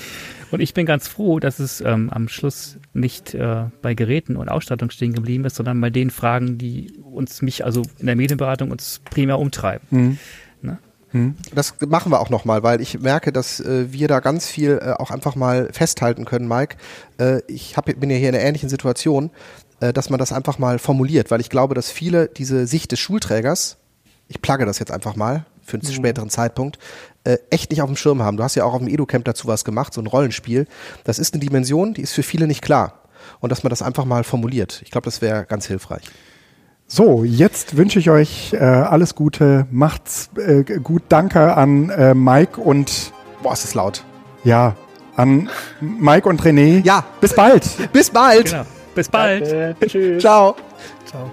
und 0.50 0.60
ich 0.60 0.74
bin 0.74 0.86
ganz 0.86 1.08
froh, 1.08 1.40
dass 1.40 1.58
es 1.58 1.80
ähm, 1.80 2.10
am 2.10 2.28
Schluss 2.28 2.78
nicht 2.92 3.34
äh, 3.34 3.64
bei 3.80 3.94
Geräten 3.94 4.36
und 4.36 4.48
Ausstattung 4.48 4.90
stehen 4.90 5.12
geblieben 5.12 5.44
ist, 5.44 5.56
sondern 5.56 5.80
bei 5.80 5.90
den 5.90 6.10
Fragen, 6.10 6.58
die 6.58 6.92
uns 7.02 7.42
mich 7.42 7.64
also 7.64 7.82
in 7.98 8.06
der 8.06 8.16
Medienberatung 8.16 8.70
uns 8.70 9.00
primär 9.10 9.38
umtreiben. 9.38 9.86
Mhm. 9.90 10.18
Ne? 10.60 10.78
Mhm. 11.12 11.36
Das 11.54 11.74
machen 11.86 12.12
wir 12.12 12.20
auch 12.20 12.30
nochmal, 12.30 12.62
weil 12.62 12.80
ich 12.80 13.00
merke, 13.00 13.32
dass 13.32 13.60
äh, 13.60 13.92
wir 13.92 14.08
da 14.08 14.20
ganz 14.20 14.46
viel 14.46 14.80
äh, 14.82 14.92
auch 14.92 15.10
einfach 15.10 15.36
mal 15.36 15.68
festhalten 15.72 16.24
können, 16.24 16.48
Mike. 16.48 16.76
Äh, 17.18 17.40
ich 17.48 17.76
hab, 17.76 17.86
bin 17.86 18.10
ja 18.10 18.16
hier 18.16 18.30
in 18.30 18.34
einer 18.34 18.44
ähnlichen 18.44 18.68
Situation 18.68 19.30
äh, 19.82 19.92
dass 19.92 20.10
man 20.10 20.18
das 20.18 20.32
einfach 20.32 20.58
mal 20.58 20.78
formuliert, 20.78 21.30
weil 21.30 21.40
ich 21.40 21.50
glaube, 21.50 21.74
dass 21.74 21.90
viele 21.90 22.28
diese 22.28 22.66
Sicht 22.66 22.92
des 22.92 23.00
Schulträgers, 23.00 23.78
ich 24.28 24.40
plagge 24.40 24.64
das 24.64 24.78
jetzt 24.78 24.92
einfach 24.92 25.16
mal 25.16 25.44
für 25.60 25.76
einen 25.76 25.86
mhm. 25.86 25.92
späteren 25.92 26.30
Zeitpunkt, 26.30 26.78
äh, 27.24 27.38
echt 27.50 27.70
nicht 27.70 27.82
auf 27.82 27.88
dem 27.88 27.96
Schirm 27.96 28.22
haben. 28.22 28.36
Du 28.36 28.44
hast 28.44 28.54
ja 28.54 28.64
auch 28.64 28.74
auf 28.74 28.78
dem 28.78 28.88
Edu-Camp 28.88 29.24
dazu 29.24 29.48
was 29.48 29.64
gemacht, 29.64 29.92
so 29.92 30.00
ein 30.00 30.06
Rollenspiel. 30.06 30.66
Das 31.04 31.18
ist 31.18 31.34
eine 31.34 31.40
Dimension, 31.40 31.94
die 31.94 32.02
ist 32.02 32.12
für 32.12 32.22
viele 32.22 32.46
nicht 32.46 32.62
klar. 32.62 33.00
Und 33.40 33.50
dass 33.50 33.64
man 33.64 33.70
das 33.70 33.82
einfach 33.82 34.04
mal 34.04 34.24
formuliert. 34.24 34.82
Ich 34.84 34.90
glaube, 34.90 35.04
das 35.04 35.20
wäre 35.20 35.44
ganz 35.46 35.66
hilfreich. 35.66 36.04
So, 36.86 37.24
jetzt 37.24 37.76
wünsche 37.76 37.98
ich 37.98 38.10
euch 38.10 38.52
äh, 38.52 38.58
alles 38.58 39.14
Gute. 39.14 39.66
Macht's 39.70 40.30
äh, 40.36 40.62
gut. 40.62 41.02
Danke 41.08 41.56
an 41.56 41.90
äh, 41.90 42.14
Mike 42.14 42.60
und. 42.60 43.12
Boah, 43.42 43.52
ist 43.52 43.64
das 43.64 43.74
laut. 43.74 44.04
Ja, 44.44 44.76
an 45.16 45.48
Mike 45.80 46.28
und 46.28 46.42
René. 46.42 46.84
Ja. 46.84 47.04
Bis 47.20 47.34
bald. 47.34 47.68
Bis 47.92 48.10
bald. 48.10 48.50
Genau. 48.50 48.64
Bis 48.94 49.08
bald. 49.08 49.42
Danke. 49.50 49.76
Tschüss. 49.86 50.22
Ciao. 50.22 50.56
Ciao. 51.06 51.30